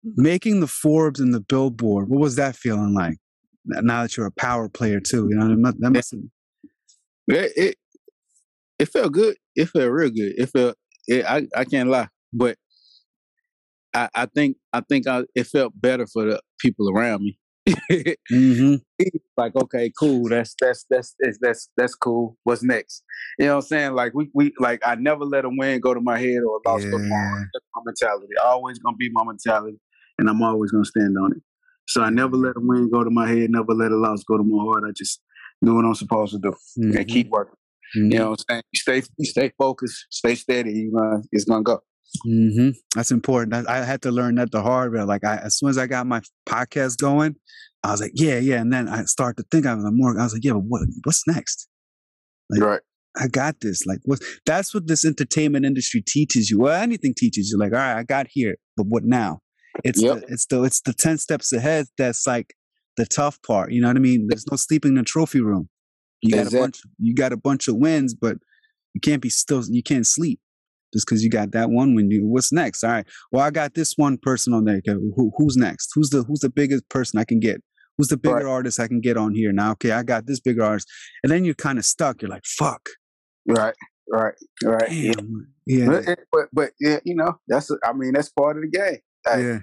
making 0.03 0.61
the 0.61 0.67
Forbes 0.67 1.21
and 1.21 1.33
the 1.33 1.41
Billboard, 1.41 2.09
what 2.09 2.21
was 2.21 2.37
that 2.37 2.57
feeling 2.57 2.95
like? 2.95 3.19
Now 3.67 4.03
that 4.03 4.17
you're 4.17 4.27
a 4.27 4.33
power 4.33 4.69
player 4.69 5.01
too, 5.01 5.29
you 5.31 5.37
know 5.37 5.49
that 5.49 5.91
must. 5.91 6.11
Have... 6.13 6.21
It, 7.29 7.53
it 7.57 7.77
it 8.79 8.87
felt 8.87 9.13
good. 9.13 9.37
It 9.55 9.67
felt 9.67 9.91
real 9.91 10.11
good. 10.11 10.35
It 10.37 10.51
felt. 10.51 10.77
It, 11.07 11.25
I 11.25 11.47
I 11.57 11.65
can't 11.65 11.89
lie, 11.89 12.09
but 12.33 12.57
I 13.95 14.09
I 14.15 14.27
think 14.27 14.57
I 14.73 14.81
think 14.81 15.07
I, 15.07 15.25
it 15.35 15.47
felt 15.47 15.73
better 15.81 16.07
for 16.07 16.25
the 16.25 16.41
people 16.61 16.91
around 16.91 17.23
me 17.23 17.39
mm-hmm. 17.91 18.75
Like, 19.37 19.57
okay, 19.57 19.91
cool. 19.99 20.29
That's 20.29 20.55
that's 20.61 20.85
that's 20.91 21.15
that's 21.19 21.39
that's 21.41 21.71
that's 21.77 21.95
cool. 21.95 22.37
What's 22.45 22.63
next? 22.63 23.03
You 23.39 23.47
know 23.47 23.53
what 23.53 23.57
I'm 23.65 23.69
saying? 23.69 23.93
Like 23.95 24.13
we 24.15 24.31
we 24.35 24.53
like 24.59 24.81
I 24.85 24.97
never 24.97 25.25
let 25.25 25.47
a 25.47 25.51
win 25.51 25.81
go 25.81 25.95
to 25.95 26.01
my 26.01 26.19
head 26.19 26.41
or 26.47 26.61
a 26.65 26.69
loss 26.69 26.85
yeah. 26.85 26.91
go 26.91 26.99
to 26.99 27.05
my 27.05 27.45
my 27.75 27.83
mentality. 27.87 28.29
Always 28.45 28.79
gonna 28.79 28.97
be 28.97 29.09
my 29.13 29.25
mentality, 29.25 29.79
and 30.19 30.29
I'm 30.29 30.43
always 30.43 30.73
gonna 30.73 30.85
stand 30.85 31.17
on 31.19 31.33
it. 31.33 31.43
So 31.89 32.03
I 32.03 32.11
never 32.11 32.37
let 32.37 32.57
a 32.57 32.61
win 32.61 32.91
go 32.91 33.03
to 33.03 33.11
my 33.11 33.27
head. 33.27 33.51
Never 33.51 33.73
let 33.73 33.93
a 33.93 33.97
loss 33.97 34.25
go 34.25 34.37
to 34.37 34.45
my 34.45 34.63
heart. 34.63 34.85
I 34.87 34.93
just 34.95 35.23
do 35.65 35.75
what 35.75 35.87
I'm 35.87 35.95
supposed 35.95 36.33
to 36.33 36.39
do 36.39 36.55
mm-hmm. 36.79 36.99
and 36.99 37.09
keep 37.09 37.31
working. 37.31 37.57
Mm-hmm. 37.97 38.13
You 38.13 38.19
know 38.19 38.31
what 38.31 38.45
I'm 38.51 38.57
saying? 38.57 38.63
You 38.73 38.79
stay 38.79 39.03
you 39.17 39.25
stay 39.25 39.53
focused, 39.57 40.07
stay 40.11 40.35
steady. 40.35 40.73
You 40.73 40.99
uh, 40.99 41.23
it's 41.33 41.45
gonna 41.47 41.63
go. 41.63 41.81
Mm-hmm. 42.27 42.71
That's 42.95 43.11
important. 43.11 43.69
I, 43.69 43.81
I, 43.81 43.85
had 43.85 44.03
to 44.03 44.11
learn 44.11 44.37
that 44.37 44.51
the 44.53 44.63
hard 44.63 44.93
way. 44.93 45.03
Like 45.03 45.25
I, 45.25 45.37
as 45.37 45.59
soon 45.59 45.69
as 45.69 45.79
I 45.79 45.87
got 45.87 46.07
my 46.07 46.23
podcast 46.49 46.99
going, 46.99 47.37
I 47.83 47.91
was 47.91 48.01
like, 48.01 48.13
yeah, 48.15 48.39
yeah. 48.39 48.61
And 48.61 48.73
then 48.73 48.89
I 48.89 49.05
start 49.05 49.37
to 49.39 49.45
think 49.51 49.67
of 49.67 49.83
the 49.83 49.91
more. 49.91 50.19
I 50.19 50.23
was 50.23 50.33
like, 50.33 50.45
yeah, 50.45 50.53
but 50.53 50.63
what, 50.69 50.83
what's 51.05 51.27
next? 51.27 51.69
Like, 52.51 52.63
right. 52.63 52.81
I 53.17 53.29
got 53.29 53.57
this. 53.61 53.85
Like, 53.87 53.99
what? 54.05 54.21
That's 54.47 54.75
what 54.75 54.87
this 54.87 55.05
entertainment 55.05 55.65
industry 55.65 56.03
teaches 56.07 56.51
you. 56.51 56.61
Well, 56.61 56.81
anything 56.81 57.15
teaches 57.17 57.51
you. 57.51 57.59
Like, 57.59 57.73
all 57.73 57.79
right, 57.79 57.99
I 57.99 58.03
got 58.03 58.27
here, 58.31 58.57
but 58.77 58.87
what 58.89 59.05
now? 59.05 59.39
It's 59.85 60.03
yep. 60.03 60.21
the, 60.21 60.27
it's 60.33 60.47
the 60.47 60.63
it's 60.63 60.81
the 60.81 60.93
ten 60.93 61.19
steps 61.19 61.53
ahead. 61.53 61.87
That's 61.97 62.27
like 62.27 62.55
the 62.97 63.07
tough 63.07 63.39
part. 63.47 63.73
You 63.73 63.81
know 63.83 63.89
what 63.89 63.97
I 63.97 64.01
mean? 64.01 64.27
There's 64.29 64.47
no 64.51 64.57
sleeping 64.57 64.91
in 64.91 64.97
the 64.97 65.03
trophy 65.05 65.41
room. 65.41 65.69
You 66.23 66.35
got 66.35 66.53
a 66.53 66.57
bunch. 66.57 66.81
You 66.99 67.15
got 67.15 67.33
a 67.33 67.37
bunch 67.37 67.69
of 67.69 67.77
wins, 67.77 68.15
but 68.15 68.37
you 68.95 69.01
can't 69.01 69.23
be 69.23 69.31
still. 69.31 69.63
You 69.69 69.83
can't 69.83 70.07
sleep 70.07 70.41
just 70.95 71.07
because 71.07 71.23
you 71.23 71.29
got 71.29 71.51
that 71.51 71.71
one 71.71 71.95
when 71.95 72.11
you 72.11 72.27
what's 72.27 72.53
next? 72.53 72.83
All 72.85 72.91
right 72.91 73.07
well 73.33 73.45
i 73.45 73.51
got 73.51 73.75
this 73.75 73.95
one 73.97 74.17
person 74.17 74.55
on 74.55 74.65
there 74.65 74.77
okay, 74.77 74.93
Who, 74.93 75.33
who's 75.37 75.57
next? 75.57 75.91
Who's 75.95 76.11
the 76.11 76.23
who's 76.23 76.41
the 76.41 76.51
biggest 76.51 76.89
person 76.89 77.19
i 77.19 77.25
can 77.25 77.41
get? 77.41 77.61
Who's 77.99 78.09
the 78.09 78.17
bigger 78.17 78.37
right. 78.37 78.47
artist 78.47 78.81
i 78.81 78.89
can 78.89 79.01
get 79.01 79.17
on 79.17 79.35
here? 79.35 79.53
Now 79.53 79.73
okay 79.73 79.91
i 79.91 80.03
got 80.03 80.27
this 80.27 80.41
bigger 80.41 80.63
artist 80.63 80.89
and 81.23 81.31
then 81.31 81.45
you're 81.45 81.55
kind 81.55 81.79
of 81.79 81.85
stuck 81.85 82.23
you're 82.23 82.31
like 82.31 82.45
fuck. 82.47 82.89
Right 83.47 83.75
right 84.11 84.35
right 84.63 84.89
Damn. 84.89 85.49
yeah. 85.67 85.87
But, 85.87 86.09
eh, 86.09 86.15
but, 86.31 86.45
but 86.53 86.71
yeah 86.81 86.99
you 87.05 87.15
know 87.15 87.35
that's 87.49 87.71
i 87.85 87.93
mean 87.93 88.13
that's 88.13 88.31
part 88.31 88.57
of 88.57 88.63
the 88.63 88.69
game 88.69 88.99
yeah. 89.27 89.59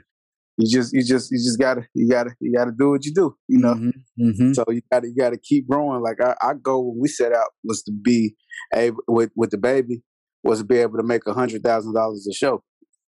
you 0.58 0.70
just 0.70 0.94
you 0.94 1.04
just 1.04 1.32
you 1.32 1.38
just 1.38 1.60
gotta 1.60 1.86
you 1.94 2.10
gotta 2.10 2.32
you 2.40 2.54
gotta 2.56 2.72
do 2.78 2.90
what 2.92 3.06
you 3.06 3.14
do 3.14 3.36
you 3.48 3.60
know? 3.60 3.76
Mm-hmm, 3.76 4.30
mm-hmm. 4.30 4.54
so 4.54 4.66
you 4.70 4.82
gotta 4.92 5.08
you 5.08 5.16
gotta 5.16 5.38
keep 5.38 5.68
growing 5.68 6.02
like 6.02 6.20
I, 6.22 6.36
I 6.42 6.54
go 6.56 6.80
when 6.80 7.00
we 7.02 7.08
set 7.08 7.34
out 7.34 7.50
was 7.64 7.84
to 7.84 7.92
be 7.92 8.36
able 8.74 9.04
with 9.08 9.32
with 9.36 9.52
DaBaby 9.52 10.02
was 10.44 10.60
to 10.60 10.66
be 10.66 10.78
able 10.78 10.98
to 10.98 11.04
make 11.04 11.26
a 11.28 11.34
hundred 11.34 11.64
thousand 11.64 11.94
dollars 11.94 12.28
a 12.30 12.34
show. 12.34 12.64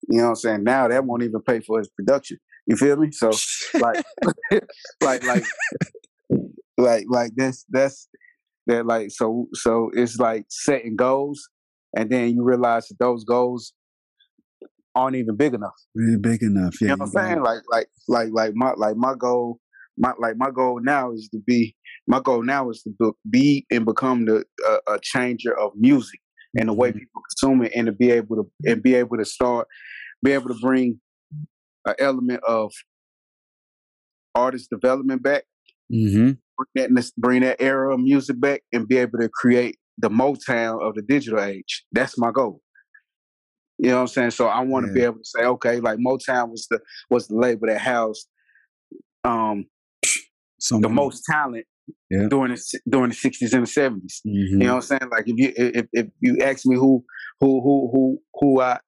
You 0.09 0.19
know 0.19 0.25
what 0.25 0.29
I'm 0.31 0.37
saying? 0.37 0.65
Now 0.65 0.89
that 0.89 1.05
won't 1.05 1.23
even 1.23 1.43
pay 1.43 1.61
for 1.61 1.79
his 1.79 1.89
production. 1.89 2.39
You 2.67 2.77
feel 2.77 2.97
me? 2.97 3.11
So 3.13 3.33
like 3.79 4.05
like 5.03 5.25
like 5.25 5.45
like 6.79 7.05
like 7.09 7.33
that's 7.37 7.65
that's 7.69 8.09
that 8.67 8.87
like 8.87 9.11
so 9.11 9.47
so 9.55 9.91
it's 9.95 10.19
like 10.19 10.45
setting 10.49 10.97
goals 10.97 11.49
and 11.97 12.11
then 12.11 12.35
you 12.35 12.45
realize 12.45 12.87
that 12.89 12.99
those 12.99 13.25
goals 13.25 13.73
aren't 14.95 15.17
even 15.17 15.37
big 15.37 15.55
enough. 15.55 15.75
Really 15.95 16.19
big 16.19 16.43
enough. 16.43 16.75
Yeah. 16.81 16.91
You 16.91 16.97
know 16.97 17.05
what 17.05 17.21
I'm 17.23 17.29
saying? 17.29 17.43
Like 17.43 17.61
like 17.71 17.89
like 18.09 18.29
like 18.33 18.53
my 18.55 18.73
like 18.77 18.97
my 18.97 19.15
goal 19.15 19.59
my 19.99 20.13
like 20.19 20.37
my 20.37 20.51
goal 20.51 20.81
now 20.83 21.13
is 21.13 21.29
to 21.33 21.39
be 21.47 21.75
my 22.07 22.21
goal 22.21 22.43
now 22.43 22.71
is 22.71 22.83
to 22.83 23.15
be 23.29 23.67
and 23.71 23.85
become 23.85 24.25
the 24.25 24.45
uh, 24.69 24.79
a 24.95 24.99
changer 25.03 25.57
of 25.59 25.73
music 25.77 26.21
and 26.59 26.69
the 26.69 26.73
way 26.73 26.91
mm-hmm. 26.91 26.99
people 26.99 27.23
consume 27.31 27.63
it 27.63 27.73
and 27.75 27.87
to 27.87 27.93
be 27.93 28.11
able 28.11 28.37
to 28.37 28.51
and 28.65 28.83
be 28.83 28.95
able 28.95 29.17
to 29.17 29.25
start 29.25 29.67
be 30.23 30.33
able 30.33 30.49
to 30.49 30.59
bring 30.61 31.01
an 31.87 31.95
element 31.99 32.43
of 32.47 32.73
artist 34.35 34.69
development 34.71 35.23
back 35.23 35.45
mm-hmm. 35.93 36.33
bring, 36.57 36.95
that, 36.95 37.13
bring 37.17 37.41
that 37.43 37.61
era 37.61 37.95
of 37.95 38.01
music 38.01 38.41
back 38.41 38.63
and 38.73 38.89
be 38.89 38.97
able 38.97 39.19
to 39.19 39.29
create 39.29 39.77
the 39.99 40.11
motown 40.11 40.83
of 40.83 40.95
the 40.95 41.03
digital 41.03 41.41
age 41.41 41.85
that's 41.93 42.19
my 42.19 42.31
goal 42.31 42.61
you 43.79 43.89
know 43.89 43.97
what 43.97 44.03
i'm 44.03 44.09
saying 44.09 44.31
so 44.31 44.47
i 44.47 44.61
want 44.61 44.87
to 44.87 44.93
yeah. 44.93 44.95
be 44.95 45.05
able 45.05 45.19
to 45.19 45.25
say 45.25 45.45
okay 45.45 45.81
like 45.81 45.99
motown 45.99 46.51
was 46.51 46.67
the 46.71 46.79
was 47.09 47.29
the 47.29 47.37
label 47.37 47.67
that 47.67 47.81
housed 47.81 48.27
um 49.25 49.67
Some 50.59 50.81
the 50.81 50.89
most 50.89 51.25
talent 51.31 51.67
yeah. 52.11 52.27
during 52.29 52.53
the 52.53 52.81
during 52.89 53.11
the 53.11 53.17
sixties 53.17 53.53
and 53.53 53.67
the 53.67 53.71
70s 53.71 54.21
mm-hmm. 54.27 54.27
You 54.27 54.59
know 54.59 54.77
what 54.77 54.77
I'm 54.77 54.83
saying? 54.83 55.11
Like 55.11 55.25
if 55.27 55.37
you 55.37 55.53
if 55.57 55.87
if 55.93 56.07
you 56.21 56.39
ask 56.43 56.67
me 56.67 56.77
who 56.77 57.05
who 57.41 57.61
who 57.63 57.91
who 57.93 58.19
who 58.35 58.61
I 58.61 58.79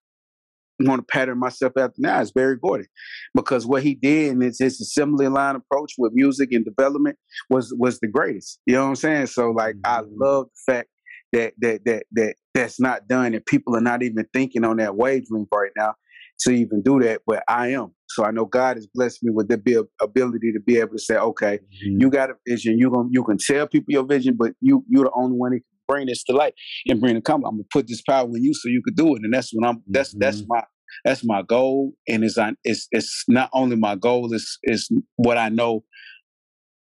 want 0.81 1.01
to 1.01 1.13
pattern 1.13 1.39
myself 1.39 1.73
after 1.77 1.95
now 1.99 2.21
is 2.21 2.33
Berry 2.33 2.57
Gordy, 2.57 2.87
because 3.35 3.67
what 3.67 3.83
he 3.83 3.95
did 3.95 4.33
and 4.33 4.43
his, 4.43 4.59
his 4.59 4.81
assembly 4.81 5.29
line 5.29 5.57
approach 5.57 5.93
with 5.99 6.13
music 6.15 6.53
and 6.53 6.65
development 6.65 7.17
was 7.51 7.75
was 7.79 8.01
the 8.01 8.09
greatest. 8.09 8.59
You 8.67 8.75
know 8.75 8.85
what 8.85 8.89
I'm 8.89 8.97
saying? 8.97 9.27
So 9.27 9.51
like 9.51 9.77
mm-hmm. 9.77 9.87
I 9.87 10.03
love 10.17 10.47
the 10.47 10.73
fact 10.73 10.89
that 11.33 11.55
that 11.61 11.85
that 11.85 12.05
that 12.13 12.35
that's 12.55 12.81
not 12.81 13.09
done 13.09 13.35
and 13.35 13.45
people 13.47 13.77
are 13.77 13.81
not 13.81 14.03
even 14.03 14.27
thinking 14.33 14.65
on 14.65 14.77
that 14.77 14.97
wavelength 14.97 15.49
right 15.53 15.73
now 15.77 15.95
to 16.43 16.51
even 16.51 16.83
do 16.83 17.01
that, 17.01 17.23
but 17.27 17.43
I 17.49 17.69
am. 17.69 17.93
So 18.09 18.25
I 18.25 18.31
know 18.31 18.45
God 18.45 18.77
has 18.77 18.87
blessed 18.87 19.23
me 19.23 19.33
with 19.33 19.49
the 19.49 19.87
ability 20.01 20.53
to 20.53 20.61
be 20.61 20.79
able 20.79 20.93
to 20.93 20.99
say, 20.99 21.17
okay, 21.17 21.59
mm-hmm. 21.59 22.01
you 22.01 22.11
got 22.11 22.31
a 22.31 22.35
vision. 22.47 22.79
You 22.79 22.91
can 22.91 23.09
you 23.11 23.25
can 23.25 23.39
tell 23.39 23.67
people 23.67 23.93
your 23.93 24.05
vision, 24.05 24.37
but 24.39 24.53
you 24.61 24.85
you're 24.89 25.05
the 25.05 25.13
only 25.15 25.37
one 25.37 25.53
that 25.53 25.61
can 25.61 25.65
bring 25.89 26.07
this 26.07 26.23
to 26.25 26.33
light 26.33 26.55
and 26.87 27.01
bring 27.01 27.17
it 27.17 27.25
come. 27.25 27.45
I'm 27.45 27.55
gonna 27.55 27.65
put 27.73 27.87
this 27.89 28.03
power 28.03 28.27
in 28.27 28.43
you 28.43 28.55
so 28.55 28.69
you 28.69 28.83
could 28.85 28.97
do 28.97 29.15
it, 29.15 29.23
and 29.23 29.33
that's 29.33 29.51
what 29.53 29.67
I'm. 29.67 29.83
That's 29.87 30.11
mm-hmm. 30.11 30.21
that's 30.21 30.43
my 30.47 30.63
that's 31.05 31.25
my 31.25 31.43
goal, 31.43 31.93
and 32.09 32.25
it's 32.25 32.39
on. 32.39 32.57
it's 32.65 32.87
it's 32.91 33.25
not 33.29 33.51
only 33.53 33.77
my 33.77 33.95
goal. 33.95 34.33
It's 34.33 34.59
it's 34.63 34.89
what 35.17 35.39
I 35.39 35.49
know 35.49 35.85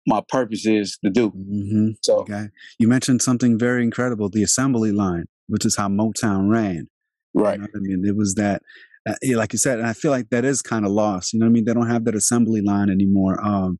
my 0.06 0.22
purpose 0.28 0.66
is 0.66 0.98
to 1.04 1.10
do. 1.10 1.30
Mm-hmm. 1.30 1.88
So 2.02 2.20
okay. 2.20 2.48
you 2.78 2.88
mentioned 2.88 3.22
something 3.22 3.58
very 3.58 3.82
incredible: 3.82 4.30
the 4.30 4.42
assembly 4.42 4.92
line, 4.92 5.26
which 5.48 5.66
is 5.66 5.76
how 5.76 5.88
Motown 5.88 6.50
ran. 6.50 6.88
Right. 7.34 7.58
You 7.58 7.62
know 7.62 7.68
I 7.74 7.78
mean, 7.78 8.04
it 8.06 8.16
was 8.16 8.34
that 8.34 8.62
uh, 9.08 9.14
like 9.36 9.52
you 9.52 9.58
said, 9.58 9.78
and 9.78 9.88
I 9.88 9.92
feel 9.92 10.10
like 10.10 10.28
that 10.30 10.44
is 10.44 10.62
kind 10.62 10.84
of 10.84 10.92
lost. 10.92 11.32
You 11.32 11.40
know 11.40 11.46
what 11.46 11.50
I 11.50 11.52
mean? 11.52 11.64
They 11.64 11.74
don't 11.74 11.88
have 11.88 12.04
that 12.04 12.14
assembly 12.14 12.60
line 12.60 12.90
anymore. 12.90 13.42
Um, 13.44 13.78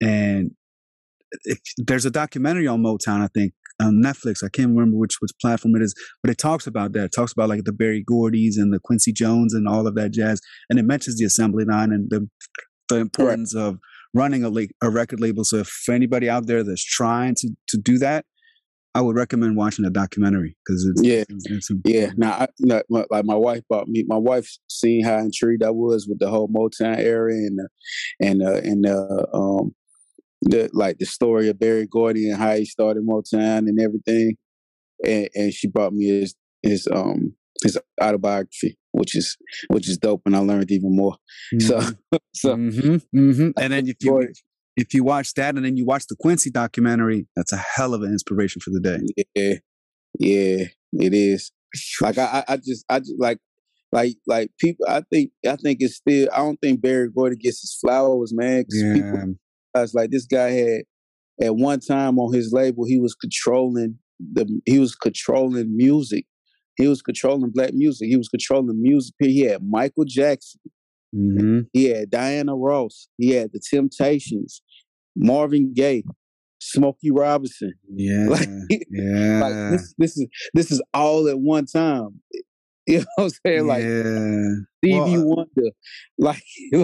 and 0.00 0.50
if, 1.44 1.58
there's 1.78 2.04
a 2.04 2.10
documentary 2.10 2.66
on 2.66 2.82
Motown, 2.82 3.22
I 3.22 3.28
think, 3.32 3.52
on 3.80 4.02
Netflix. 4.02 4.42
I 4.42 4.48
can't 4.48 4.70
remember 4.70 4.96
which 4.96 5.16
which 5.20 5.32
platform 5.40 5.76
it 5.76 5.82
is, 5.82 5.94
but 6.22 6.30
it 6.30 6.38
talks 6.38 6.66
about 6.66 6.92
that. 6.92 7.04
It 7.04 7.12
talks 7.14 7.32
about 7.32 7.48
like 7.48 7.64
the 7.64 7.72
Berry 7.72 8.04
Gordys 8.08 8.56
and 8.56 8.72
the 8.72 8.80
Quincy 8.82 9.12
Jones 9.12 9.54
and 9.54 9.68
all 9.68 9.86
of 9.86 9.94
that 9.94 10.12
jazz, 10.12 10.40
and 10.68 10.78
it 10.78 10.84
mentions 10.84 11.18
the 11.18 11.24
assembly 11.24 11.64
line 11.64 11.92
and 11.92 12.10
the 12.10 12.28
the 12.88 12.96
importance 12.96 13.54
right. 13.54 13.62
of 13.62 13.78
running 14.14 14.44
a, 14.44 14.50
a 14.86 14.90
record 14.90 15.20
label. 15.20 15.44
So 15.44 15.58
if 15.58 15.88
anybody 15.90 16.30
out 16.30 16.46
there 16.46 16.62
that's 16.62 16.84
trying 16.84 17.34
to 17.36 17.50
to 17.68 17.76
do 17.76 17.98
that, 17.98 18.24
I 18.96 19.02
would 19.02 19.14
recommend 19.14 19.58
watching 19.58 19.84
a 19.84 19.90
documentary 19.90 20.56
because 20.64 20.86
it's 20.86 21.02
yeah, 21.02 21.24
it's, 21.28 21.50
it's 21.50 21.70
yeah. 21.84 22.12
Now, 22.16 22.32
I, 22.32 22.48
know, 22.60 22.82
like 22.88 23.26
my 23.26 23.34
wife 23.34 23.60
bought 23.68 23.88
me. 23.88 24.04
My 24.08 24.16
wife 24.16 24.50
seen 24.70 25.04
how 25.04 25.18
intrigued 25.18 25.62
I 25.62 25.68
was 25.68 26.06
with 26.08 26.18
the 26.18 26.30
whole 26.30 26.48
Motown 26.48 26.96
era 26.96 27.30
and 27.30 27.60
uh, 27.60 27.68
and 28.20 28.42
uh, 28.42 28.54
and 28.54 28.86
uh, 28.86 29.26
um 29.34 29.74
the 30.40 30.70
like 30.72 30.96
the 30.96 31.04
story 31.04 31.50
of 31.50 31.58
Berry 31.58 31.86
Gordy 31.86 32.30
and 32.30 32.38
how 32.38 32.56
he 32.56 32.64
started 32.64 33.06
Motown 33.06 33.68
and 33.68 33.78
everything, 33.78 34.38
and, 35.04 35.28
and 35.34 35.52
she 35.52 35.68
brought 35.68 35.92
me 35.92 36.06
his 36.06 36.34
his 36.62 36.88
um 36.90 37.34
his 37.62 37.78
autobiography, 38.02 38.78
which 38.92 39.14
is 39.14 39.36
which 39.68 39.90
is 39.90 39.98
dope, 39.98 40.22
and 40.24 40.34
I 40.34 40.38
learned 40.38 40.70
even 40.70 40.96
more. 40.96 41.16
Mm-hmm. 41.52 41.66
So 41.66 41.80
so 42.34 42.56
mm-hmm, 42.56 43.18
mm-hmm. 43.18 43.50
and 43.60 43.72
then 43.74 43.86
if 43.88 43.96
you 44.00 44.26
if 44.76 44.92
you 44.92 45.02
watch 45.02 45.32
that 45.34 45.56
and 45.56 45.64
then 45.64 45.76
you 45.76 45.84
watch 45.84 46.06
the 46.06 46.16
Quincy 46.16 46.50
documentary, 46.50 47.26
that's 47.34 47.52
a 47.52 47.56
hell 47.56 47.94
of 47.94 48.02
an 48.02 48.12
inspiration 48.12 48.60
for 48.60 48.70
the 48.70 48.80
day. 48.80 49.00
Yeah, 49.34 49.54
yeah, 50.18 50.66
it 50.92 51.14
is. 51.14 51.50
Like 52.00 52.18
I, 52.18 52.44
I 52.46 52.56
just, 52.58 52.84
I 52.88 52.98
just 53.00 53.14
like, 53.18 53.38
like, 53.92 54.16
like 54.26 54.50
people. 54.60 54.86
I 54.88 55.02
think, 55.10 55.30
I 55.46 55.56
think 55.56 55.78
it's 55.80 55.96
still. 55.96 56.28
I 56.32 56.38
don't 56.38 56.60
think 56.60 56.80
Berry 56.80 57.10
Gordy 57.10 57.36
gets 57.36 57.62
his 57.62 57.76
flowers, 57.80 58.32
man. 58.34 58.64
Yeah. 58.68 58.94
People, 58.94 59.34
I 59.74 59.80
was 59.80 59.94
like, 59.94 60.10
this 60.10 60.26
guy 60.26 60.50
had 60.50 60.82
at 61.42 61.56
one 61.56 61.80
time 61.80 62.18
on 62.18 62.34
his 62.34 62.52
label, 62.52 62.84
he 62.86 62.98
was 62.98 63.14
controlling 63.14 63.98
the, 64.18 64.60
he 64.66 64.78
was 64.78 64.94
controlling 64.94 65.76
music. 65.76 66.26
He 66.76 66.86
was 66.86 67.00
controlling 67.00 67.52
black 67.54 67.72
music. 67.72 68.08
He 68.08 68.16
was 68.16 68.28
controlling 68.28 68.82
music. 68.82 69.14
He 69.18 69.40
had 69.40 69.62
Michael 69.62 70.04
Jackson 70.04 70.60
Mm-hmm. 71.16 71.60
He 71.72 71.84
had 71.84 72.10
Diana 72.10 72.56
Ross. 72.56 73.08
He 73.16 73.30
had 73.30 73.52
The 73.52 73.60
Temptations, 73.70 74.62
Marvin 75.16 75.72
Gaye, 75.74 76.04
Smokey 76.60 77.10
Robinson. 77.10 77.72
Yeah, 77.88 78.26
Like, 78.28 78.48
yeah, 78.90 79.40
Like 79.42 79.70
this, 79.72 79.94
this 79.98 80.16
is 80.18 80.26
this 80.54 80.70
is 80.70 80.82
all 80.94 81.28
at 81.28 81.38
one 81.38 81.66
time. 81.66 82.20
You 82.88 82.98
know 83.00 83.04
what 83.16 83.24
I'm 83.24 83.30
saying? 83.44 83.66
Like 83.66 83.82
yeah, 83.82 84.48
Stevie 84.78 85.00
Well, 85.18 85.20
uh 85.20 85.24
Wonder, 85.24 85.70
like 86.18 86.42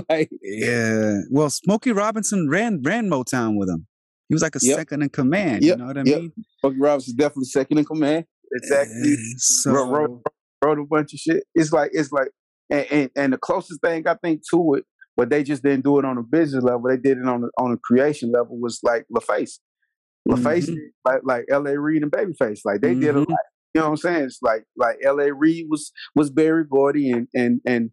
like 0.09 0.31
yeah. 0.43 1.19
Well, 1.31 1.49
Smokey 1.49 1.93
Robinson 1.93 2.49
ran 2.51 2.83
ran 2.83 3.09
Motown 3.09 3.57
with 3.57 3.69
him. 3.69 3.87
He 4.29 4.35
was 4.35 4.43
like 4.43 4.57
a 4.57 4.61
Yep. 4.61 4.79
second 4.79 5.03
in 5.03 5.11
command. 5.11 5.63
Yep, 5.63 5.77
You 5.79 5.81
know 5.81 5.87
what 5.87 5.99
I 5.99 6.03
yep. 6.05 6.21
mean? 6.23 6.33
Smokey 6.59 6.79
Robinson 6.81 7.15
definitely 7.17 7.45
second 7.45 7.79
in 7.79 7.85
command. 7.85 8.25
Exactly. 8.53 9.15
So, 9.37 9.71
wrote, 9.71 9.91
wrote, 9.93 10.23
wrote 10.65 10.79
a 10.81 10.85
bunch 10.91 11.13
of 11.15 11.21
shit. 11.21 11.45
It's 11.55 11.73
like 11.73 11.91
it's 11.95 12.11
like 12.11 12.31
and, 12.69 12.87
and, 12.91 13.11
and 13.15 13.33
the 13.35 13.39
closest 13.39 13.81
thing 13.81 14.05
I 14.09 14.15
think 14.15 14.41
to 14.53 14.75
it, 14.75 14.85
but 15.17 15.31
they 15.31 15.43
just 15.43 15.63
didn't 15.63 15.85
do 15.85 15.99
it 15.99 16.05
on 16.05 16.19
a 16.19 16.23
business 16.23 16.65
level. 16.65 16.83
They 16.89 16.97
did 16.97 17.19
it 17.19 17.27
on 17.27 17.45
a, 17.45 17.63
on 17.63 17.73
a 17.73 17.77
creation 17.77 18.33
level. 18.33 18.59
Was 18.59 18.81
like 18.83 19.05
LaFace, 19.15 19.59
LaFace, 20.29 20.65
Mhm. 20.65 20.67
did 20.67 20.79
like 21.05 21.21
like 21.25 21.45
L.A. 21.51 21.79
Reid 21.79 22.03
and 22.03 22.13
Babyface. 22.13 22.61
Like 22.65 22.81
they 22.81 22.95
did 22.95 23.17
a 23.17 23.21
Mhm. 23.21 23.29
lot. 23.29 23.39
You 23.75 23.81
know 23.81 23.87
what 23.87 23.91
I'm 23.93 23.97
saying? 23.97 24.25
It's 24.25 24.39
like 24.43 24.65
like 24.77 24.99
L.A. 25.05 25.33
Reid 25.33 25.67
was 25.71 25.93
was 26.15 26.31
Berry 26.31 26.65
Gordy 26.65 27.11
and 27.11 27.29
and 27.35 27.61
and 27.67 27.91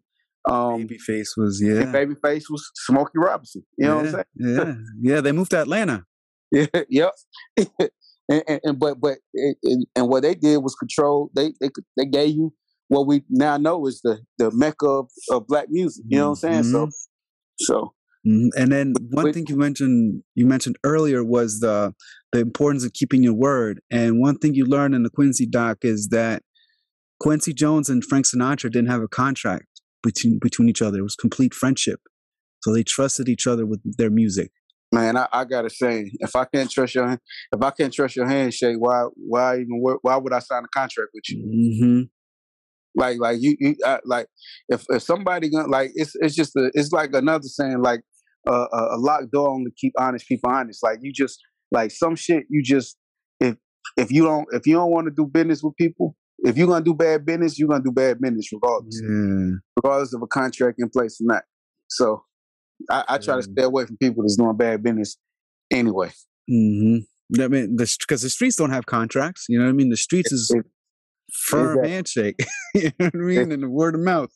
um 0.48 0.86
Babyface 0.88 1.30
was 1.36 1.60
and 1.60 1.76
yeah. 1.76 1.92
Babyface 1.92 2.44
was 2.50 2.70
Smokey 2.74 3.18
Robinson. 3.18 3.62
You 3.78 3.86
know 3.86 3.96
what 3.96 4.06
I'm 4.06 4.10
saying? 4.12 4.24
Yeah, 4.36 4.74
yeah. 5.14 5.20
They 5.20 5.32
moved 5.32 5.50
to 5.52 5.60
Atlanta. 5.60 6.04
Yeah, 6.52 6.66
yep. 6.88 7.12
and, 8.28 8.42
and, 8.48 8.60
and 8.64 8.78
but 8.80 9.00
but 9.00 9.18
it, 9.32 9.56
and 9.94 10.08
what 10.08 10.22
they 10.24 10.34
did 10.34 10.56
was 10.58 10.74
control. 10.74 11.30
They 11.34 11.52
they 11.60 11.70
they 11.96 12.06
gave 12.06 12.30
you 12.34 12.52
what 12.88 13.06
we 13.06 13.22
now 13.30 13.56
know 13.56 13.86
is 13.86 14.00
the 14.02 14.18
the 14.38 14.50
mecca 14.50 14.86
of, 14.86 15.10
of 15.30 15.46
black 15.46 15.66
music. 15.70 16.04
You 16.08 16.18
know 16.18 16.30
what 16.30 16.42
I'm 16.44 16.62
saying? 16.62 16.64
So 16.64 16.88
so 17.60 17.94
Mhm. 18.26 18.50
And 18.54 18.70
then 18.70 18.92
one 19.12 19.24
Wait. 19.26 19.34
thing 19.34 19.46
you 19.48 19.56
mentioned 19.56 20.22
you 20.34 20.44
mentioned 20.46 20.76
earlier 20.84 21.24
was 21.24 21.60
the 21.60 21.94
the 22.32 22.40
importance 22.40 22.84
of 22.84 22.92
keeping 22.92 23.22
your 23.22 23.32
word. 23.34 23.80
And 23.90 24.20
one 24.20 24.36
thing 24.36 24.54
you 24.54 24.66
learned 24.66 24.94
in 24.94 25.02
the 25.04 25.10
Quincy 25.10 25.46
doc 25.46 25.78
is 25.82 26.08
that 26.08 26.42
Quincy 27.18 27.54
Jones 27.54 27.88
and 27.88 28.04
Frank 28.04 28.26
Sinatra 28.26 28.70
didn't 28.70 28.90
have 28.90 29.02
a 29.02 29.08
contract 29.08 29.66
between 30.02 30.38
between 30.38 30.68
each 30.68 30.82
other. 30.82 30.98
It 30.98 31.02
was 31.02 31.16
complete 31.16 31.54
friendship. 31.54 32.00
So 32.62 32.74
they 32.74 32.82
trusted 32.82 33.26
each 33.28 33.46
other 33.46 33.64
with 33.64 33.80
their 33.96 34.10
music. 34.10 34.50
man, 34.92 35.16
I, 35.16 35.26
I 35.32 35.44
gotta 35.44 35.70
say, 35.70 36.10
if 36.18 36.34
I 36.36 36.44
can't 36.44 36.70
trust 36.70 36.94
your 36.96 37.06
hand- 37.08 37.20
if 37.52 37.62
I 37.62 37.70
can't 37.70 37.92
trust 37.92 38.16
your 38.16 38.26
handshake, 38.28 38.76
why 38.78 39.04
why 39.16 39.54
even 39.60 39.80
why 40.02 40.16
would 40.16 40.32
I 40.34 40.40
sign 40.40 40.64
a 40.64 40.68
contract 40.78 41.10
with 41.14 41.24
you? 41.30 41.38
hmm 41.80 42.02
Like 42.96 43.18
like 43.20 43.38
you, 43.40 43.56
you 43.60 43.76
uh, 43.84 43.98
like 44.04 44.26
if 44.68 44.84
if 44.88 45.02
somebody 45.02 45.50
gonna 45.50 45.68
like 45.68 45.90
it's 45.94 46.12
it's 46.20 46.34
just 46.34 46.56
a, 46.56 46.70
it's 46.74 46.92
like 46.92 47.10
another 47.14 47.44
saying 47.46 47.82
like 47.82 48.00
uh, 48.48 48.66
a, 48.72 48.96
a 48.96 48.98
locked 48.98 49.30
door 49.30 49.48
only 49.50 49.70
keep 49.76 49.92
honest 49.98 50.26
people 50.26 50.50
honest. 50.50 50.82
Like 50.82 50.98
you 51.02 51.12
just 51.12 51.38
like 51.70 51.90
some 51.92 52.16
shit 52.16 52.44
you 52.50 52.62
just 52.62 52.96
if 53.38 53.56
if 53.96 54.10
you 54.10 54.24
don't 54.24 54.46
if 54.52 54.66
you 54.66 54.74
don't 54.74 54.90
want 54.90 55.06
to 55.06 55.12
do 55.16 55.26
business 55.26 55.62
with 55.62 55.76
people, 55.76 56.16
if 56.40 56.56
you're 56.56 56.66
gonna 56.66 56.84
do 56.84 56.94
bad 56.94 57.24
business, 57.24 57.58
you're 57.58 57.68
gonna 57.68 57.84
do 57.84 57.92
bad 57.92 58.20
business 58.20 58.48
regardless, 58.52 59.00
Yeah. 59.02 59.56
regardless 59.76 60.12
of 60.14 60.22
a 60.22 60.26
contract 60.26 60.76
in 60.78 60.88
place 60.90 61.20
or 61.20 61.32
not. 61.32 61.44
So 61.88 62.24
I, 62.90 63.04
I 63.08 63.18
try 63.18 63.36
to 63.36 63.42
stay 63.42 63.62
away 63.62 63.86
from 63.86 63.98
people 63.98 64.22
that's 64.24 64.36
doing 64.36 64.56
bad 64.56 64.82
business 64.82 65.16
anyway. 65.70 66.10
hmm 66.48 66.96
I 67.38 67.46
mean, 67.46 67.76
the 67.76 67.96
because 68.00 68.22
the 68.22 68.30
streets 68.30 68.56
don't 68.56 68.70
have 68.72 68.86
contracts. 68.86 69.46
You 69.48 69.58
know 69.60 69.66
what 69.66 69.70
I 69.70 69.74
mean? 69.74 69.90
The 69.90 69.96
streets 69.96 70.32
is 70.32 70.52
firm 71.32 71.78
exactly. 71.78 71.90
handshake. 71.90 72.40
you 72.74 72.92
know 72.98 73.06
what 73.06 73.14
I 73.14 73.18
mean? 73.18 73.52
And 73.52 73.62
the 73.62 73.70
word 73.70 73.94
of 73.94 74.00
mouth. 74.00 74.30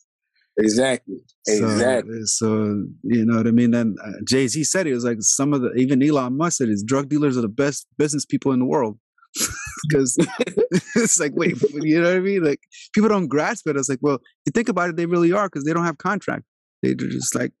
Exactly. 0.57 1.17
So, 1.45 1.65
Exactly. 1.65 2.21
So 2.25 2.85
you 3.03 3.25
know 3.25 3.37
what 3.37 3.47
I 3.47 3.51
mean. 3.51 3.71
Then 3.71 3.95
uh, 4.03 4.11
Jay 4.25 4.47
Z 4.47 4.63
said 4.63 4.87
it 4.87 4.93
was 4.93 5.03
like 5.03 5.17
some 5.19 5.53
of 5.53 5.61
the 5.61 5.73
even 5.73 6.01
Elon 6.01 6.37
Musk 6.37 6.57
said 6.57 6.69
is 6.69 6.83
drug 6.83 7.09
dealers 7.09 7.37
are 7.37 7.41
the 7.41 7.49
best 7.49 7.87
business 7.97 8.25
people 8.25 8.53
in 8.53 8.59
the 8.59 8.65
world 8.65 8.97
because 9.89 10.17
it's 10.95 11.19
like 11.19 11.33
wait, 11.35 11.61
you 11.73 12.01
know 12.01 12.07
what 12.07 12.17
I 12.17 12.21
mean? 12.21 12.43
Like 12.43 12.61
people 12.93 13.09
don't 13.09 13.27
grasp 13.27 13.67
it. 13.67 13.75
It's 13.75 13.89
like 13.89 13.99
well, 14.01 14.19
you 14.45 14.51
think 14.53 14.69
about 14.69 14.89
it, 14.89 14.95
they 14.95 15.05
really 15.05 15.33
are 15.33 15.47
because 15.47 15.65
they 15.65 15.73
don't 15.73 15.85
have 15.85 15.97
contract. 15.97 16.43
They're 16.81 16.93
just 16.93 17.35
like 17.35 17.51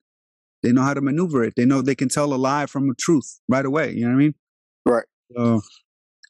they 0.63 0.71
know 0.71 0.81
how 0.81 0.93
to 0.93 1.01
maneuver 1.01 1.43
it. 1.43 1.55
They 1.57 1.65
know 1.65 1.81
they 1.81 1.95
can 1.95 2.09
tell 2.09 2.33
a 2.33 2.35
lie 2.35 2.65
from 2.65 2.89
a 2.89 2.95
truth 2.95 3.39
right 3.49 3.65
away. 3.65 3.91
You 3.91 4.01
know 4.01 4.09
what 4.09 4.15
I 4.15 4.19
mean? 4.19 4.35
Right. 4.85 5.05
So 5.35 5.61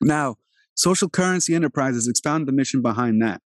now, 0.01 0.35
social 0.76 1.09
currency 1.09 1.55
enterprises 1.55 2.07
expound 2.07 2.47
the 2.47 2.51
mission 2.51 2.82
behind 2.82 3.21
that. 3.21 3.41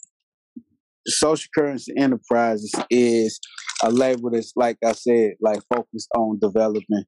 Social 1.08 1.50
Currency 1.58 1.94
Enterprises 1.98 2.74
is 2.90 3.40
a 3.84 3.92
label 3.92 4.30
that's, 4.32 4.54
like 4.56 4.78
I 4.86 4.92
said, 4.92 5.32
like 5.42 5.62
focused 5.74 6.10
on 6.16 6.40
developing 6.40 7.04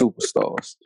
superstars. 0.00 0.76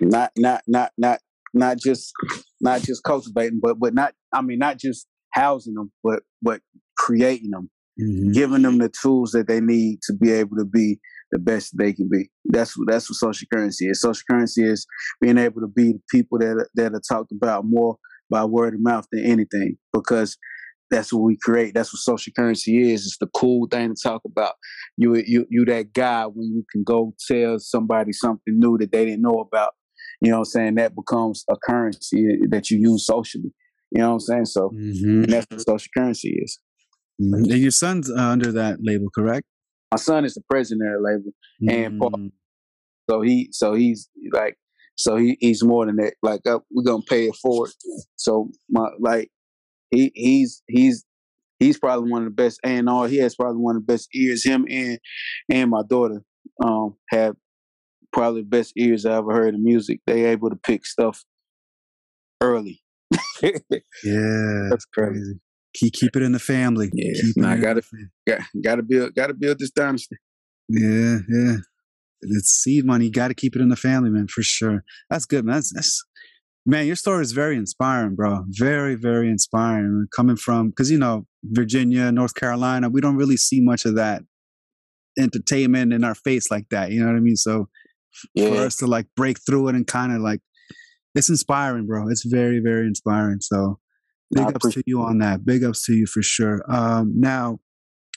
Not, 0.00 0.32
not, 0.36 0.62
not, 0.66 0.92
not, 0.98 1.20
not 1.54 1.78
just, 1.78 2.12
not 2.60 2.82
just 2.82 3.02
cultivating, 3.02 3.60
but, 3.62 3.78
but 3.78 3.94
not. 3.94 4.14
I 4.32 4.42
mean, 4.42 4.58
not 4.58 4.78
just 4.78 5.06
housing 5.32 5.74
them, 5.74 5.92
but, 6.04 6.22
but 6.40 6.60
creating 6.96 7.50
them, 7.50 7.70
giving 8.32 8.62
them 8.62 8.78
the 8.78 8.88
tools 9.02 9.32
that 9.32 9.48
they 9.48 9.60
need 9.60 10.00
to 10.02 10.12
be 10.14 10.30
able 10.32 10.56
to 10.56 10.64
be 10.64 10.98
the 11.30 11.38
best 11.38 11.76
they 11.78 11.92
can 11.92 12.08
be. 12.10 12.30
That's 12.46 12.76
what 12.76 12.88
that's 12.88 13.08
what 13.10 13.16
social 13.16 13.46
currency 13.52 13.88
is. 13.88 14.00
Social 14.00 14.22
currency 14.30 14.64
is 14.64 14.86
being 15.20 15.38
able 15.38 15.60
to 15.60 15.66
be 15.68 15.92
the 15.92 16.02
people 16.10 16.38
that 16.38 16.56
are, 16.56 16.68
that 16.74 16.94
are 16.94 17.00
talked 17.08 17.32
about 17.32 17.64
more 17.66 17.96
by 18.30 18.44
word 18.44 18.74
of 18.74 18.80
mouth 18.80 19.06
than 19.12 19.24
anything, 19.24 19.76
because 19.92 20.36
that's 20.90 21.10
what 21.12 21.22
we 21.22 21.38
create. 21.40 21.72
That's 21.74 21.92
what 21.92 22.00
social 22.00 22.32
currency 22.36 22.92
is. 22.92 23.06
It's 23.06 23.16
the 23.18 23.28
cool 23.34 23.66
thing 23.70 23.94
to 23.94 24.02
talk 24.02 24.22
about. 24.26 24.54
You 24.98 25.14
you 25.26 25.46
you 25.48 25.64
that 25.66 25.92
guy 25.94 26.24
when 26.26 26.52
you 26.52 26.64
can 26.70 26.82
go 26.84 27.14
tell 27.30 27.58
somebody 27.58 28.12
something 28.12 28.58
new 28.58 28.76
that 28.78 28.92
they 28.92 29.04
didn't 29.06 29.22
know 29.22 29.40
about. 29.40 29.72
You 30.20 30.30
know 30.30 30.38
what 30.38 30.48
I'm 30.48 30.52
saying? 30.52 30.74
That 30.76 30.94
becomes 30.94 31.44
a 31.50 31.56
currency 31.68 32.38
that 32.50 32.70
you 32.70 32.78
use 32.78 33.06
socially. 33.06 33.52
You 33.90 34.00
know 34.02 34.08
what 34.08 34.14
I'm 34.14 34.20
saying? 34.20 34.44
So 34.46 34.70
Mhm. 34.70 35.26
that's 35.28 35.46
what 35.50 35.60
social 35.62 35.90
currency 35.96 36.38
is. 36.42 36.58
Mhm. 37.22 37.50
And 37.52 37.58
your 37.58 37.70
son's 37.70 38.10
uh, 38.10 38.14
under 38.16 38.50
that 38.52 38.78
label, 38.82 39.08
correct? 39.14 39.46
My 39.92 39.98
son 39.98 40.24
is 40.24 40.34
the 40.34 40.42
president 40.48 40.88
of 40.94 41.02
the 41.02 41.08
label. 41.08 41.32
And 41.68 41.98
Paul- 42.00 42.10
Mm. 42.10 42.32
So 43.10 43.20
he, 43.20 43.48
so 43.52 43.74
he's 43.74 44.08
like, 44.32 44.56
so 44.96 45.16
he, 45.16 45.36
he's 45.40 45.62
more 45.64 45.84
than 45.86 45.96
that. 45.96 46.14
Like 46.22 46.40
uh, 46.46 46.60
we're 46.70 46.84
gonna 46.84 47.02
pay 47.08 47.26
it 47.26 47.36
forward. 47.36 47.70
So 48.16 48.50
my 48.70 48.88
like, 49.00 49.30
he 49.90 50.12
he's 50.14 50.62
he's 50.68 51.04
he's 51.58 51.78
probably 51.78 52.10
one 52.10 52.22
of 52.22 52.26
the 52.26 52.34
best, 52.34 52.60
and 52.64 52.88
all 52.88 53.04
he 53.06 53.18
has 53.18 53.34
probably 53.34 53.60
one 53.60 53.76
of 53.76 53.84
the 53.86 53.92
best 53.92 54.08
ears. 54.14 54.44
Him 54.44 54.66
and 54.70 54.98
and 55.50 55.70
my 55.70 55.82
daughter 55.88 56.22
um 56.64 56.94
have 57.10 57.34
probably 58.12 58.42
the 58.42 58.48
best 58.48 58.72
ears 58.76 59.04
I 59.04 59.16
ever 59.16 59.32
heard 59.32 59.54
in 59.54 59.64
music. 59.64 60.00
They 60.06 60.26
able 60.26 60.50
to 60.50 60.56
pick 60.56 60.86
stuff 60.86 61.24
early. 62.40 62.80
Yeah, 64.04 64.68
that's 64.70 64.84
crazy. 64.86 65.40
Keep 65.74 65.94
keep 65.94 66.16
it 66.16 66.22
in 66.22 66.32
the 66.32 66.38
family. 66.38 66.90
Yeah, 66.92 67.12
Keep 67.20 67.36
nah, 67.36 67.56
the 67.56 67.62
gotta- 67.62 67.82
got 68.26 68.40
gotta 68.62 68.82
build 68.82 69.14
gotta 69.14 69.34
build 69.34 69.58
this 69.58 69.70
dynasty. 69.70 70.16
Yeah, 70.68 71.18
yeah. 71.28 71.56
It's 72.22 72.50
seed 72.50 72.84
money. 72.84 73.06
You 73.06 73.10
got 73.10 73.28
to 73.28 73.34
keep 73.34 73.56
it 73.56 73.60
in 73.62 73.68
the 73.68 73.76
family, 73.76 74.08
man, 74.10 74.28
for 74.28 74.42
sure. 74.42 74.84
That's 75.10 75.24
good, 75.24 75.44
man. 75.44 75.56
That's, 75.56 75.72
that's 75.74 76.04
man. 76.64 76.86
Your 76.86 76.94
story 76.94 77.22
is 77.22 77.32
very 77.32 77.56
inspiring, 77.56 78.14
bro. 78.14 78.44
Very, 78.48 78.94
very 78.94 79.28
inspiring. 79.28 80.06
Coming 80.14 80.36
from 80.36 80.68
because 80.70 80.90
you 80.90 80.98
know 80.98 81.26
Virginia, 81.42 82.12
North 82.12 82.34
Carolina, 82.34 82.88
we 82.88 83.00
don't 83.00 83.16
really 83.16 83.36
see 83.36 83.60
much 83.60 83.84
of 83.84 83.96
that 83.96 84.22
entertainment 85.18 85.92
in 85.92 86.04
our 86.04 86.14
face 86.14 86.50
like 86.50 86.68
that. 86.70 86.90
You 86.92 87.00
know 87.00 87.06
what 87.06 87.16
I 87.16 87.20
mean? 87.20 87.36
So 87.36 87.68
for 88.36 88.56
us 88.58 88.76
to 88.76 88.86
like 88.86 89.06
break 89.16 89.38
through 89.44 89.68
it 89.68 89.74
and 89.74 89.86
kind 89.86 90.12
of 90.12 90.20
like 90.20 90.40
it's 91.14 91.28
inspiring, 91.28 91.86
bro. 91.86 92.08
It's 92.08 92.24
very, 92.24 92.60
very 92.60 92.86
inspiring. 92.86 93.38
So 93.40 93.78
big 94.32 94.54
ups 94.54 94.70
to 94.74 94.82
you 94.86 95.00
on 95.00 95.18
that. 95.18 95.44
Big 95.44 95.64
ups 95.64 95.84
to 95.86 95.94
you 95.94 96.06
for 96.06 96.22
sure. 96.22 96.62
Um, 96.72 97.12
now, 97.18 97.58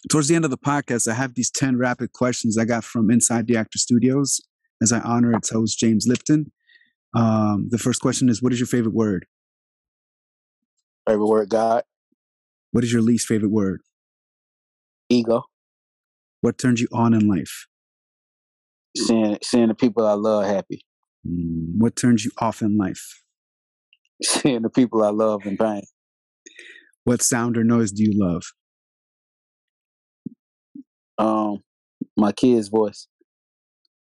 towards 0.09 0.28
the 0.28 0.36
end 0.36 0.45
of 0.45 0.51
the 0.51 0.57
podcast, 0.57 1.07
I 1.07 1.13
have 1.13 1.34
these 1.36 1.51
10 1.51 1.78
rapid 1.78 2.13
questions 2.13 2.57
I 2.57 2.66
got 2.66 2.84
from 2.84 3.09
Inside 3.11 3.47
the 3.47 3.57
Actor 3.57 3.78
Studios 3.78 4.39
as 4.82 4.91
I 4.91 4.99
honor 4.99 5.34
its 5.34 5.49
host, 5.49 5.78
James 5.80 6.05
Lipton. 6.07 6.51
Um, 7.16 7.68
the 7.70 7.78
first 7.78 8.01
question 8.01 8.28
is 8.30 8.41
What 8.41 8.51
is 8.53 8.59
your 8.59 8.68
favorite 8.68 8.93
word? 8.93 9.26
favorite 11.07 11.28
word 11.28 11.49
God, 11.49 11.84
What 12.72 12.84
is 12.84 12.91
your 12.91 13.01
least 13.01 13.28
favorite 13.28 13.51
word? 13.51 13.82
ego, 15.09 15.43
What 16.41 16.57
turns 16.57 16.82
you 16.82 16.88
on 16.91 17.13
in 17.13 17.28
life? 17.28 17.68
seeing 18.97 19.38
seeing 19.43 19.68
the 19.68 19.76
people 19.76 20.05
I 20.05 20.13
love 20.13 20.45
happy, 20.45 20.82
Mm, 21.28 21.78
what 21.78 21.95
turns 21.95 22.24
you 22.26 22.32
off 22.39 22.61
in 22.61 22.78
life? 22.78 23.22
seeing 24.24 24.61
the 24.61 24.70
people 24.70 25.03
I 25.03 25.09
love 25.09 25.45
in 25.45 25.57
pain. 25.57 25.84
What 27.04 27.22
sound 27.22 27.58
or 27.58 27.64
noise 27.64 27.91
do 27.91 28.04
you 28.04 28.14
love? 28.16 28.43
Um, 31.18 31.60
my 32.18 32.32
kid's 32.32 32.68
voice. 32.68 33.08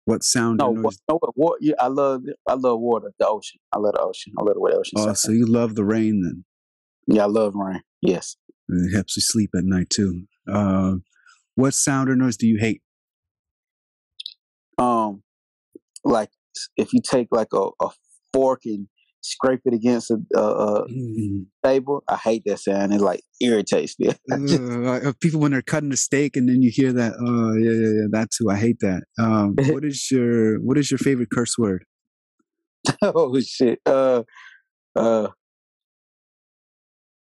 What 0.06 0.22
sound 0.22 0.58
No, 0.60 0.70
or 0.70 0.74
noise? 0.74 0.98
no, 1.08 1.18
water. 1.34 1.58
Yeah, 1.60 1.74
I 1.78 1.88
love, 1.88 2.22
I 2.48 2.54
love 2.54 2.80
water, 2.80 3.12
the 3.18 3.26
ocean. 3.28 3.60
I 3.72 3.78
love 3.78 3.94
the 3.94 4.00
ocean. 4.02 4.32
I 4.38 4.42
love 4.42 4.54
the 4.54 4.60
way 4.60 4.70
the 4.72 4.78
ocean. 4.78 4.92
Oh, 4.98 5.04
sounds. 5.06 5.22
so 5.22 5.32
you 5.32 5.46
love 5.46 5.74
the 5.74 5.84
rain 5.84 6.22
then? 6.22 6.44
yeah, 7.08 7.24
I 7.24 7.26
love 7.26 7.54
rain. 7.54 7.82
Yes, 8.02 8.36
It 8.68 8.94
helps 8.94 9.16
you 9.16 9.22
sleep 9.22 9.50
at 9.56 9.64
night 9.64 9.90
too. 9.90 10.26
Uh, 10.50 10.96
what 11.56 11.74
sound 11.74 12.08
or 12.08 12.16
noise 12.16 12.36
do 12.36 12.46
you 12.46 12.58
hate? 12.58 12.82
um, 14.78 15.22
like 16.04 16.28
if 16.76 16.92
you 16.92 17.00
take 17.02 17.28
like 17.30 17.48
a, 17.54 17.68
a 17.80 17.88
fork 18.32 18.60
and 18.66 18.88
scrape 19.26 19.60
it 19.64 19.74
against 19.74 20.10
a, 20.10 20.18
a, 20.34 20.40
a 20.40 20.86
Mm. 20.86 21.46
table, 21.64 22.02
I 22.08 22.16
hate 22.16 22.42
that 22.46 22.58
sound. 22.60 22.94
It 22.94 23.00
like 23.00 23.22
irritates 23.40 23.96
me. 23.98 24.10
Uh, 24.30 25.12
people 25.20 25.40
when 25.40 25.52
they're 25.52 25.62
cutting 25.62 25.88
the 25.90 25.96
steak 25.96 26.36
and 26.36 26.48
then 26.48 26.62
you 26.62 26.70
hear 26.72 26.92
that, 26.92 27.12
oh 27.20 27.54
yeah, 27.54 27.70
yeah, 27.70 28.02
yeah, 28.02 28.06
that 28.10 28.28
too. 28.30 28.48
I 28.50 28.56
hate 28.56 28.78
that. 28.80 29.02
Um, 29.18 29.54
what 29.72 29.84
is 29.84 30.08
your 30.10 30.58
what 30.60 30.78
is 30.78 30.90
your 30.90 30.98
favorite 30.98 31.28
curse 31.32 31.56
word? 31.58 31.84
oh 33.02 33.38
shit. 33.40 33.80
Uh, 33.86 34.22
uh, 34.94 35.28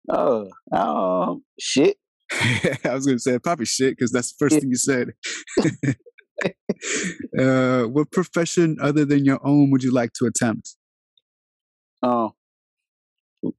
oh, 0.10 0.50
um, 0.72 1.44
shit. 1.60 1.98
I 2.32 2.94
was 2.94 3.06
gonna 3.06 3.20
say 3.20 3.38
probably 3.40 3.66
shit 3.66 3.96
because 3.98 4.12
that's 4.12 4.34
the 4.34 4.38
first 4.40 4.56
Yeah. 4.56 4.60
thing 4.62 4.70
you 4.70 4.78
said. 4.78 5.12
uh, 7.40 7.84
what 7.84 8.12
profession 8.12 8.78
other 8.82 9.06
than 9.06 9.26
your 9.26 9.40
own 9.46 9.72
would 9.72 9.84
you 9.84 9.94
like 9.94 10.12
to 10.20 10.26
attempt? 10.26 10.76
Um, 12.04 12.32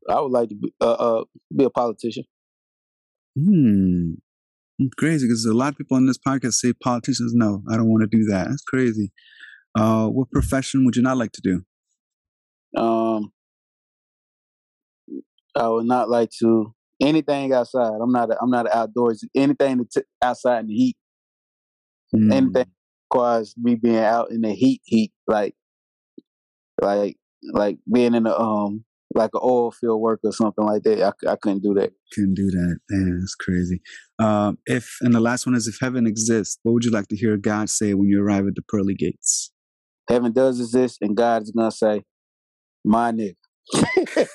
I 0.08 0.20
would 0.20 0.32
like 0.32 0.48
to 0.50 0.54
be, 0.54 0.72
uh, 0.80 0.92
uh, 0.92 1.24
be 1.54 1.64
a 1.64 1.70
politician. 1.70 2.24
Hmm. 3.36 4.14
It's 4.78 4.94
crazy 4.94 5.26
because 5.26 5.44
a 5.44 5.54
lot 5.54 5.72
of 5.72 5.78
people 5.78 5.96
on 5.96 6.06
this 6.06 6.18
podcast 6.18 6.54
say 6.54 6.72
politicians. 6.72 7.32
No, 7.34 7.62
I 7.70 7.76
don't 7.76 7.88
want 7.88 8.08
to 8.08 8.16
do 8.16 8.24
that. 8.26 8.48
That's 8.48 8.62
crazy. 8.62 9.12
Uh, 9.74 10.06
what 10.06 10.30
profession 10.30 10.84
would 10.84 10.96
you 10.96 11.02
not 11.02 11.16
like 11.16 11.32
to 11.32 11.40
do? 11.42 12.80
Um, 12.80 13.32
I 15.56 15.68
would 15.68 15.86
not 15.86 16.08
like 16.08 16.30
to 16.40 16.74
anything 17.00 17.52
outside. 17.52 17.92
I'm 18.00 18.12
not. 18.12 18.30
A, 18.30 18.36
I'm 18.40 18.50
not 18.50 18.66
an 18.66 18.72
outdoors. 18.72 19.24
Anything 19.34 19.78
that's 19.78 19.96
outside 20.22 20.60
in 20.60 20.66
the 20.68 20.74
heat. 20.74 20.96
Hmm. 22.12 22.32
Anything 22.32 22.66
requires 23.10 23.54
me 23.56 23.74
being 23.74 23.96
out 23.96 24.30
in 24.30 24.42
the 24.42 24.52
heat. 24.52 24.80
Heat 24.84 25.12
like, 25.26 25.54
like, 26.80 27.16
like 27.52 27.78
being 27.92 28.14
in 28.14 28.26
a 28.26 28.34
um 28.36 28.84
like 29.14 29.30
an 29.34 29.40
oil 29.42 29.70
field 29.70 30.00
work 30.00 30.20
or 30.22 30.32
something 30.32 30.64
like 30.64 30.82
that. 30.82 31.02
I, 31.02 31.12
I 31.30 31.36
couldn't 31.36 31.62
do 31.62 31.74
that. 31.74 31.92
Couldn't 32.12 32.34
do 32.34 32.50
that. 32.50 32.78
Damn, 32.90 33.20
that's 33.20 33.34
crazy. 33.34 33.80
Um, 34.18 34.58
if 34.66 34.96
and 35.00 35.14
the 35.14 35.20
last 35.20 35.46
one 35.46 35.54
is 35.54 35.66
if 35.66 35.78
heaven 35.80 36.06
exists, 36.06 36.58
what 36.62 36.72
would 36.72 36.84
you 36.84 36.90
like 36.90 37.08
to 37.08 37.16
hear 37.16 37.36
God 37.36 37.70
say 37.70 37.94
when 37.94 38.08
you 38.08 38.22
arrive 38.22 38.46
at 38.46 38.54
the 38.54 38.62
pearly 38.68 38.94
gates? 38.94 39.50
Heaven 40.08 40.32
does 40.32 40.60
exist, 40.60 40.98
and 41.00 41.16
God 41.16 41.42
is 41.42 41.50
gonna 41.50 41.70
say, 41.70 42.04
"My 42.84 43.12
nigga." 43.12 43.34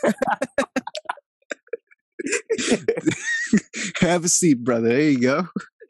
Have 4.00 4.24
a 4.24 4.30
seat, 4.30 4.64
brother. 4.64 4.90
There 4.90 5.02
you 5.02 5.20
go. 5.20 5.48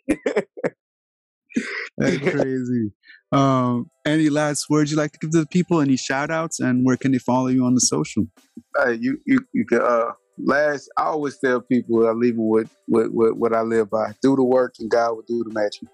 That's 1.98 2.18
crazy. 2.18 2.92
Um, 3.34 3.90
any 4.06 4.30
last 4.30 4.70
words 4.70 4.92
you'd 4.92 4.98
like 4.98 5.14
to 5.14 5.20
give 5.20 5.32
to 5.32 5.40
the 5.40 5.48
people? 5.48 5.82
Any 5.82 5.98
shout 5.98 6.30
outs? 6.30 6.60
And 6.60 6.86
where 6.86 6.98
can 6.98 7.12
they 7.12 7.18
follow 7.18 7.48
you 7.48 7.66
on 7.66 7.74
the 7.74 7.82
social? 7.82 8.26
Hey, 8.78 8.94
you 9.00 9.18
you 9.26 9.40
you 9.54 9.66
can 9.66 9.82
uh 9.82 10.12
last 10.38 10.90
I 10.98 11.04
always 11.04 11.38
tell 11.40 11.62
people 11.62 12.08
I 12.08 12.12
leave 12.12 12.36
them 12.36 12.48
with, 12.48 12.70
with 12.88 13.08
with 13.12 13.34
what 13.34 13.54
I 13.54 13.62
live 13.62 13.90
by. 13.90 14.14
Do 14.22 14.36
the 14.36 14.44
work 14.44 14.76
and 14.80 14.90
God 14.90 15.14
will 15.14 15.24
do 15.28 15.44
the 15.44 15.52
magic. 15.54 15.88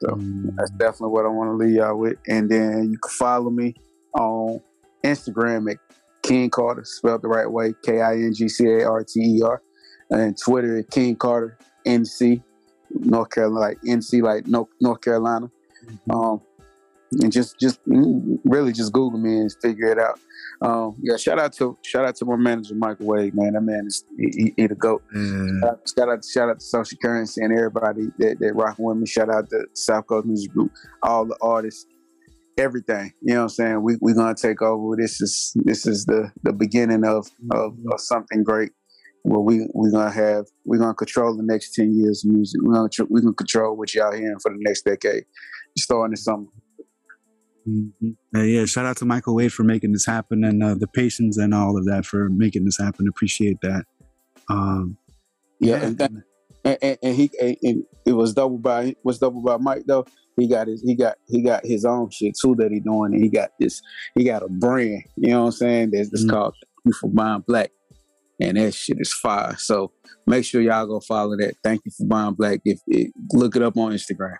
So, 0.00 0.12
Um, 0.12 0.50
That's 0.56 0.70
definitely 0.72 1.10
what 1.10 1.26
I 1.26 1.28
want 1.28 1.50
to 1.50 1.56
leave 1.64 1.76
y'all 1.76 1.96
with. 1.96 2.16
And 2.28 2.50
then 2.50 2.90
you 2.90 2.98
can 2.98 3.10
follow 3.10 3.50
me 3.50 3.74
on 4.14 4.60
Instagram 5.04 5.70
at 5.70 5.78
King 6.22 6.50
Carter, 6.50 6.84
spelled 6.84 7.22
the 7.22 7.28
right 7.28 7.50
way, 7.50 7.74
K 7.82 8.00
I 8.00 8.14
N 8.14 8.32
G 8.34 8.48
C 8.48 8.66
A 8.66 8.88
R 8.88 9.04
T 9.04 9.20
E 9.20 9.42
R. 9.42 9.62
And 10.10 10.36
Twitter 10.36 10.78
at 10.78 10.90
King 10.90 11.16
Carter 11.16 11.56
NC, 11.86 12.42
North 12.90 13.30
Carolina, 13.30 13.60
like 13.60 13.80
NC, 13.82 14.22
like 14.22 14.46
North 14.46 15.00
Carolina. 15.00 15.50
Um, 16.10 16.40
and 17.12 17.32
just, 17.32 17.58
just 17.58 17.84
mm, 17.86 18.38
really 18.44 18.72
just 18.72 18.92
Google 18.92 19.18
me 19.18 19.38
and 19.38 19.50
figure 19.62 19.86
it 19.90 19.98
out. 19.98 20.18
Um, 20.62 20.96
yeah, 21.02 21.16
shout 21.16 21.38
out 21.38 21.52
to 21.54 21.78
shout 21.82 22.04
out 22.04 22.16
to 22.16 22.26
my 22.26 22.36
manager 22.36 22.74
Michael 22.74 23.06
Wade, 23.06 23.34
man. 23.34 23.54
That 23.54 23.62
man 23.62 23.84
is 23.86 24.04
he, 24.18 24.26
he, 24.36 24.54
he 24.56 24.66
the 24.66 24.74
goat. 24.74 25.02
uh, 25.64 25.72
Shout 25.96 26.08
out, 26.10 26.24
shout 26.24 26.50
out 26.50 26.60
to 26.60 26.64
Social 26.66 26.98
Currency 27.02 27.42
and 27.42 27.56
everybody 27.56 28.08
that, 28.18 28.38
that 28.40 28.52
rocking 28.54 28.84
with 28.84 28.98
me. 28.98 29.06
Shout 29.06 29.30
out 29.30 29.48
to 29.50 29.64
South 29.74 30.06
Coast 30.06 30.26
Music 30.26 30.52
Group, 30.52 30.70
all 31.02 31.24
the 31.24 31.36
artists, 31.40 31.86
everything. 32.58 33.12
You 33.22 33.34
know 33.34 33.40
what 33.40 33.42
I'm 33.44 33.48
saying? 33.50 33.82
We 33.82 33.96
we 34.02 34.12
gonna 34.12 34.34
take 34.34 34.60
over. 34.62 34.96
This 34.96 35.20
is 35.20 35.52
this 35.64 35.86
is 35.86 36.04
the 36.04 36.30
the 36.42 36.52
beginning 36.52 37.04
of 37.06 37.26
of, 37.52 37.74
of 37.90 38.00
something 38.00 38.42
great. 38.44 38.72
Well, 39.24 39.42
we 39.42 39.66
we 39.74 39.90
gonna 39.90 40.10
have 40.10 40.44
we 40.66 40.78
gonna 40.78 40.94
control 40.94 41.36
the 41.36 41.42
next 41.42 41.74
ten 41.74 41.96
years 41.98 42.24
of 42.24 42.32
music. 42.32 42.60
We 42.62 42.74
gonna 42.74 42.88
tr- 42.90 43.04
we 43.08 43.22
gonna 43.22 43.32
control 43.34 43.76
what 43.76 43.94
y'all 43.94 44.12
hearing 44.12 44.38
for 44.42 44.50
the 44.50 44.58
next 44.60 44.82
decade. 44.82 45.24
Starting 45.78 46.10
this 46.10 46.24
summer. 46.24 46.46
Mhm. 47.70 48.16
Uh, 48.34 48.40
yeah, 48.42 48.64
shout 48.64 48.86
out 48.86 48.96
to 48.98 49.04
Michael 49.04 49.34
Wade 49.34 49.52
for 49.52 49.62
making 49.64 49.92
this 49.92 50.06
happen 50.06 50.42
and 50.44 50.62
uh, 50.62 50.74
the 50.74 50.88
patience 50.88 51.36
and 51.38 51.54
all 51.54 51.76
of 51.78 51.84
that 51.86 52.04
for 52.04 52.28
making 52.28 52.64
this 52.64 52.78
happen. 52.78 53.06
Appreciate 53.08 53.58
that. 53.62 53.84
Um, 54.48 54.96
Yeah, 55.60 55.76
and, 55.84 55.98
that, 55.98 56.10
and, 56.64 56.78
and, 56.82 56.98
and 57.02 57.14
he 57.16 57.30
and, 57.62 57.84
it 58.06 58.12
was 58.12 58.32
double 58.34 58.58
by 58.58 58.96
was 59.04 59.18
double 59.18 59.42
by 59.42 59.58
Mike 59.58 59.84
though. 59.86 60.04
He 60.36 60.48
got 60.48 60.66
his 60.68 60.82
he 60.82 60.94
got 60.96 61.16
he 61.28 61.42
got 61.42 61.64
his 61.66 61.84
own 61.84 62.08
shit 62.10 62.34
too 62.40 62.54
that 62.56 62.72
he 62.72 62.80
doing. 62.80 63.12
And 63.14 63.22
he 63.22 63.28
got 63.28 63.50
this 63.60 63.80
he 64.16 64.24
got 64.24 64.42
a 64.42 64.48
brand. 64.48 65.02
You 65.16 65.30
know 65.30 65.40
what 65.42 65.46
I'm 65.46 65.52
saying? 65.52 65.90
That's 65.92 66.24
Mhm. 66.24 66.30
called 66.30 66.54
You 66.84 66.92
for 66.94 67.10
Buying 67.10 67.44
Black, 67.46 67.70
and 68.40 68.56
that 68.56 68.72
shit 68.74 68.96
is 69.00 69.12
fire. 69.12 69.54
So 69.58 69.92
make 70.26 70.44
sure 70.46 70.62
y'all 70.62 70.86
go 70.86 71.00
follow 71.00 71.36
that. 71.36 71.54
Thank 71.62 71.82
you 71.84 71.92
for 71.96 72.06
buying 72.06 72.34
black. 72.34 72.60
If 72.64 72.80
it, 72.86 73.12
look 73.34 73.54
it 73.54 73.62
up 73.62 73.76
on 73.76 73.92
Instagram. 73.92 74.36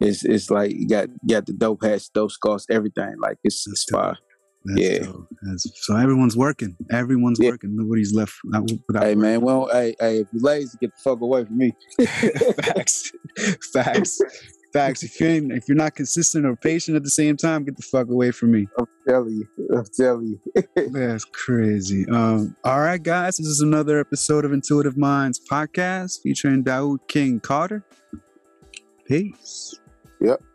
It's 0.00 0.24
it's 0.24 0.50
like 0.50 0.72
you 0.72 0.86
got 0.88 1.08
got 1.28 1.46
the 1.46 1.52
dope 1.52 1.82
hats, 1.82 2.08
dope 2.08 2.30
scarves, 2.30 2.66
everything. 2.70 3.14
Like 3.20 3.36
it's 3.44 3.64
fire. 3.90 4.16
that's 4.64 4.80
Yeah. 4.80 4.98
That's- 5.42 5.66
so 5.82 5.96
everyone's 5.96 6.36
working. 6.36 6.76
Everyone's 6.90 7.38
Yeah. 7.40 7.50
working. 7.50 7.74
Nobody's 7.76 8.14
left 8.14 8.34
out 8.54 8.70
without. 8.86 9.02
Hey 9.02 9.14
work. 9.14 9.22
man, 9.22 9.40
well, 9.40 9.68
hey, 9.72 9.96
hey, 10.00 10.18
if 10.20 10.28
you're 10.32 10.42
lazy, 10.42 10.76
get 10.80 10.90
the 10.94 11.00
fuck 11.02 11.20
away 11.20 11.44
from 11.44 11.58
me. 11.58 11.72
facts, 12.62 13.10
facts, 13.72 14.18
facts. 14.72 15.02
If 15.02 15.18
you 15.20 15.26
ain't, 15.26 15.52
if 15.52 15.64
you're 15.68 15.76
not 15.76 15.94
consistent 15.96 16.46
or 16.46 16.54
patient 16.56 16.96
at 16.96 17.02
the 17.02 17.10
same 17.10 17.36
time, 17.36 17.64
get 17.64 17.76
the 17.76 17.82
fuck 17.82 18.08
away 18.08 18.30
from 18.30 18.52
me. 18.52 18.66
I'm 18.78 18.86
telling 19.08 19.34
you. 19.36 19.48
I'm 19.76 19.84
telling 19.98 20.38
you. 20.54 20.62
That's 20.92 21.24
crazy. 21.24 22.06
Um, 22.10 22.54
all 22.64 22.80
right, 22.80 23.02
guys, 23.02 23.38
this 23.38 23.46
is 23.46 23.60
another 23.62 23.98
episode 23.98 24.44
of 24.44 24.52
Intuitive 24.52 24.96
Minds 24.96 25.40
podcast 25.50 26.20
featuring 26.22 26.62
Daoud 26.62 26.98
King 27.08 27.40
Carter. 27.40 27.84
Peace. 29.06 29.74
Peace. 30.20 30.47